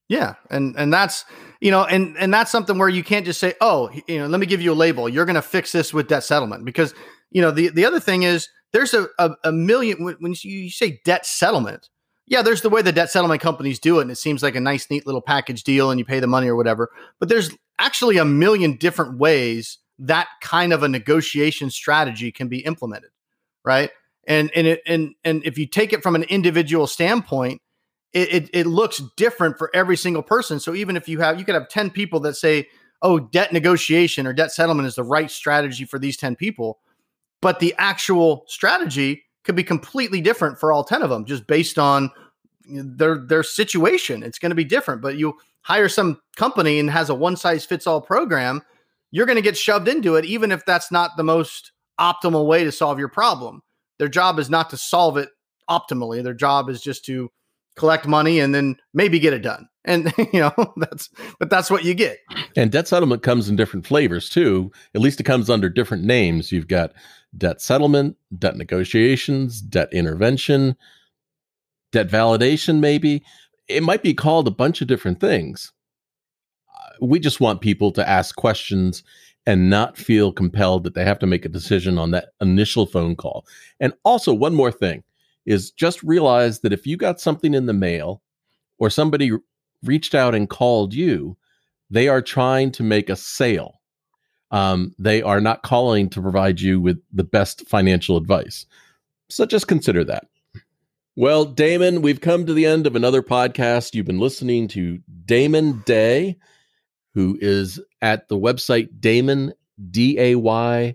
Yeah, 0.09 0.34
and 0.50 0.74
and 0.76 0.92
that's 0.92 1.24
you 1.61 1.70
know, 1.70 1.84
and 1.84 2.16
and 2.18 2.32
that's 2.32 2.50
something 2.50 2.78
where 2.78 2.88
you 2.88 3.04
can't 3.04 3.26
just 3.26 3.40
say, 3.40 3.54
oh, 3.61 3.90
you 4.06 4.18
know, 4.18 4.26
let 4.26 4.40
me 4.40 4.46
give 4.46 4.62
you 4.62 4.72
a 4.72 4.74
label. 4.74 5.09
You're 5.09 5.26
going 5.26 5.34
to 5.34 5.42
fix 5.42 5.72
this 5.72 5.92
with 5.92 6.09
debt 6.09 6.24
settlement 6.24 6.64
because 6.64 6.94
you 7.30 7.42
know 7.42 7.50
the 7.50 7.68
the 7.68 7.84
other 7.84 8.00
thing 8.00 8.22
is 8.22 8.48
there's 8.72 8.94
a 8.94 9.09
a, 9.18 9.32
a 9.44 9.52
million 9.52 10.02
when, 10.02 10.16
when 10.20 10.34
you 10.42 10.70
say 10.70 11.00
debt 11.04 11.26
settlement. 11.26 11.88
Yeah, 12.26 12.42
there's 12.42 12.61
the 12.61 12.68
way 12.68 12.82
the 12.82 12.92
debt 12.92 13.11
settlement 13.11 13.40
companies 13.40 13.78
do 13.78 13.98
it, 13.98 14.02
and 14.02 14.11
it 14.11 14.18
seems 14.18 14.42
like 14.42 14.54
a 14.54 14.61
nice, 14.61 14.90
neat 14.90 15.06
little 15.06 15.22
package 15.22 15.62
deal, 15.62 15.90
and 15.90 15.98
you 15.98 16.04
pay 16.04 16.20
the 16.20 16.26
money 16.26 16.46
or 16.46 16.56
whatever. 16.56 16.90
But 17.18 17.30
there's 17.30 17.50
actually 17.78 18.18
a 18.18 18.24
million 18.24 18.76
different 18.76 19.18
ways 19.18 19.78
that 19.98 20.28
kind 20.40 20.72
of 20.72 20.82
a 20.82 20.88
negotiation 20.88 21.70
strategy 21.70 22.30
can 22.30 22.48
be 22.48 22.59
implemented, 22.61 23.11
right? 23.64 23.90
And 24.26 24.50
and 24.54 24.66
it 24.66 24.82
and 24.86 25.14
and 25.24 25.42
if 25.44 25.59
you 25.59 25.66
take 25.66 25.92
it 25.92 26.02
from 26.02 26.14
an 26.14 26.22
individual 26.24 26.86
standpoint, 26.86 27.61
it, 28.12 28.32
it, 28.32 28.50
it 28.52 28.66
looks 28.66 29.02
different 29.16 29.59
for 29.59 29.70
every 29.74 29.96
single 29.96 30.22
person. 30.22 30.61
So 30.61 30.74
even 30.74 30.96
if 30.96 31.09
you 31.09 31.20
have, 31.20 31.38
you 31.38 31.44
could 31.44 31.54
have 31.54 31.68
10 31.68 31.90
people 31.90 32.20
that 32.20 32.34
say, 32.34 32.68
oh, 33.02 33.18
debt 33.18 33.52
negotiation 33.52 34.26
or 34.26 34.32
debt 34.32 34.52
settlement 34.52 34.88
is 34.88 34.96
the 34.96 35.04
right 35.04 35.30
strategy 35.30 35.84
for 35.84 35.98
these 35.98 36.16
10 36.16 36.36
people. 36.36 36.78
But 37.40 37.61
the 37.61 37.74
actual 37.78 38.44
strategy 38.48 39.24
could 39.44 39.54
be 39.54 39.64
completely 39.64 40.20
different 40.20 40.59
for 40.59 40.72
all 40.72 40.84
10 40.84 41.02
of 41.02 41.11
them 41.11 41.24
just 41.24 41.46
based 41.46 41.78
on 41.78 42.11
their, 42.68 43.18
their 43.18 43.42
situation. 43.42 44.22
It's 44.22 44.38
going 44.38 44.50
to 44.50 44.56
be 44.56 44.64
different. 44.64 45.00
But 45.00 45.16
you 45.16 45.38
hire 45.62 45.88
some 45.88 46.20
company 46.36 46.78
and 46.78 46.90
has 46.90 47.11
a 47.11 47.14
one 47.14 47.36
size 47.36 47.64
fits 47.64 47.86
all 47.86 48.00
program, 48.00 48.62
you're 49.11 49.26
going 49.26 49.36
to 49.36 49.42
get 49.42 49.56
shoved 49.56 49.88
into 49.88 50.16
it, 50.16 50.24
even 50.24 50.52
if 50.52 50.64
that's 50.64 50.90
not 50.90 51.16
the 51.16 51.24
most 51.24 51.72
optimal 52.00 52.46
way 52.46 52.64
to 52.64 52.72
solve 52.72 52.98
your 52.98 53.09
problem. 53.09 53.62
Their 53.98 54.09
job 54.09 54.38
is 54.38 54.50
not 54.50 54.70
to 54.70 54.76
solve 54.76 55.16
it 55.16 55.30
optimally. 55.68 56.22
Their 56.22 56.34
job 56.34 56.68
is 56.68 56.80
just 56.80 57.04
to 57.06 57.30
collect 57.79 58.07
money 58.07 58.41
and 58.41 58.55
then 58.55 58.76
maybe 58.93 59.18
get 59.18 59.33
it 59.33 59.43
done. 59.43 59.68
And 59.85 60.12
you 60.33 60.41
know, 60.41 60.74
that's 60.76 61.09
but 61.39 61.49
that's 61.49 61.70
what 61.70 61.85
you 61.85 61.95
get. 61.95 62.18
And 62.57 62.70
debt 62.70 62.89
settlement 62.89 63.22
comes 63.22 63.49
in 63.49 63.57
different 63.57 63.87
flavors 63.87 64.29
too. 64.29 64.70
At 64.95 65.01
least 65.01 65.20
it 65.20 65.24
comes 65.24 65.49
under 65.49 65.68
different 65.68 66.05
names. 66.05 66.53
You've 66.53 66.68
got 66.68 66.93
debt 67.37 67.61
settlement, 67.61 68.16
debt 68.39 68.57
negotiations, 68.57 69.61
debt 69.61 69.89
intervention, 69.93 70.76
debt 71.93 72.09
validation 72.09 72.81
maybe. 72.81 73.22
It 73.68 73.83
might 73.83 74.03
be 74.03 74.14
called 74.14 74.49
a 74.49 74.53
bunch 74.53 74.81
of 74.81 74.89
different 74.89 75.20
things. 75.20 75.72
Uh, 76.74 77.07
we 77.07 77.18
just 77.18 77.41
want 77.41 77.61
people 77.61 77.93
to 77.93 78.09
ask 78.09 78.35
questions 78.35 79.03
and 79.47 79.70
not 79.70 79.97
feel 79.97 80.33
compelled 80.33 80.85
that 80.85 80.95
they 80.95 81.05
have 81.05 81.18
to 81.18 81.26
make 81.26 81.45
a 81.45 81.51
decision 81.51 81.97
on 81.97 82.11
that 82.11 82.31
initial 82.41 82.87
phone 82.87 83.16
call. 83.16 83.47
And 83.81 83.95
also 84.05 84.35
one 84.35 84.55
more 84.55 84.72
thing 84.72 85.03
is 85.49 85.70
just 85.70 86.03
realize 86.03 86.61
that 86.61 86.74
if 86.74 86.86
you 86.86 86.99
got 86.99 87.18
something 87.18 87.55
in 87.55 87.64
the 87.64 87.72
mail 87.72 88.20
or 88.78 88.90
somebody 88.90 89.32
reached 89.82 90.14
out 90.14 90.34
and 90.34 90.51
called 90.51 90.92
you, 90.92 91.38
they 91.88 92.07
are 92.07 92.20
trying 92.20 92.70
to 92.72 92.82
make 92.82 93.09
a 93.09 93.16
sale. 93.16 93.80
Um, 94.51 94.94
they 94.99 95.22
are 95.22 95.40
not 95.40 95.62
calling 95.62 96.11
to 96.11 96.20
provide 96.20 96.61
you 96.61 96.78
with 96.82 97.01
the 97.14 97.24
best 97.24 97.66
financial 97.66 98.18
advice. 98.18 98.66
So 99.30 99.46
just 99.46 99.68
consider 99.68 100.05
that. 100.05 100.26
Well, 101.16 101.46
Damon, 101.46 102.03
we've 102.03 102.20
come 102.20 102.44
to 102.44 102.53
the 102.53 102.66
end 102.66 102.86
of 102.86 102.94
another 102.94 103.22
podcast. 103.22 103.94
You've 103.94 104.05
been 104.05 104.20
listening 104.20 104.68
to 104.68 104.99
Damon 105.24 105.82
Day, 105.86 106.36
who 107.14 107.38
is 107.40 107.80
at 108.03 108.28
the 108.28 108.36
website 108.36 109.01
damonday.com. 109.01 110.92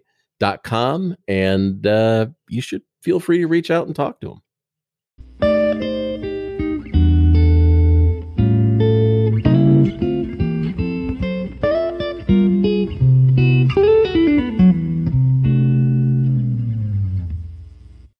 And 1.28 1.88
uh, 1.88 2.28
you 2.48 2.62
should 2.62 2.84
feel 3.02 3.20
free 3.20 3.40
to 3.40 3.48
reach 3.48 3.72
out 3.72 3.88
and 3.88 3.96
talk 3.96 4.22
to 4.22 4.34
him. 4.34 4.43